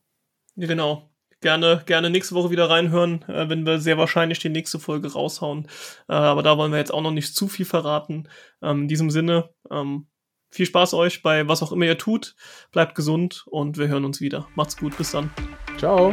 Ja, 0.54 0.66
genau. 0.66 1.09
Gerne, 1.40 1.82
gerne 1.86 2.10
nächste 2.10 2.34
Woche 2.34 2.50
wieder 2.50 2.68
reinhören, 2.68 3.22
äh, 3.22 3.48
wenn 3.48 3.64
wir 3.64 3.78
sehr 3.78 3.96
wahrscheinlich 3.96 4.40
die 4.40 4.50
nächste 4.50 4.78
Folge 4.78 5.12
raushauen. 5.12 5.66
Äh, 6.08 6.12
aber 6.12 6.42
da 6.42 6.58
wollen 6.58 6.72
wir 6.72 6.78
jetzt 6.78 6.92
auch 6.92 7.00
noch 7.00 7.12
nicht 7.12 7.34
zu 7.34 7.48
viel 7.48 7.64
verraten. 7.64 8.28
Ähm, 8.62 8.82
in 8.82 8.88
diesem 8.88 9.10
Sinne, 9.10 9.50
ähm, 9.70 10.06
viel 10.50 10.66
Spaß 10.66 10.94
euch 10.94 11.22
bei 11.22 11.48
was 11.48 11.62
auch 11.62 11.72
immer 11.72 11.86
ihr 11.86 11.96
tut. 11.96 12.34
Bleibt 12.72 12.94
gesund 12.94 13.44
und 13.46 13.78
wir 13.78 13.88
hören 13.88 14.04
uns 14.04 14.20
wieder. 14.20 14.48
Macht's 14.54 14.76
gut, 14.76 14.96
bis 14.98 15.12
dann. 15.12 15.30
Ciao. 15.78 16.10